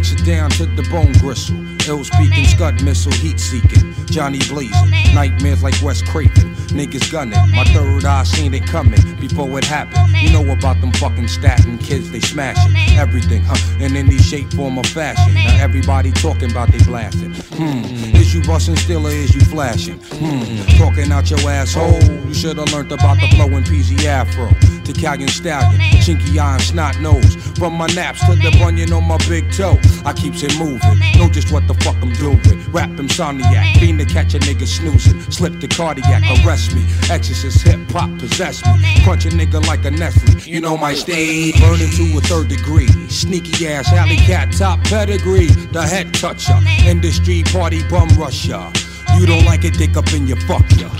Breaks 0.04 0.20
it 0.20 0.26
down 0.26 0.50
to 0.50 0.66
the 0.66 0.82
bone 0.90 1.12
gristle. 1.12 1.56
Ill 1.88 2.04
speaking, 2.04 2.44
scud 2.44 2.82
missile, 2.82 3.12
heat 3.12 3.40
seeking. 3.40 3.94
Johnny 4.04 4.38
blazing, 4.50 4.90
nightmares 5.14 5.62
like 5.62 5.80
Wes 5.82 6.02
Craven. 6.02 6.54
Niggas 6.76 7.10
gunning, 7.10 7.38
my 7.52 7.64
third 7.72 8.04
eye 8.04 8.24
seen 8.24 8.52
it 8.52 8.66
coming 8.66 9.00
before 9.18 9.58
it 9.58 9.64
happened. 9.64 10.14
You 10.20 10.30
know 10.30 10.52
about 10.52 10.82
them 10.82 10.92
fucking 10.92 11.28
Staten 11.28 11.78
kids, 11.78 12.10
they 12.10 12.20
smashing 12.20 12.76
everything, 12.98 13.44
huh? 13.46 13.56
In 13.82 13.96
any 13.96 14.18
shape, 14.18 14.52
form, 14.52 14.76
or 14.76 14.84
fashion. 14.84 15.32
Now 15.32 15.62
everybody 15.62 16.12
talking 16.12 16.50
about 16.50 16.68
they 16.68 16.84
blasting. 16.84 17.32
Hmm, 17.56 18.14
is 18.14 18.34
you 18.34 18.42
busting 18.42 18.76
still 18.76 19.06
or 19.06 19.10
is 19.10 19.34
you 19.34 19.40
flashing? 19.40 20.00
Hmm, 20.00 20.66
talking 20.76 21.10
out 21.12 21.30
your 21.30 21.40
asshole. 21.48 22.02
You 22.26 22.34
should've 22.34 22.70
learned 22.72 22.92
about 22.92 23.20
the 23.20 23.28
flow 23.28 23.46
in 23.56 23.64
PZ 23.64 24.04
Afro. 24.04 24.50
To 24.84 24.92
Callion 24.92 25.30
Stallion, 25.30 25.80
chinky 26.04 26.38
eye 26.38 26.54
and 26.54 26.62
snot 26.62 27.00
nose. 27.00 27.36
From 27.58 27.72
my 27.72 27.86
naps 27.94 28.20
to 28.26 28.34
the 28.36 28.50
bunion 28.58 28.92
on 28.92 29.04
my 29.04 29.16
big 29.28 29.50
toe. 29.50 29.78
I 30.04 30.12
keeps 30.12 30.42
it 30.42 30.58
moving, 30.58 30.98
know 31.16 31.30
just 31.30 31.50
what 31.50 31.66
the 31.66 31.74
fuck 31.74 31.96
I'm 32.02 32.12
doing. 32.14 32.38
Rap 32.70 32.90
insomniac, 32.90 33.78
fiend 33.80 34.00
to 34.00 34.04
catch 34.04 34.34
a 34.34 34.38
nigga 34.40 34.66
snoozing. 34.66 35.18
Slip 35.30 35.58
the 35.60 35.68
cardiac, 35.68 36.22
arrest 36.44 36.74
me. 36.74 36.84
Exorcist 37.10 37.62
hip 37.62 37.80
hop 37.90 38.10
possess 38.18 38.62
me. 38.66 39.02
Crunch 39.04 39.24
a 39.24 39.30
nigga 39.30 39.66
like 39.66 39.86
a 39.86 39.90
Nestle. 39.90 40.40
You 40.40 40.60
know 40.60 40.76
my 40.76 40.92
stage, 40.92 41.58
burning 41.60 41.90
to 41.90 42.18
a 42.18 42.20
third 42.20 42.48
degree. 42.48 42.88
Sneaky 43.08 43.66
ass 43.66 43.90
alley 43.90 44.16
cat, 44.16 44.52
top 44.52 44.84
pedigree. 44.84 45.46
The 45.72 45.82
head 45.82 46.12
toucher, 46.12 46.58
industry 46.84 47.42
party 47.44 47.82
bum 47.88 48.08
rusher. 48.18 48.70
You 49.16 49.24
don't 49.24 49.46
like 49.46 49.64
it, 49.64 49.78
dick 49.78 49.96
up 49.96 50.12
in 50.12 50.26
your 50.26 50.40
fuck 50.40 50.66
ya. 50.76 50.90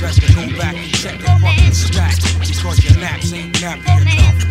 Best 0.00 0.22
to 0.22 0.32
go 0.34 0.56
back 0.56 0.74
and 0.76 0.94
check 0.94 1.20
your 1.20 1.38
fucking 1.40 1.72
stack. 1.74 2.16
Because 2.40 2.82
your 2.82 2.98
naps 3.00 3.34
ain't 3.34 3.54
nappy 3.56 4.00
enough. 4.00 4.49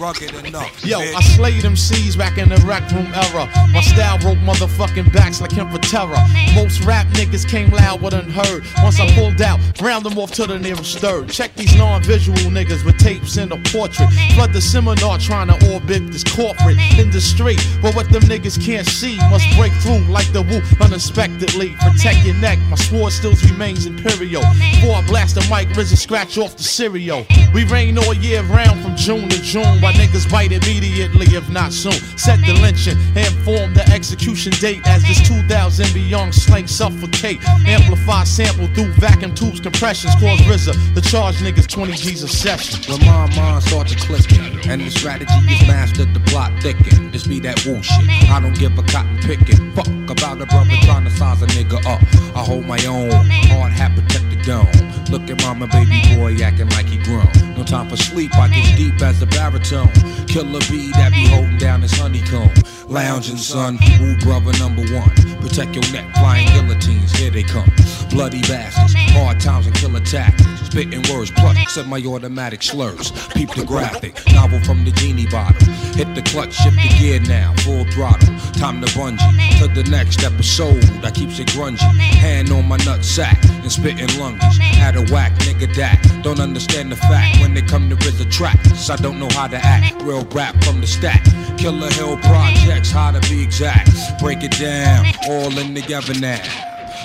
Rugged 0.00 0.34
enough. 0.44 0.84
Yo, 0.84 0.98
I 0.98 1.20
slayed 1.22 1.62
them 1.62 1.74
C's 1.74 2.16
back 2.16 2.36
in 2.36 2.50
the 2.50 2.56
rec 2.66 2.90
room 2.92 3.06
era. 3.14 3.48
My 3.72 3.80
style 3.80 4.18
broke 4.18 4.38
motherfucking 4.38 5.12
backs 5.12 5.40
like 5.40 5.52
him 5.52 5.70
for 5.70 5.78
terror. 5.78 6.16
Most 6.54 6.84
rap 6.84 7.06
niggas 7.08 7.48
came 7.48 7.70
loud 7.70 8.02
but 8.02 8.12
unheard. 8.12 8.64
Once 8.82 9.00
I 9.00 9.10
pulled 9.14 9.40
out, 9.40 9.58
round 9.80 10.04
them 10.04 10.18
off 10.18 10.32
to 10.32 10.46
the 10.46 10.58
nearest 10.58 10.98
third. 10.98 11.30
Check 11.30 11.54
these 11.54 11.74
non-visual 11.76 12.36
niggas 12.50 12.84
with 12.84 12.98
tapes 12.98 13.38
and 13.38 13.52
a 13.52 13.56
portrait. 13.70 14.10
Flood 14.34 14.52
the 14.52 14.60
seminar 14.60 15.18
trying 15.18 15.48
to 15.48 15.72
orbit 15.72 16.12
this 16.12 16.24
corporate 16.24 16.78
industry. 16.98 17.56
But 17.80 17.94
what 17.94 18.10
them 18.10 18.22
niggas 18.24 18.62
can't 18.62 18.86
see 18.86 19.16
must 19.30 19.46
break 19.56 19.72
through 19.74 20.04
like 20.12 20.30
the 20.32 20.42
Wu 20.42 20.60
unexpectedly. 20.84 21.74
Protect 21.80 22.24
your 22.24 22.36
neck, 22.36 22.58
my 22.68 22.76
sword 22.76 23.12
still 23.12 23.34
remains 23.50 23.86
imperial. 23.86 24.42
Before 24.74 24.96
I 24.96 25.06
blast 25.06 25.36
the 25.36 25.40
mic, 25.42 25.68
RZA 25.68 25.96
scratch 25.96 26.36
off 26.36 26.56
the 26.56 26.62
cereal. 26.62 27.26
We 27.54 27.64
rain 27.64 27.96
all 27.98 28.12
year 28.12 28.42
round 28.42 28.82
from 28.82 28.94
June 28.96 29.28
to 29.30 29.40
June. 29.40 29.80
Why 29.86 29.92
niggas 29.92 30.28
bite 30.28 30.50
immediately, 30.50 31.26
if 31.26 31.48
not 31.48 31.72
soon. 31.72 31.92
Set 32.18 32.40
the 32.40 32.54
lynching 32.54 32.98
inform 33.14 33.72
the 33.72 33.88
execution 33.94 34.50
date 34.58 34.84
as 34.84 35.00
this 35.04 35.22
2000 35.28 35.94
beyond 35.94 36.34
slang 36.34 36.66
suffocate. 36.66 37.38
Amplify 37.68 38.24
sample 38.24 38.66
through 38.74 38.90
vacuum 38.94 39.32
tubes, 39.32 39.60
compressions, 39.60 40.12
cause 40.16 40.40
RZA. 40.40 40.74
The 40.96 41.02
charge 41.02 41.36
niggas 41.36 41.68
20 41.68 41.92
G's 41.92 42.24
a 42.24 42.28
session. 42.28 42.82
When 42.90 43.06
my 43.06 43.32
mind 43.36 43.62
starts 43.62 43.94
to 43.94 43.98
clicking 44.00 44.58
and 44.68 44.80
the 44.80 44.90
strategy 44.90 45.32
is 45.48 45.62
mastered, 45.68 46.12
the 46.14 46.20
plot 46.30 46.50
thicken. 46.60 47.12
This 47.12 47.24
be 47.24 47.38
that 47.46 47.64
Wu 47.64 47.80
shit. 47.80 48.28
I 48.28 48.40
don't 48.40 48.58
give 48.58 48.76
a 48.76 48.82
cotton 48.82 49.18
picking. 49.18 49.70
Fuck 49.70 49.86
about 50.10 50.42
a 50.42 50.46
brother 50.46 50.74
trying 50.82 51.04
to 51.04 51.12
size 51.12 51.42
a 51.42 51.46
nigga 51.46 51.78
up. 51.86 52.02
I 52.34 52.42
hold 52.42 52.66
my 52.66 52.84
own. 52.86 53.12
Hard 53.54 53.70
hat 53.70 53.94
protect 53.94 54.30
the 54.30 54.35
dome. 54.46 54.70
Look 55.10 55.28
at 55.28 55.42
mama, 55.42 55.66
baby 55.66 56.00
boy 56.14 56.36
acting 56.42 56.70
like 56.70 56.86
he 56.86 56.98
grown. 57.02 57.26
No 57.56 57.64
time 57.64 57.90
for 57.90 57.96
sleep. 57.96 58.34
I 58.36 58.48
get 58.48 58.76
deep 58.76 59.02
as 59.02 59.20
a 59.20 59.26
baritone. 59.26 59.90
Killer 60.26 60.60
bee 60.70 60.92
that 60.92 61.12
be 61.12 61.26
holding 61.26 61.58
down 61.58 61.82
his 61.82 61.92
honeycomb. 61.98 62.50
Lounging 62.88 63.36
son, 63.36 63.78
Wu 64.00 64.16
brother 64.18 64.56
number 64.58 64.82
one. 64.94 65.10
Protect 65.40 65.74
your 65.74 65.84
neck, 65.92 66.06
flying 66.14 66.46
guillotines, 66.54 67.12
here 67.12 67.30
they 67.30 67.42
come. 67.42 67.68
Bloody 68.10 68.40
bastards, 68.42 68.94
hard 69.12 69.40
times 69.40 69.66
and 69.66 69.74
killer 69.74 70.00
tactics. 70.00 70.45
Spitting 70.66 71.02
words, 71.14 71.30
plus 71.30 71.56
semi-automatic 71.72 72.62
slurs. 72.62 73.12
Peep 73.28 73.48
the 73.54 73.64
graphic, 73.64 74.20
novel 74.32 74.60
from 74.64 74.84
the 74.84 74.90
genie 74.90 75.26
bottle. 75.26 75.66
Hit 75.94 76.12
the 76.14 76.22
clutch, 76.22 76.54
shift 76.54 76.76
the 76.76 76.88
gear 76.98 77.20
now, 77.20 77.54
full 77.58 77.84
throttle. 77.92 78.34
Time 78.52 78.80
to 78.82 78.88
bungee 78.88 79.58
to 79.60 79.68
the 79.68 79.88
next 79.88 80.24
episode. 80.24 80.84
I 81.04 81.10
keeps 81.12 81.38
it 81.38 81.46
grungy. 81.48 81.78
Hand 81.78 82.50
on 82.50 82.66
my 82.66 82.76
nut 82.78 83.04
sack 83.04 83.38
and 83.44 83.70
spitting 83.70 84.10
lunges. 84.18 84.58
Had 84.58 84.96
a 84.96 85.02
whack 85.12 85.32
nigga 85.46 85.72
that 85.76 86.02
don't 86.22 86.40
understand 86.40 86.90
the 86.90 86.96
fact 86.96 87.40
when 87.40 87.54
they 87.54 87.62
come 87.62 87.88
to 87.88 87.96
RZA 87.96 88.30
tracks. 88.30 88.90
I 88.90 88.96
don't 88.96 89.20
know 89.20 89.28
how 89.30 89.46
to 89.46 89.56
act. 89.56 90.02
Real 90.02 90.24
rap 90.26 90.62
from 90.64 90.80
the 90.80 90.86
stack. 90.86 91.24
Killer 91.56 91.90
Hill 91.92 92.16
projects, 92.18 92.90
how 92.90 93.12
to 93.12 93.20
be 93.30 93.42
exact. 93.42 93.90
Break 94.20 94.42
it 94.42 94.58
down, 94.58 95.06
all 95.28 95.56
in 95.58 95.74
together 95.74 96.14
now. 96.20 96.42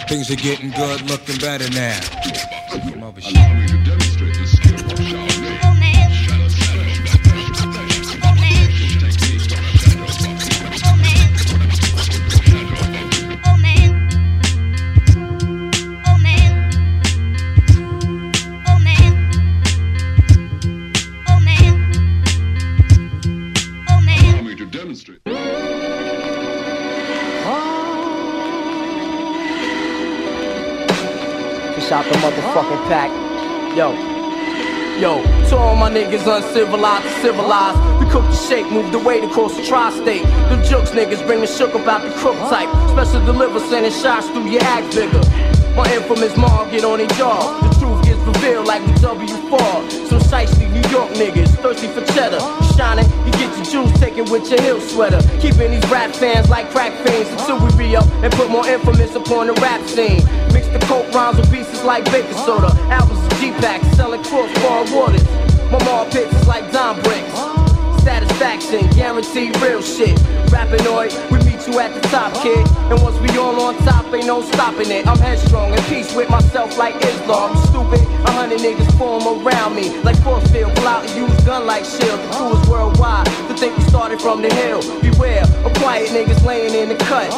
Things 0.10 0.30
are 0.32 0.36
getting 0.36 0.72
good, 0.72 1.10
looking 1.10 1.38
better 1.38 1.70
now. 1.70 2.00
Mother 2.72 3.20
shit. 3.20 3.81
The 32.12 32.18
motherfucking 32.18 32.84
pack. 32.90 33.10
Yo. 33.76 33.96
Yo, 35.00 35.24
to 35.50 35.56
all 35.56 35.76
my 35.76 35.90
niggas 35.90 36.28
uncivilized 36.28 37.04
to 37.04 37.22
civilized. 37.22 37.80
We 38.04 38.12
cook 38.12 38.24
the 38.26 38.36
shake, 38.36 38.70
move 38.70 38.92
the 38.92 39.00
weight 39.00 39.24
across 39.24 39.56
the 39.56 39.66
tri-state. 39.66 40.24
The 40.24 40.62
jokes 40.70 40.92
niggas 40.92 41.26
bring 41.26 41.40
the 41.40 41.48
shook 41.48 41.74
about 41.74 42.04
the 42.04 42.12
crook 42.20 42.36
type. 42.50 42.70
Special 42.92 43.26
deliver 43.26 43.60
sending 43.62 43.92
shots 43.92 44.28
through 44.30 44.50
your 44.50 44.62
act 44.64 44.94
bigger. 44.94 45.22
My 45.76 45.90
infamous 45.94 46.36
mom 46.36 46.70
get 46.70 46.84
on 46.84 46.98
their 47.00 47.08
jaw. 47.16 47.40
The 47.62 47.80
truth 47.80 48.04
gets 48.04 48.20
revealed 48.28 48.68
like 48.68 48.84
the 48.86 48.94
W4. 49.08 50.08
Some 50.10 50.20
shiesty 50.20 50.70
New 50.70 50.88
York 50.92 51.10
niggas 51.12 51.56
thirsty 51.64 51.88
for 51.88 52.06
cheddar. 52.14 52.38
You 52.38 52.74
shining, 52.76 53.10
you 53.26 53.32
get 53.40 53.56
your 53.56 53.88
juice 53.88 54.00
taken 54.00 54.30
with 54.30 54.52
your 54.52 54.62
hill 54.62 54.82
sweater. 54.82 55.22
Keeping 55.40 55.72
these 55.72 55.90
rap 55.90 56.14
fans 56.14 56.50
like 56.50 56.70
crack 56.72 56.92
fiends 57.08 57.30
until 57.32 57.58
we 57.66 57.72
re 57.76 57.96
up 57.96 58.06
and 58.22 58.32
put 58.34 58.50
more 58.50 58.68
infamous 58.68 59.16
upon 59.16 59.48
the 59.48 59.54
rap 59.54 59.82
scene. 59.88 60.22
Mix 60.52 60.68
the 60.68 60.80
coke 60.86 61.10
rhymes 61.14 61.38
with 61.38 61.52
like 61.84 62.06
baking 62.06 62.38
soda. 62.46 62.72
Albums 62.90 63.24
of 63.26 63.40
G-Packs 63.40 63.88
selling 63.96 64.24
crossbar 64.24 64.86
waters. 64.94 65.24
My 65.72 65.84
mom 65.86 66.10
pits 66.10 66.34
is 66.34 66.48
like 66.48 66.72
Don 66.72 67.02
bricks. 67.02 67.34
Satisfaction, 68.04 68.90
guaranteed 68.92 69.56
real 69.62 69.82
shit. 69.82 70.18
Rappinoid, 70.50 71.14
we 71.32 71.38
meet 71.46 71.68
you 71.68 71.80
at 71.80 71.94
the 71.94 72.02
top, 72.10 72.34
kid. 72.42 72.68
And 72.90 73.02
once 73.02 73.18
we 73.20 73.30
all 73.38 73.62
on 73.62 73.78
top, 73.86 74.12
ain't 74.14 74.26
no 74.26 74.42
stopping 74.42 74.90
it. 74.90 75.08
I'm 75.08 75.20
headstrong 75.20 75.72
in 75.72 75.84
peace 75.84 76.14
with 76.16 76.30
myself 76.30 76.78
like 76.78 76.96
Islam. 76.96 77.56
You 77.56 77.62
stupid, 77.68 78.02
a 78.26 78.32
hundred 78.32 78.60
niggas 78.60 78.98
form 78.98 79.46
around 79.46 79.76
me. 79.76 80.02
Like 80.02 80.18
force 80.24 80.50
field, 80.52 80.76
pull 80.76 80.88
out 80.88 81.06
and 81.06 81.16
use 81.16 81.46
gun 81.46 81.68
like 81.68 81.86
shield. 81.86 82.20
The 82.20 82.36
crew 82.36 82.58
is 82.60 82.68
worldwide. 82.68 83.28
To 83.28 83.54
think 83.56 83.78
we 83.78 83.84
started 83.84 84.20
from 84.20 84.42
the 84.42 84.54
hill. 84.54 84.82
Beware 85.02 85.44
of 85.64 85.74
quiet 85.76 86.10
niggas 86.10 86.44
laying 86.44 86.74
in 86.74 86.90
the 86.90 86.98
cut. 87.06 87.30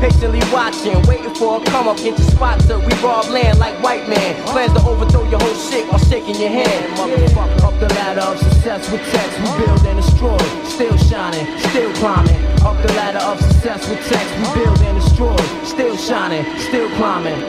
Patiently 0.00 0.40
watching, 0.52 1.02
waiting 1.08 1.34
for 1.34 1.60
a 1.60 1.64
come 1.64 1.88
up, 1.88 1.96
get 1.96 2.16
your 2.16 2.28
spot 2.30 2.60
till 2.60 2.78
we 2.78 2.94
rob 3.02 3.26
land 3.30 3.58
like 3.58 3.74
white 3.82 4.08
man. 4.08 4.40
Plans 4.46 4.72
to 4.74 4.80
overthrow 4.88 5.28
your 5.28 5.40
whole 5.40 5.54
shit 5.54 5.90
while 5.90 5.98
shaking 5.98 6.36
your 6.36 6.50
hand. 6.50 6.96
Motherfucker, 6.96 7.62
up 7.64 7.74
the 7.80 7.92
ladder 7.94 8.20
of 8.20 8.38
success 8.38 8.88
with 8.92 9.02
text, 9.10 9.38
we 9.40 9.64
build 9.66 9.84
and 9.86 10.00
destroy. 10.00 10.38
Still 10.62 10.96
shining, 10.96 11.58
still 11.70 11.92
climbing. 11.94 12.36
Up 12.62 12.80
the 12.86 12.92
ladder 12.94 13.18
of 13.18 13.40
success 13.40 13.88
with 13.88 13.98
text, 14.06 14.30
we 14.38 14.62
build 14.62 14.78
and 14.82 15.00
destroy. 15.00 15.36
Still 15.64 15.96
shining, 15.96 16.44
still 16.60 16.88
climbing. 16.96 17.40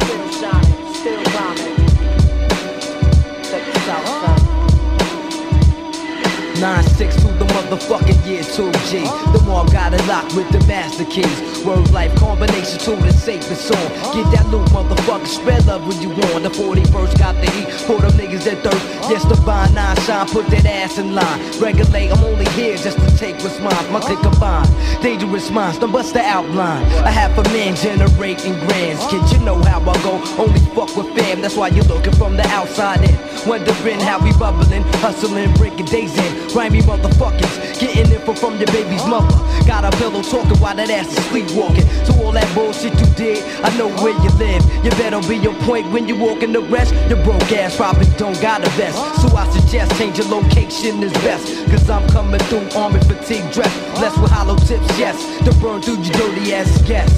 Still 0.00 0.30
shining, 0.40 0.94
still 0.94 1.32
climbing. 7.52 7.78
Check 7.78 7.92
this 7.92 7.92
out, 7.92 7.92
son. 7.92 7.92
9-6 7.92 7.92
through 7.92 7.92
the 7.92 8.02
motherfucking 8.02 8.26
year 8.26 8.42
2G. 8.42 9.32
The 9.32 9.42
more 9.44 9.64
got 9.66 9.94
it 9.94 10.06
locked 10.06 10.34
with 10.34 10.50
the 10.50 10.64
master 10.66 11.04
keys. 11.04 11.64
Word 11.64 11.90
life 11.92 12.14
combination 12.16 12.78
to 12.78 12.96
the 12.96 13.12
safest 13.12 13.68
song. 13.68 13.88
Get 14.14 14.30
that 14.32 14.46
new 14.50 14.64
motherfucker. 14.66 15.26
Spread 15.26 15.66
love 15.66 15.86
when 15.86 16.00
you 16.00 16.08
want. 16.10 16.42
The 16.42 16.50
41st 16.50 17.18
got 17.18 17.34
the 17.36 17.50
heat 17.50 17.70
for 17.86 18.00
them 18.00 18.12
niggas 18.12 18.44
that 18.44 18.62
thirst. 18.62 18.84
Yes, 19.10 19.24
the 19.24 19.34
divine 19.34 19.74
nine 19.74 19.96
shine, 20.00 20.26
put 20.28 20.46
that 20.48 20.66
ass 20.66 20.98
in 20.98 21.14
line. 21.14 21.40
Regulate, 21.60 22.10
I'm 22.10 22.24
only 22.24 22.48
here 22.50 22.76
just 22.76 22.98
to 22.98 23.16
take 23.16 23.36
what's 23.42 23.58
mine. 23.60 23.92
My 23.92 24.00
click 24.00 24.18
combine. 24.18 24.66
Dangerous 25.02 25.50
minds, 25.50 25.78
don't 25.78 25.92
bust 25.92 26.14
the 26.14 26.20
outline. 26.20 26.84
I 27.04 27.10
have 27.10 27.38
a 27.38 27.42
man 27.50 27.76
generating 27.76 28.54
grands. 28.66 29.04
Kid, 29.06 29.22
you 29.32 29.44
know 29.44 29.60
how 29.62 29.80
I 29.80 29.94
go. 30.02 30.22
Only 30.38 30.60
fuck 30.74 30.96
with 30.96 31.14
fam, 31.16 31.40
that's 31.40 31.56
why 31.56 31.68
you're 31.68 31.84
looking 31.84 32.14
from 32.14 32.36
the 32.36 32.46
outside 32.48 33.02
in. 33.02 33.16
Wondering 33.46 34.00
how 34.00 34.18
we 34.22 34.32
bubbling, 34.32 34.82
hustling, 35.02 35.52
breaking 35.54 35.86
days 35.86 36.16
in. 36.16 36.48
Grimy 36.48 36.80
motherfuckers, 37.42 37.80
getting 37.80 38.12
info 38.12 38.34
from 38.34 38.56
your 38.58 38.66
baby's 38.66 39.04
mother. 39.06 39.34
Got 39.66 39.84
a 39.84 39.96
pillow 39.96 40.22
talking 40.22 40.58
while 40.60 40.74
that 40.74 40.90
ass 40.90 41.06
is 41.08 41.24
sleepwalking. 41.26 41.86
So 42.04 42.14
all 42.22 42.32
that 42.32 42.52
bullshit 42.54 42.98
you 42.98 43.06
did, 43.14 43.44
I 43.64 43.76
know 43.76 43.88
where 44.02 44.14
you 44.22 44.30
live. 44.38 44.62
You 44.84 44.90
better 44.90 45.20
be 45.28 45.36
your 45.36 45.54
point 45.62 45.90
when 45.90 46.08
you 46.08 46.16
walk 46.16 46.42
in 46.42 46.52
the 46.52 46.60
rest. 46.62 46.94
Your 47.08 47.22
broke 47.24 47.52
ass 47.52 47.76
probably 47.76 48.06
don't 48.16 48.40
got 48.40 48.66
a 48.66 48.70
vest. 48.70 48.98
So 49.20 49.34
I 49.36 49.48
suggest 49.50 49.96
change 49.98 50.18
your 50.18 50.28
location 50.28 51.02
is 51.02 51.12
best. 51.24 51.46
Cause 51.70 51.88
I'm 51.88 52.08
coming 52.10 52.40
through 52.40 52.68
army 52.76 53.00
fatigue 53.00 53.50
dress. 53.52 53.72
Blessed 53.98 54.20
with 54.20 54.30
hollow 54.30 54.56
tips, 54.56 54.98
yes. 54.98 55.16
To 55.44 55.52
burn 55.60 55.82
through 55.82 56.02
your 56.02 56.12
dirty 56.12 56.54
ass 56.54 56.82
guess. 56.82 57.10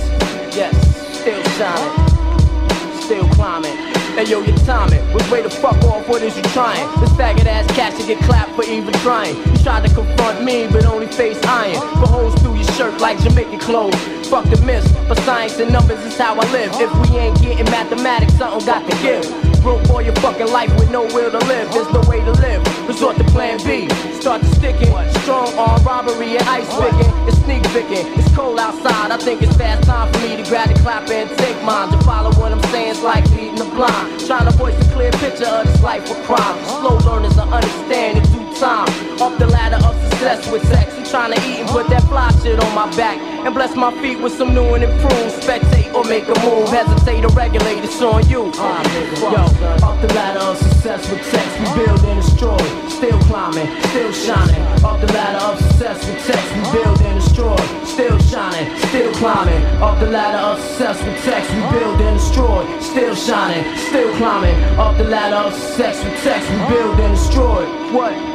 Yes, 0.54 0.74
still 1.18 1.42
shining, 1.58 3.00
still 3.00 3.28
climbing. 3.30 3.93
Hey 4.14 4.30
yo, 4.30 4.40
your 4.42 4.56
timing 4.58 5.12
was 5.12 5.28
way 5.28 5.42
to 5.42 5.50
fuck 5.50 5.74
off. 5.82 6.08
What 6.08 6.22
is 6.22 6.36
you 6.36 6.42
trying? 6.54 6.88
This 7.00 7.10
faggot 7.14 7.46
ass 7.46 7.66
cat 7.74 7.96
should 7.96 8.06
get 8.06 8.22
clapped 8.22 8.52
for 8.52 8.62
even 8.62 8.94
trying. 9.02 9.34
You 9.34 9.58
tried 9.64 9.88
to 9.88 9.92
confront 9.92 10.44
me, 10.44 10.68
but 10.68 10.84
only 10.84 11.08
face 11.08 11.42
iron. 11.42 11.80
Put 11.98 12.10
holes 12.10 12.34
through 12.40 12.54
your 12.54 12.72
shirt 12.74 13.00
like 13.00 13.18
Jamaican 13.18 13.58
clothes. 13.58 13.96
Fuck 14.28 14.44
the 14.50 14.64
myths, 14.64 14.88
but 15.08 15.18
science 15.22 15.58
and 15.58 15.72
numbers 15.72 15.98
is 16.04 16.16
how 16.16 16.38
I 16.38 16.52
live. 16.52 16.70
If 16.74 17.10
we 17.10 17.18
ain't 17.18 17.42
getting 17.42 17.64
mathematics, 17.64 18.34
something 18.34 18.64
got 18.64 18.88
to 18.88 18.96
give. 19.02 19.53
Broke 19.64 19.88
all 19.88 20.02
your 20.02 20.14
fucking 20.16 20.48
life 20.48 20.68
with 20.78 20.90
no 20.90 21.04
will 21.04 21.30
to 21.30 21.38
live. 21.46 21.72
There's 21.72 21.90
no 21.90 22.02
way 22.06 22.20
to 22.20 22.32
live. 22.32 22.60
Resort 22.86 23.16
to 23.16 23.24
plan 23.24 23.56
B. 23.64 23.88
Start 24.20 24.42
to 24.42 24.48
sticking. 24.56 24.92
Strong 25.22 25.56
arm 25.56 25.82
robbery 25.82 26.36
and 26.36 26.46
ice 26.46 26.68
picking. 26.68 27.08
It's 27.26 27.38
sneak 27.38 27.62
picking. 27.72 28.06
It's 28.12 28.28
cold 28.36 28.58
outside. 28.58 29.10
I 29.10 29.16
think 29.16 29.40
it's 29.40 29.56
fast 29.56 29.84
time 29.84 30.12
for 30.12 30.18
me 30.20 30.36
to 30.36 30.42
grab 30.50 30.68
the 30.68 30.78
clap 30.82 31.08
and 31.08 31.30
take 31.38 31.56
mine. 31.64 31.90
To 31.92 32.04
follow 32.04 32.30
what 32.38 32.52
I'm 32.52 32.62
saying 32.64 32.90
is 32.90 33.00
like 33.00 33.24
leading 33.30 33.54
the 33.54 33.64
blind. 33.64 34.20
Trying 34.26 34.44
to 34.44 34.54
voice 34.58 34.76
a 34.86 34.92
clear 34.92 35.12
picture 35.12 35.46
of 35.46 35.66
this 35.66 35.82
life 35.82 36.10
of 36.10 36.22
crime. 36.24 36.62
Slow 36.66 36.98
learners 36.98 37.34
will 37.34 37.48
understand 37.48 38.22
due 38.34 38.43
time. 38.58 38.88
Up 39.20 39.38
the 39.38 39.46
ladder 39.46 39.84
of 39.86 39.94
success 40.10 40.50
with 40.50 40.66
sex. 40.68 40.92
I'm 40.96 41.04
trying 41.04 41.32
to 41.34 41.40
eat 41.48 41.60
and 41.60 41.68
put 41.68 41.88
that 41.88 42.02
fly 42.04 42.30
shit 42.42 42.58
on 42.58 42.74
my 42.74 42.88
back. 42.96 43.18
And 43.18 43.54
bless 43.54 43.74
my 43.76 43.92
feet 44.00 44.20
with 44.20 44.32
some 44.32 44.54
new 44.54 44.74
and 44.74 44.84
improved. 44.84 45.34
Spectate 45.42 45.92
or 45.94 46.04
make 46.04 46.24
a 46.24 46.36
move. 46.40 46.68
Hesitate 46.68 47.24
or 47.24 47.32
regulate. 47.34 47.84
It's 47.84 48.00
on 48.02 48.28
you. 48.28 48.44
Yo, 48.44 49.42
up 49.82 50.00
the 50.00 50.12
ladder 50.14 50.40
of 50.40 50.56
success 50.58 51.10
with 51.10 51.24
sex. 51.26 51.46
We 51.60 51.84
build 51.84 52.00
and 52.04 52.20
destroy. 52.22 52.56
Still 52.88 53.18
climbing, 53.30 53.68
still 53.90 54.12
shining. 54.12 54.62
Up 54.84 55.00
the 55.00 55.12
ladder 55.12 55.44
of 55.44 55.58
success 55.60 56.06
with 56.06 56.20
sex. 56.22 56.42
We 56.54 56.62
build 56.72 57.00
and 57.02 57.20
destroy. 57.20 57.56
Still 57.84 58.18
shining, 58.18 58.78
still 58.88 59.12
climbing. 59.14 59.62
Up 59.82 60.00
the 60.00 60.06
ladder 60.06 60.38
of 60.38 60.60
success 60.60 61.02
with 61.04 61.20
sex. 61.24 61.48
We 61.50 61.60
build 61.78 62.00
and 62.00 62.18
destroy. 62.18 62.80
Still 62.80 63.14
shining, 63.14 63.76
still 63.76 64.14
climbing. 64.16 64.56
Up 64.78 64.96
the 64.96 65.04
ladder 65.04 65.36
of 65.36 65.54
success 65.54 66.02
with 66.04 66.18
sex. 66.22 66.48
We 66.50 66.74
build 66.74 67.00
and 67.00 67.14
destroy. 67.14 67.64
What? 67.92 68.33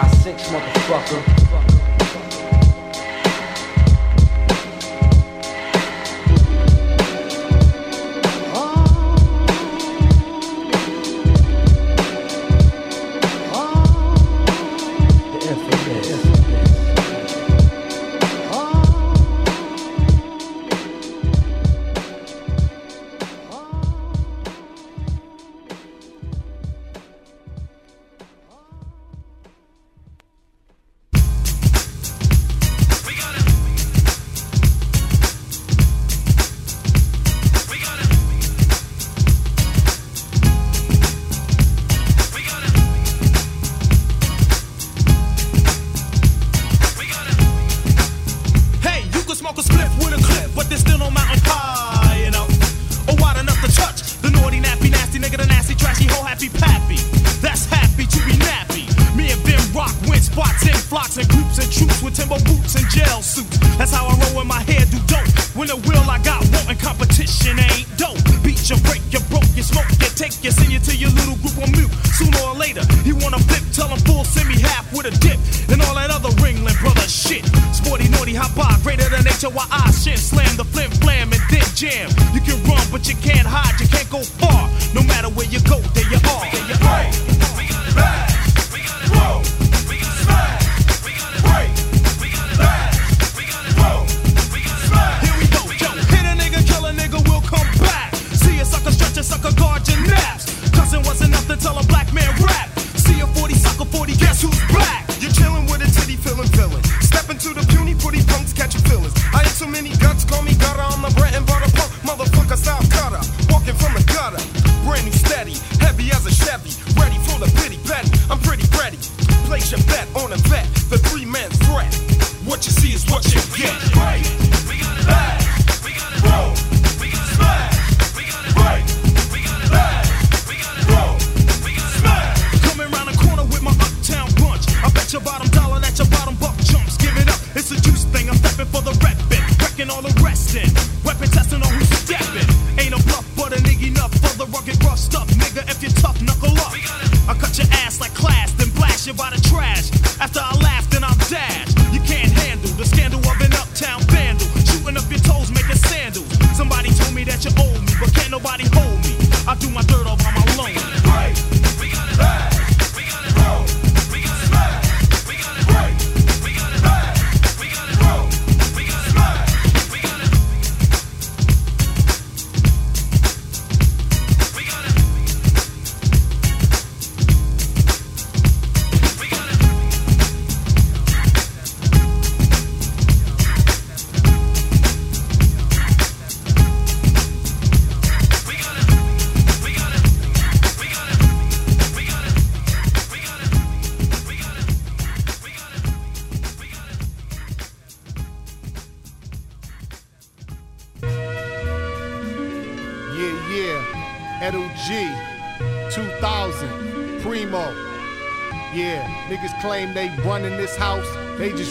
Nah, 0.00 0.08
six 0.12 0.48
motherfucker. 0.48 1.39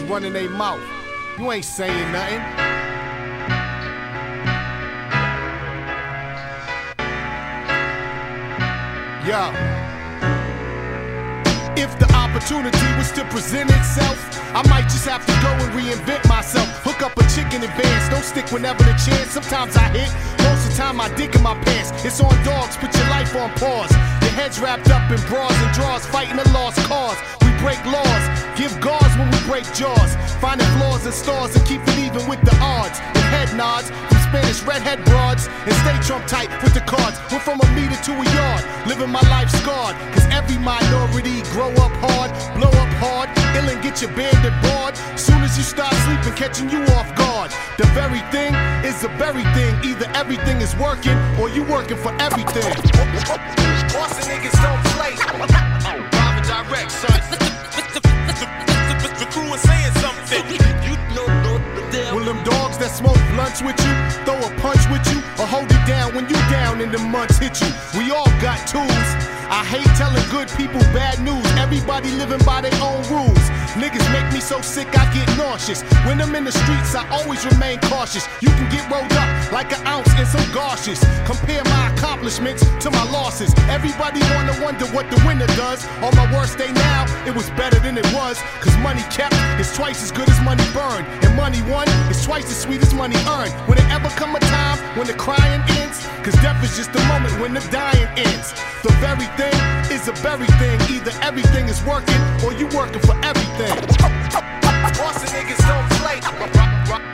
Running 0.09 0.33
their 0.33 0.49
mouth. 0.49 0.81
You 1.37 1.51
ain't 1.51 1.63
saying 1.63 2.11
nothing. 2.11 2.41
Yo. 9.27 9.53
If 11.77 11.97
the 11.99 12.11
opportunity 12.15 12.77
was 12.97 13.11
to 13.13 13.23
present 13.25 13.69
itself, 13.69 14.17
I 14.55 14.67
might 14.67 14.89
just 14.89 15.05
have 15.05 15.23
to 15.25 15.33
go 15.45 15.51
and 15.63 15.71
reinvent 15.77 16.27
myself. 16.27 16.67
Hook 16.83 17.03
up 17.03 17.15
a 17.15 17.23
chick 17.29 17.53
in 17.53 17.61
advance, 17.63 18.09
don't 18.09 18.23
stick 18.23 18.51
whenever 18.51 18.83
the 18.83 18.97
chance. 18.97 19.29
Sometimes 19.29 19.77
I 19.77 19.87
hit, 19.89 20.11
most 20.43 20.65
of 20.65 20.71
the 20.71 20.77
time 20.81 20.99
I 20.99 21.13
dick 21.15 21.35
in 21.35 21.43
my 21.43 21.53
pants. 21.63 21.91
It's 22.03 22.19
on 22.19 22.33
dogs, 22.43 22.75
put 22.77 22.93
your 22.97 23.07
life 23.09 23.35
on 23.35 23.51
pause. 23.61 23.91
Your 24.25 24.33
head's 24.33 24.59
wrapped 24.59 24.89
up 24.89 25.05
in 25.11 25.21
bras 25.29 25.53
and 25.53 25.71
draws, 25.75 26.05
fighting 26.07 26.39
a 26.39 26.43
lost 26.51 26.79
cause. 26.89 27.17
Break 27.59 27.83
laws, 27.85 28.23
give 28.55 28.71
guards 28.79 29.15
when 29.17 29.29
we 29.31 29.39
break 29.43 29.65
jaws. 29.73 30.15
Finding 30.39 30.67
flaws 30.79 31.05
in 31.05 31.11
stars 31.11 31.55
and 31.55 31.65
keep 31.65 31.81
it 31.81 31.99
even 31.99 32.25
with 32.27 32.39
the 32.41 32.55
odds. 32.61 32.99
With 33.13 33.29
head 33.35 33.55
nods 33.57 33.89
from 34.07 34.19
Spanish 34.31 34.63
redhead 34.63 35.03
broads 35.03 35.47
and 35.67 35.73
stay 35.83 35.97
Trump 36.07 36.25
tight 36.25 36.49
with 36.63 36.73
the 36.73 36.79
cards. 36.81 37.19
We're 37.31 37.43
from 37.43 37.59
a 37.59 37.67
meter 37.75 37.99
to 37.99 38.11
a 38.15 38.25
yard, 38.39 38.63
living 38.87 39.09
my 39.09 39.21
life 39.27 39.49
scarred. 39.51 39.95
Cause 40.15 40.25
every 40.31 40.57
minority 40.57 41.41
grow 41.51 41.69
up 41.83 41.91
hard, 41.99 42.31
blow 42.55 42.71
up 42.71 42.93
hard, 43.03 43.27
ill 43.59 43.67
and 43.67 43.83
get 43.83 44.01
your 44.01 44.11
bandit 44.15 44.55
bored. 44.63 44.95
Soon 45.19 45.43
as 45.43 45.57
you 45.57 45.63
start 45.63 45.93
sleeping, 46.07 46.33
catching 46.39 46.69
you 46.69 46.81
off 46.95 47.13
guard. 47.15 47.51
The 47.77 47.87
very 47.91 48.23
thing 48.31 48.55
is 48.87 49.01
the 49.01 49.09
very 49.19 49.43
thing. 49.51 49.75
Either 49.83 50.07
everything 50.15 50.61
is 50.61 50.75
working 50.77 51.17
or 51.39 51.49
you 51.49 51.63
working 51.63 51.97
for 51.97 52.15
everything. 52.23 52.71
Boston 53.91 54.31
niggas 54.31 54.55
don't 54.63 54.78
hit 67.27 67.59
you? 67.59 67.67
We 67.99 68.11
all 68.11 68.31
got 68.39 68.65
tools. 68.67 69.09
I 69.51 69.65
hate 69.65 69.89
telling 69.97 70.23
good 70.29 70.47
people 70.55 70.79
bad 70.93 71.19
news. 71.19 71.43
Everybody 71.57 72.11
living 72.11 72.39
by 72.45 72.61
their 72.61 72.73
own 72.81 73.01
rules. 73.09 73.43
Niggas 73.75 74.05
make 74.13 74.31
me 74.31 74.39
so 74.39 74.61
sick 74.61 74.87
I 74.97 75.11
get 75.13 75.27
nauseous. 75.37 75.81
When 76.05 76.21
I'm 76.21 76.33
in 76.35 76.45
the 76.45 76.51
streets, 76.51 76.95
I 76.95 77.07
always 77.09 77.45
remain 77.45 77.79
cautious. 77.81 78.27
You 78.41 78.49
can 78.49 78.69
get 78.71 78.89
rolled 78.89 79.11
up 79.11 79.51
like 79.51 79.73
an 79.73 79.85
ounce 79.87 80.07
in 80.19 80.25
some 80.25 80.47
gauzes. 80.53 81.01
Compare 81.25 81.63
my 81.65 81.91
accomplishments 81.93 82.63
to 82.79 82.91
my 82.91 83.03
losses. 83.11 83.53
Everybody 83.67 84.21
wanna 84.35 84.55
wonder 84.61 84.85
what 84.95 85.09
the 85.09 85.21
winner 85.25 85.47
does. 85.57 85.85
On 86.05 86.15
my 86.15 86.31
worst 86.31 86.57
day 86.57 86.71
now, 86.71 87.05
it 87.25 87.35
was 87.35 87.49
better 87.51 87.79
than 87.79 87.97
it 87.97 88.07
was. 88.13 88.39
Cause 88.61 88.77
money 88.79 89.03
kept 89.11 89.35
is 89.59 89.73
twice 89.75 90.01
as 90.03 90.11
good 90.11 90.29
as 90.29 90.39
money 90.41 90.63
burned. 90.73 91.05
And 91.25 91.35
money 91.35 91.61
won 91.63 91.89
is 92.09 92.23
twice 92.23 92.45
as 92.45 92.61
sweet 92.61 92.81
as 92.81 92.93
money 92.93 93.17
earned. 93.27 93.53
Will 93.67 93.75
there 93.75 93.91
ever 93.91 94.09
come 94.15 94.35
a 94.35 94.39
time 94.39 94.78
when 94.95 95.07
the 95.07 95.13
crying 95.13 95.61
ends? 95.79 96.05
Cause 96.23 96.33
death 96.41 96.63
is 96.63 96.75
just 96.77 96.93
the 96.93 97.03
moment 97.05 97.39
when 97.39 97.53
the 97.53 97.61
dying 97.71 98.09
ends. 98.17 98.53
The 98.83 98.91
very 98.99 99.27
thing 99.37 99.57
is 99.91 100.07
a 100.07 100.13
very 100.13 100.47
thing. 100.61 100.79
Either 100.89 101.11
everything 101.21 101.67
is 101.67 101.83
working 101.83 102.21
or 102.43 102.53
you 102.53 102.67
working 102.67 103.01
for 103.01 103.15
everything. 103.23 103.75
Boston 104.97 105.29
niggas 105.35 105.61
don't 105.67 105.89
play. 105.99 106.19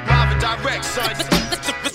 Private 0.05 0.39
direct, 0.39 0.85
son. 0.85 1.91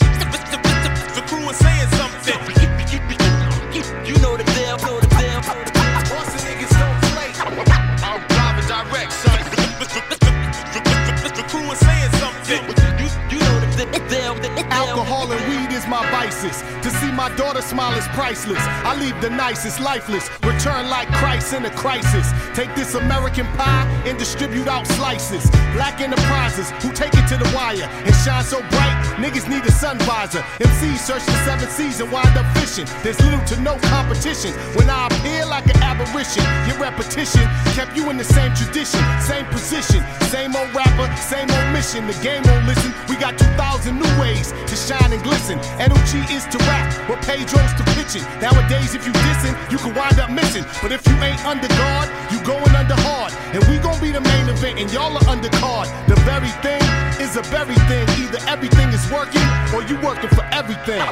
To 17.41 17.47
see 17.47 17.49
my 17.49 17.53
daughter 17.55 17.63
smile 17.63 17.99
is 17.99 18.07
priceless. 18.09 18.63
I 18.85 19.01
leave 19.01 19.19
the 19.23 19.31
nicest 19.31 19.81
lifeless. 19.81 20.29
Return 20.43 20.91
like 20.91 21.09
Christ 21.09 21.55
in 21.55 21.65
a 21.65 21.71
crisis. 21.71 22.31
Take 22.55 22.75
this 22.75 22.95
American 22.95 23.47
pie 23.57 23.87
and 24.05 24.19
distribute 24.19 24.69
out 24.69 24.87
slices. 24.87 25.49
Black 25.73 26.01
enterprises 26.03 26.71
who 26.83 26.93
take 26.93 27.15
it 27.15 27.27
to 27.29 27.39
the 27.39 27.51
wire 27.55 27.89
and 28.05 28.15
shine 28.17 28.45
so 28.45 28.61
bright. 28.69 29.10
Niggas 29.21 29.49
need 29.53 29.65
a 29.67 29.71
sun 29.71 29.99
visor. 30.09 30.41
MCs 30.65 30.99
search 31.05 31.25
the 31.27 31.37
seven 31.45 31.69
seas 31.69 32.01
and 32.01 32.11
wind 32.11 32.33
up 32.41 32.49
fishing. 32.57 32.89
There's 33.03 33.21
little 33.21 33.45
to 33.53 33.61
no 33.61 33.77
competition. 33.93 34.53
When 34.73 34.89
I 34.89 35.09
appear 35.13 35.45
like 35.45 35.69
an 35.69 35.77
aberration, 35.83 36.43
your 36.65 36.79
repetition 36.81 37.45
kept 37.77 37.95
you 37.95 38.09
in 38.09 38.17
the 38.17 38.25
same 38.25 38.55
tradition, 38.55 39.05
same 39.21 39.45
position, 39.53 40.01
same 40.33 40.57
old 40.57 40.73
rapper, 40.75 41.05
same 41.21 41.53
old 41.53 41.69
mission. 41.77 42.07
The 42.07 42.17
game 42.25 42.41
won't 42.49 42.65
listen. 42.65 42.95
We 43.13 43.17
got 43.21 43.37
2,000 43.37 43.93
new 43.93 44.13
ways 44.17 44.57
to 44.57 44.75
shine 44.75 45.13
and 45.13 45.23
glisten. 45.23 45.61
NOG 45.77 46.13
is 46.33 46.49
to 46.49 46.59
rap, 46.65 46.89
what 47.05 47.21
Pedro's 47.29 47.75
to 47.77 47.85
pitching. 47.93 48.25
Nowadays, 48.41 48.95
if 48.97 49.05
you 49.05 49.13
dissing, 49.13 49.53
you 49.71 49.77
can 49.77 49.93
wind 49.93 50.19
up 50.19 50.31
missing. 50.31 50.65
But 50.81 50.93
if 50.93 51.05
you 51.07 51.13
ain't 51.21 51.45
under 51.45 51.69
guard, 51.69 52.09
you 52.33 52.41
going 52.49 52.73
under 52.73 52.97
hard. 53.05 53.37
And 53.53 53.61
we 53.69 53.77
gon' 53.85 54.01
be 54.01 54.13
the 54.13 54.25
main 54.25 54.49
event, 54.49 54.81
and 54.81 54.91
y'all 54.91 55.13
are 55.13 55.29
undercard. 55.29 55.93
The 56.09 56.17
very 56.25 56.49
thing 56.65 56.81
is 57.21 57.37
a 57.37 57.43
very 57.53 57.77
thing. 57.85 58.09
Either 58.17 58.41
everything 58.49 58.89
is 58.89 59.10
working 59.11 59.43
or 59.75 59.83
you 59.83 59.99
working 60.01 60.31
for 60.31 60.45
everything. 60.53 61.03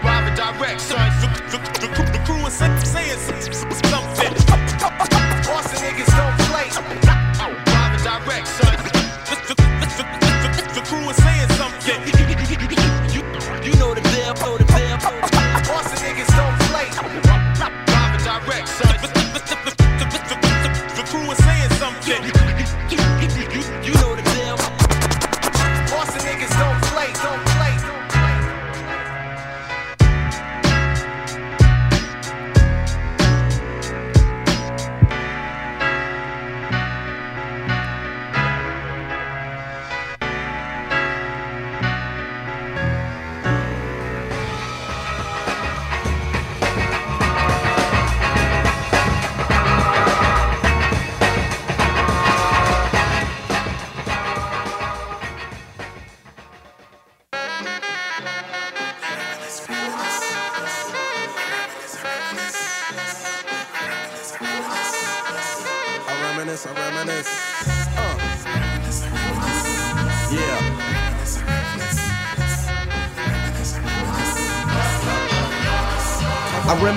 Private 0.00 0.36
direct, 0.36 0.80
son. 0.80 0.98
The, 1.50 1.58
the, 1.58 1.86
the, 1.86 2.12
the 2.12 2.18
crew 2.24 2.46
is 2.46 2.54
saying 2.54 3.18
something. 3.18 4.32
Boston 5.44 5.78
niggas 5.84 6.10
don't 6.16 6.38
play. 6.48 7.09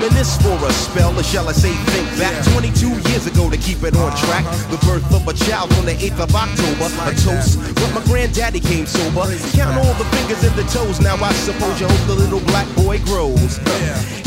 Reminisce 0.04 0.36
for 0.42 0.60
a 0.68 0.74
spell, 0.74 1.18
or 1.18 1.24
shall 1.24 1.48
I 1.48 1.54
say 1.54 1.72
think 1.72 2.20
back 2.20 2.36
22 2.52 2.90
years 3.10 3.26
ago 3.26 3.50
to 3.50 3.56
keep 3.56 3.84
it 3.84 3.96
on 3.96 4.12
track. 4.18 4.44
The 4.70 4.76
birth 4.86 5.08
of 5.16 5.26
a 5.26 5.34
child 5.34 5.72
on 5.80 5.86
the 5.86 5.94
8th 5.94 6.20
of 6.20 6.36
October. 6.36 6.92
A 7.08 7.16
toast, 7.24 7.58
but 7.76 7.90
my 7.96 8.04
granddaddy 8.04 8.60
came 8.60 8.86
sober. 8.86 9.32
Count 9.56 9.78
all 9.78 9.94
the 9.94 10.04
fingers 10.12 10.44
and 10.44 10.56
the 10.58 10.64
toes, 10.64 11.00
now 11.00 11.16
I 11.16 11.32
suppose 11.32 11.80
you 11.80 11.88
hope 11.88 12.08
the 12.08 12.16
little 12.16 12.42
black 12.52 12.68
boy 12.76 13.00
grows. 13.06 13.60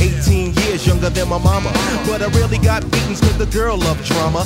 18 0.01 0.55
years 0.55 0.67
years 0.77 0.87
younger 0.87 1.11
than 1.11 1.29
my 1.29 1.39
mama. 1.39 1.73
But 2.07 2.23
I 2.23 2.27
really 2.39 2.59
got 2.59 2.83
beatings 2.91 3.21
cause 3.21 3.39
the 3.39 3.47
girl 3.47 3.79
loved 3.79 4.05
drama. 4.05 4.46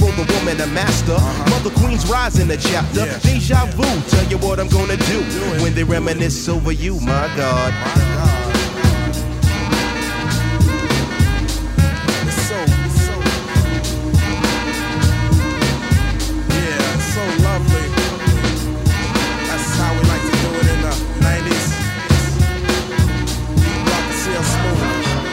for 0.00 0.10
the 0.16 0.24
woman 0.34 0.60
a 0.60 0.66
master. 0.68 1.12
Uh-huh. 1.12 1.50
Mother 1.50 1.70
Queen's 1.80 2.06
rise 2.08 2.38
in 2.38 2.48
the 2.48 2.56
chapter. 2.56 3.04
Deja 3.20 3.66
vu, 3.76 3.84
tell 4.10 4.26
you 4.32 4.38
what 4.38 4.58
I'm 4.58 4.68
gonna 4.68 4.96
do 4.96 5.20
when 5.62 5.74
they 5.74 5.84
reminisce 5.84 6.48
over 6.48 6.72
you, 6.72 6.98
my 7.00 7.26
God. 7.36 7.72
It's 12.26 12.40
so, 12.48 12.58
yeah, 16.48 16.90
so 17.14 17.22
lovely. 17.46 17.86
That's 19.48 19.70
how 19.80 19.90
we 19.96 20.02
like 20.12 20.24
to 20.30 20.34
do 20.44 20.50
it 20.60 20.66
in 20.74 20.80
the 20.86 20.94
90s. 21.24 21.66
Rock 23.88 24.04
and 24.10 24.18
CL 24.22 24.44
Smooth, 24.54 24.82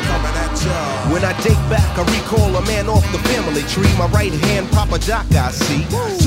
coming 0.10 0.36
at 0.44 0.54
ya. 0.66 0.80
When 1.14 1.24
I 1.24 1.34
date 1.44 1.64
back, 1.70 1.92
I 1.98 2.04
recall 2.18 2.56
a 2.56 2.62
man 2.66 2.88
off 2.90 3.06
the 3.12 3.20
family 3.30 3.64
tree. 3.64 3.92
My 3.98 4.08
right 4.08 4.34
hand, 4.34 4.57
Papa 4.90 5.06
Doc, 5.06 5.26
I 5.36 5.52
see. 5.52 5.84
Took 6.24 6.27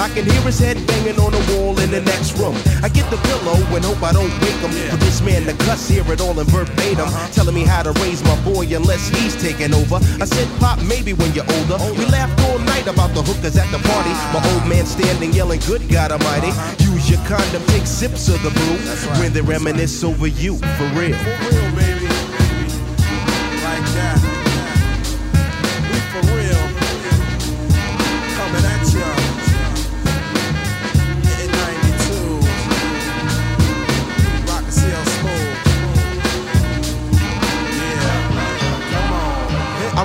I 0.00 0.08
can 0.08 0.24
hear 0.24 0.40
his 0.42 0.58
head 0.58 0.76
banging 0.86 1.18
on 1.18 1.32
the 1.32 1.42
wall 1.54 1.78
in 1.78 1.90
the 1.90 2.00
next 2.00 2.38
room. 2.38 2.56
I 2.82 2.88
get 2.88 3.08
the 3.10 3.18
pillow 3.28 3.56
and 3.74 3.84
hope 3.84 4.02
I 4.02 4.12
don't 4.12 4.32
wake 4.42 4.60
him. 4.62 4.72
For 4.90 4.96
this 4.96 5.20
man 5.22 5.44
to 5.46 5.54
cuss, 5.64 5.88
hear 5.88 6.04
it 6.12 6.20
all 6.20 6.38
in 6.38 6.46
verbatim. 6.46 7.08
Telling 7.32 7.54
me 7.54 7.64
how 7.64 7.82
to 7.82 7.92
raise 8.02 8.22
my 8.24 8.36
boy 8.42 8.66
unless 8.74 9.08
he's 9.08 9.36
taking 9.40 9.72
over. 9.74 9.96
I 10.20 10.24
said, 10.24 10.48
Pop, 10.58 10.82
maybe 10.82 11.12
when 11.12 11.32
you're 11.32 11.48
older. 11.58 11.78
We 11.98 12.06
laughed 12.06 12.40
all 12.50 12.58
night 12.58 12.86
about 12.86 13.14
the 13.14 13.22
hookers 13.22 13.56
at 13.56 13.70
the 13.70 13.78
party. 13.88 14.12
My 14.34 14.42
old 14.54 14.66
man 14.68 14.86
standing 14.86 15.32
yelling, 15.32 15.60
Good 15.60 15.88
God 15.88 16.10
Almighty. 16.12 16.52
Use 16.82 17.10
your 17.10 17.20
condom, 17.26 17.62
take 17.66 17.86
sips 17.86 18.28
of 18.28 18.42
the 18.42 18.50
brew. 18.50 18.78
When 19.20 19.32
they 19.32 19.40
reminisce 19.40 20.02
over 20.04 20.26
you, 20.26 20.58
for 20.58 20.86
real. 20.98 21.16
Like 23.62 23.86
that. 23.94 24.41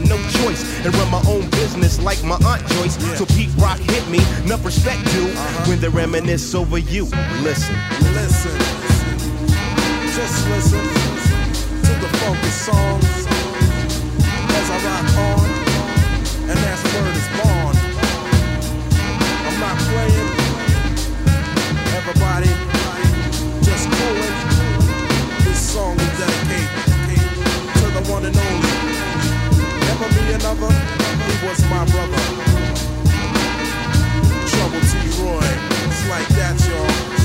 no 0.00 0.16
choice. 0.42 0.62
And 0.84 0.94
run 0.94 1.10
my 1.10 1.22
own 1.28 1.48
business 1.50 2.00
like 2.00 2.22
my 2.24 2.36
Aunt 2.46 2.66
Joyce. 2.68 2.96
So 3.18 3.26
Pete 3.26 3.50
Rock 3.58 3.78
hit 3.78 4.06
me, 4.08 4.18
enough 4.44 4.64
respect 4.64 5.04
due. 5.12 5.28
Uh-huh. 5.28 5.70
When 5.70 5.80
they 5.80 5.88
reminisce 5.88 6.54
over 6.54 6.78
you, 6.78 7.04
listen. 7.42 7.76
Listen. 8.14 8.56
Just 10.14 10.48
listen 10.48 10.80
to 11.82 11.92
the 12.00 12.08
funky 12.22 12.50
songs 12.50 13.04
as 14.54 14.70
I 14.70 14.78
rock 14.86 15.08
on, 15.18 15.46
and 16.48 16.58
that's 16.62 16.82
word 16.94 17.16
is 17.18 17.28
born. 17.34 17.74
I'm 19.46 19.58
not 19.58 19.76
playing. 19.90 20.30
Everybody, 21.98 22.52
just 23.64 23.90
coolin'. 23.90 24.36
This 25.44 25.72
song 25.72 25.98
is 25.98 26.18
dedicated 26.20 27.74
to 27.74 27.86
the 27.90 28.12
one 28.12 28.24
and 28.24 28.36
only. 28.36 28.83
Never 29.94 30.12
be 30.12 30.32
another. 30.32 30.72
He 30.72 31.46
was 31.46 31.62
my 31.70 31.84
brother. 31.84 32.18
Trouble 34.48 34.80
T. 34.90 34.98
Roy. 35.22 35.46
It's 35.86 36.08
like 36.08 36.26
that, 36.34 36.58
y'all. 36.68 37.23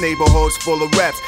Neighborhoods 0.00 0.56
full 0.56 0.82
of 0.82 0.94
reps, 0.94 1.20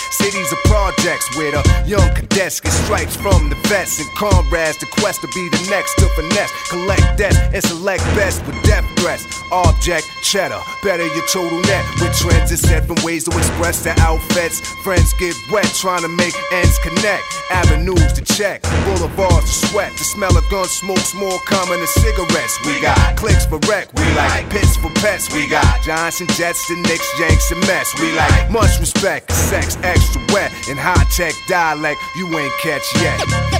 vets 3.90 4.00
and 4.00 4.16
comrades. 4.16 4.78
The 4.78 4.86
quest 4.86 5.20
to 5.22 5.28
be 5.28 5.48
the 5.48 5.68
next 5.70 5.94
to 5.96 6.06
finesse, 6.14 6.52
collect 6.68 7.18
debts 7.18 7.38
and 7.52 7.62
select 7.62 8.02
best 8.14 8.44
with 8.46 8.60
death 8.62 8.84
threats. 8.98 9.26
Object 9.52 10.08
cheddar, 10.22 10.60
better 10.82 11.06
your 11.06 11.26
total 11.26 11.58
net 11.62 11.84
with 12.00 12.14
trends 12.18 12.52
is 12.52 12.60
set 12.60 12.86
from 12.86 12.96
ways 13.04 13.24
to 13.24 13.36
express 13.36 13.82
the 13.82 13.90
outfits. 14.00 14.60
Friends 14.84 15.12
get 15.14 15.34
wet 15.50 15.66
trying 15.74 16.02
to 16.02 16.08
make 16.08 16.34
ends 16.52 16.78
connect. 16.78 17.24
Avenues 17.50 18.12
to 18.12 18.22
check, 18.22 18.62
boulevards 18.84 19.46
to 19.46 19.66
sweat. 19.68 19.92
The 19.92 20.04
smell 20.04 20.36
of 20.36 20.48
gun 20.50 20.66
smoke's 20.66 21.14
more 21.14 21.38
common 21.46 21.78
than 21.78 21.88
cigarettes. 21.88 22.58
We 22.64 22.80
got 22.80 23.16
clicks 23.16 23.46
for 23.46 23.58
wreck, 23.68 23.92
we 23.94 24.06
like 24.14 24.48
pits 24.50 24.76
for 24.76 24.90
pets. 25.02 25.34
We 25.34 25.48
got 25.48 25.82
Johnson 25.82 26.28
Jets, 26.38 26.68
the 26.68 26.76
Knicks, 26.76 27.08
Yanks, 27.18 27.50
and 27.50 27.60
Mets. 27.66 27.98
We 28.00 28.12
like 28.12 28.50
much 28.50 28.78
respect, 28.78 29.32
sex 29.32 29.76
extra 29.82 30.22
wet, 30.32 30.52
and 30.68 30.78
high 30.78 31.04
tech 31.10 31.34
dialect 31.48 32.00
you 32.16 32.26
ain't 32.38 32.52
catch 32.62 32.86
yet. 33.02 33.59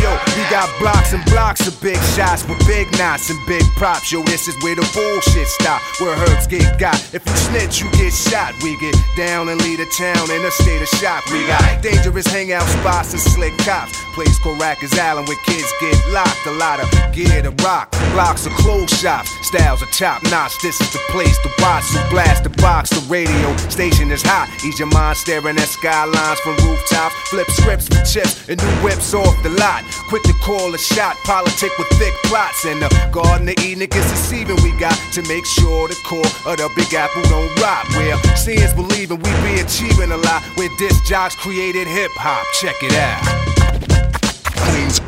Yo, 0.00 0.12
we 0.36 0.42
got 0.50 0.68
blocks 0.78 1.12
and 1.12 1.24
blocks 1.26 1.66
of 1.66 1.80
big 1.82 1.98
shots 2.16 2.46
with 2.48 2.58
big 2.66 2.90
knots 2.98 3.30
and 3.30 3.38
big 3.46 3.62
props. 3.76 4.10
Yo, 4.10 4.22
this 4.22 4.48
is 4.48 4.54
where 4.62 4.74
the 4.74 4.88
bullshit 4.94 5.46
stop, 5.48 5.82
where 6.00 6.16
herbs 6.16 6.46
get 6.46 6.78
got. 6.78 6.96
If 7.12 7.26
you 7.26 7.36
snitch, 7.36 7.80
you 7.80 7.90
get 7.92 8.12
shot. 8.12 8.54
We 8.62 8.78
get 8.80 8.96
down 9.16 9.48
and 9.48 9.60
lead 9.60 9.80
a 9.80 9.86
town 9.96 10.30
in 10.30 10.44
a 10.44 10.50
state 10.50 10.80
of 10.80 10.88
shock. 10.88 11.26
We 11.26 11.46
got 11.46 11.82
dangerous 11.82 12.26
hangout 12.26 12.66
spots 12.80 13.12
and 13.12 13.20
slick 13.20 13.56
cops. 13.58 13.92
Place 14.14 14.38
Rikers 14.40 14.98
Island 14.98 15.28
where 15.28 15.36
kids 15.44 15.72
get 15.80 15.96
locked. 16.12 16.46
A 16.46 16.52
lot 16.52 16.80
of 16.80 16.88
gear 17.12 17.42
to 17.42 17.50
rock. 17.62 17.95
Blocks 18.16 18.46
of 18.46 18.52
clothes 18.52 18.98
shops. 18.98 19.28
Styles 19.46 19.82
are 19.82 19.92
top 19.92 20.22
notch. 20.30 20.56
This 20.62 20.80
is 20.80 20.90
the 20.90 20.98
place 21.12 21.36
to 21.44 21.50
watch. 21.60 21.84
So 21.84 22.00
blast 22.08 22.44
the 22.44 22.48
box. 22.48 22.88
The 22.88 23.04
radio 23.12 23.54
station 23.68 24.10
is 24.10 24.22
hot. 24.24 24.48
Ease 24.64 24.78
your 24.78 24.88
mind 24.88 25.18
staring 25.18 25.58
at 25.58 25.68
skylines 25.68 26.40
from 26.40 26.56
rooftops. 26.64 27.14
Flip 27.28 27.46
scripts 27.50 27.88
for 27.88 28.02
chips 28.08 28.48
and 28.48 28.56
new 28.56 28.76
whips 28.80 29.12
off 29.12 29.36
the 29.42 29.50
lot. 29.50 29.84
Quick 30.08 30.22
to 30.22 30.32
call 30.40 30.74
a 30.74 30.78
shot. 30.78 31.16
Politic 31.28 31.76
with 31.76 31.88
thick 32.00 32.14
plots. 32.24 32.64
And 32.64 32.80
the 32.80 32.88
Garden 33.12 33.50
of 33.50 33.58
Eden 33.60 33.82
is 33.82 34.08
deceiving. 34.08 34.56
We 34.64 34.72
got 34.80 34.96
to 35.12 35.20
make 35.28 35.44
sure 35.44 35.86
the 35.86 36.00
core 36.02 36.24
of 36.48 36.56
the 36.56 36.72
Big 36.74 36.94
Apple 36.94 37.20
don't 37.28 37.52
rot. 37.60 37.84
Where 38.00 38.16
seeing's 38.34 38.72
believing 38.72 39.18
we 39.18 39.30
be 39.44 39.60
achieving 39.60 40.10
a 40.10 40.16
lot. 40.16 40.40
Where 40.56 40.70
disc 40.78 41.04
jocks 41.04 41.36
created 41.36 41.86
hip 41.86 42.12
hop. 42.16 42.48
Check 42.64 42.76
it 42.80 42.96
out. 42.96 43.20
Queens. 44.72 45.05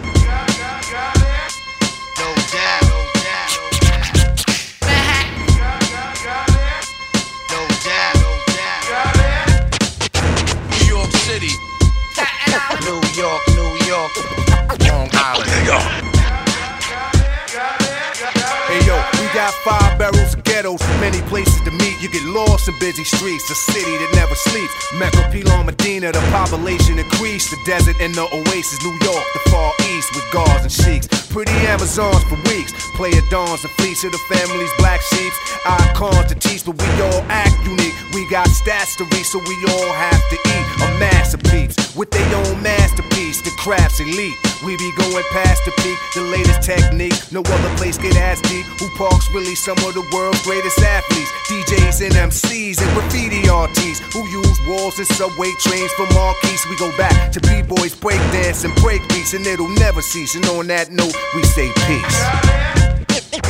Got 19.49 19.81
five 19.81 19.99
barrels 19.99 20.35
of 20.35 20.45
ghettos, 20.45 20.83
many 21.01 21.23
places 21.23 21.59
to 21.63 21.71
meet. 21.71 21.97
You 22.03 22.11
get 22.11 22.23
lost 22.25 22.69
in 22.69 22.79
busy 22.81 23.03
streets, 23.03 23.49
a 23.51 23.55
city 23.55 23.97
that 23.97 24.13
never 24.15 24.35
sleeps. 24.35 24.75
Mecca, 24.93 25.25
Pelan, 25.33 25.65
Medina, 25.65 26.13
the 26.13 26.21
population 26.29 26.99
increased. 26.99 27.49
The 27.51 27.57
desert 27.65 27.97
and 27.99 28.15
the 28.15 28.29
oasis, 28.31 28.85
New 28.85 28.93
York, 29.01 29.25
the 29.33 29.51
far 29.51 29.73
east 29.89 30.15
with 30.15 30.31
guards 30.33 30.65
and 30.65 30.73
sheiks. 30.73 31.28
Pretty 31.31 31.53
Amazons 31.69 32.25
for 32.25 32.37
weeks, 32.49 32.73
player 32.97 33.21
dawns 33.31 33.63
and 33.63 33.73
fleece 33.73 34.03
of 34.03 34.13
the 34.13 34.19
family's 34.19 34.73
black 34.79 35.01
sheep. 35.01 35.33
Icons 35.67 36.27
to 36.27 36.35
teach, 36.35 36.65
but 36.65 36.81
we 36.81 37.03
all 37.03 37.23
act 37.29 37.55
unique. 37.65 37.95
We 38.15 38.29
got 38.31 38.49
stats 38.49 38.97
to 38.97 39.05
reach, 39.15 39.27
so 39.27 39.39
we 39.39 39.57
all 39.69 39.93
have 39.93 40.23
to 40.31 40.37
eat. 40.37 40.67
A 40.83 40.99
masterpiece 40.99 41.77
with 41.95 42.11
their 42.11 42.35
own 42.35 42.63
masterpiece, 42.63 43.43
the 43.43 43.51
crafts 43.59 44.01
elite. 44.01 44.37
We 44.65 44.77
be 44.77 44.91
going 44.97 45.25
past 45.31 45.65
the 45.65 45.73
peak, 45.83 45.99
the 46.15 46.23
latest 46.23 46.63
technique. 46.63 47.19
No 47.31 47.41
other 47.41 47.77
place 47.77 47.99
get 47.99 48.17
as 48.17 48.41
deep. 48.43 48.65
Who 48.81 48.89
parks 48.97 49.29
really 49.35 49.55
some 49.55 49.79
of 49.87 49.95
the 49.95 50.07
world's 50.15 50.43
greatest 50.43 50.79
athletes? 50.81 51.31
DJs 51.51 52.07
and 52.07 52.31
MCs 52.31 52.81
and 52.81 52.91
graffiti 52.95 53.49
artists 53.49 54.01
who 54.15 54.27
use 54.27 54.59
walls 54.67 54.99
and 54.99 55.07
subway 55.09 55.53
trains 55.61 55.93
for 55.93 56.07
marquees. 56.15 56.65
We 56.71 56.77
go 56.77 56.91
back 56.97 57.33
to 57.33 57.41
b-boys, 57.41 57.95
breakdance 57.95 58.65
and 58.65 58.73
breakbeats, 58.79 59.35
and 59.35 59.47
it'll 59.47 59.69
never 59.69 60.03
cease. 60.03 60.35
And 60.35 60.47
on 60.47 60.67
that 60.69 60.91
note, 60.91 61.15
we 61.35 61.43
say 61.43 61.73
peace. 61.87 62.19